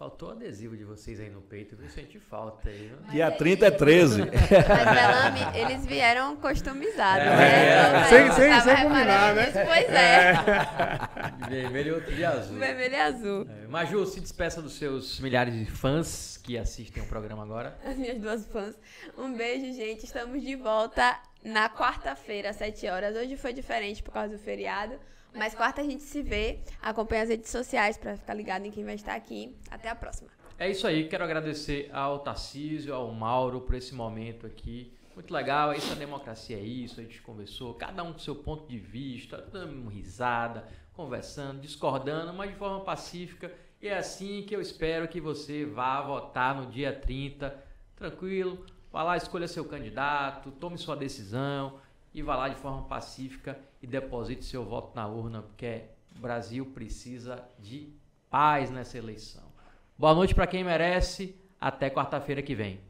Faltou 0.00 0.30
adesivo 0.30 0.74
de 0.78 0.82
vocês 0.82 1.20
aí 1.20 1.28
no 1.28 1.42
peito, 1.42 1.76
viu? 1.76 1.86
Senti 1.90 2.18
falta 2.18 2.70
aí. 2.70 2.90
Dia 3.10 3.30
30 3.30 3.66
é 3.66 3.70
13. 3.70 4.20
Mas, 4.22 4.30
Belame, 4.30 5.40
eles 5.60 5.84
vieram 5.84 6.36
customizados, 6.36 7.26
é, 7.26 7.36
né? 7.36 8.00
É, 8.00 8.04
sem, 8.04 8.32
sem, 8.32 8.60
sem 8.62 8.76
combinar, 8.76 9.34
né? 9.34 9.52
Pois 9.52 9.90
é. 9.90 10.32
é. 10.32 11.44
vermelho 11.50 11.88
e 11.88 11.92
outro 11.92 12.14
de 12.14 12.24
azul. 12.24 12.56
Vermelho 12.58 12.94
e 12.94 12.98
azul. 12.98 13.46
É. 13.46 13.66
Maju, 13.66 14.06
se 14.06 14.20
despeça 14.22 14.62
dos 14.62 14.72
seus 14.72 15.20
milhares 15.20 15.52
de 15.52 15.66
fãs 15.66 16.38
que 16.38 16.56
assistem 16.56 17.02
o 17.02 17.06
programa 17.06 17.42
agora. 17.42 17.78
As 17.84 17.98
minhas 17.98 18.18
duas 18.18 18.46
fãs. 18.46 18.74
Um 19.18 19.34
beijo, 19.34 19.70
gente. 19.76 20.06
Estamos 20.06 20.40
de 20.40 20.56
volta 20.56 21.20
na 21.44 21.68
quarta-feira, 21.68 22.48
às 22.48 22.56
7 22.56 22.86
horas. 22.88 23.14
Hoje 23.14 23.36
foi 23.36 23.52
diferente 23.52 24.02
por 24.02 24.12
causa 24.12 24.34
do 24.34 24.38
feriado. 24.38 24.98
Mas 25.34 25.54
quarta 25.54 25.80
a 25.80 25.84
gente 25.84 26.02
se 26.02 26.22
vê. 26.22 26.60
Acompanha 26.82 27.22
as 27.22 27.28
redes 27.28 27.50
sociais 27.50 27.96
para 27.96 28.16
ficar 28.16 28.34
ligado 28.34 28.66
em 28.66 28.70
quem 28.70 28.84
vai 28.84 28.94
estar 28.94 29.14
aqui. 29.14 29.56
Até 29.70 29.88
a 29.88 29.94
próxima. 29.94 30.30
É 30.58 30.68
isso 30.70 30.86
aí. 30.86 31.08
Quero 31.08 31.24
agradecer 31.24 31.88
ao 31.92 32.18
Tarcísio, 32.18 32.94
ao 32.94 33.10
Mauro 33.12 33.60
por 33.60 33.74
esse 33.74 33.94
momento 33.94 34.46
aqui. 34.46 34.92
Muito 35.14 35.32
legal. 35.32 35.72
Essa 35.72 35.94
democracia 35.94 36.56
é 36.56 36.62
isso. 36.62 37.00
A 37.00 37.02
gente 37.02 37.22
conversou, 37.22 37.74
cada 37.74 38.02
um 38.02 38.12
com 38.12 38.18
seu 38.18 38.34
ponto 38.34 38.66
de 38.66 38.78
vista, 38.78 39.38
dando 39.52 39.88
risada, 39.88 40.66
conversando, 40.92 41.60
discordando, 41.60 42.32
mas 42.34 42.50
de 42.50 42.56
forma 42.56 42.80
pacífica. 42.80 43.52
E 43.80 43.88
é 43.88 43.96
assim 43.96 44.42
que 44.42 44.54
eu 44.54 44.60
espero 44.60 45.08
que 45.08 45.20
você 45.20 45.64
vá 45.64 46.02
votar 46.02 46.54
no 46.54 46.66
dia 46.66 46.92
30, 46.92 47.56
tranquilo. 47.96 48.66
Vá 48.92 49.02
lá, 49.02 49.16
escolha 49.16 49.46
seu 49.46 49.64
candidato, 49.64 50.50
tome 50.50 50.76
sua 50.76 50.96
decisão 50.96 51.78
e 52.12 52.20
vá 52.20 52.34
lá 52.34 52.48
de 52.48 52.56
forma 52.56 52.82
pacífica 52.82 53.58
e 53.82 53.86
deposite 53.86 54.44
seu 54.44 54.64
voto 54.64 54.94
na 54.94 55.06
urna, 55.06 55.42
porque 55.42 55.84
o 56.16 56.20
Brasil 56.20 56.66
precisa 56.66 57.42
de 57.58 57.92
paz 58.28 58.70
nessa 58.70 58.98
eleição. 58.98 59.50
Boa 59.98 60.14
noite 60.14 60.34
para 60.34 60.46
quem 60.46 60.64
merece. 60.64 61.36
Até 61.60 61.90
quarta-feira 61.90 62.42
que 62.42 62.54
vem. 62.54 62.80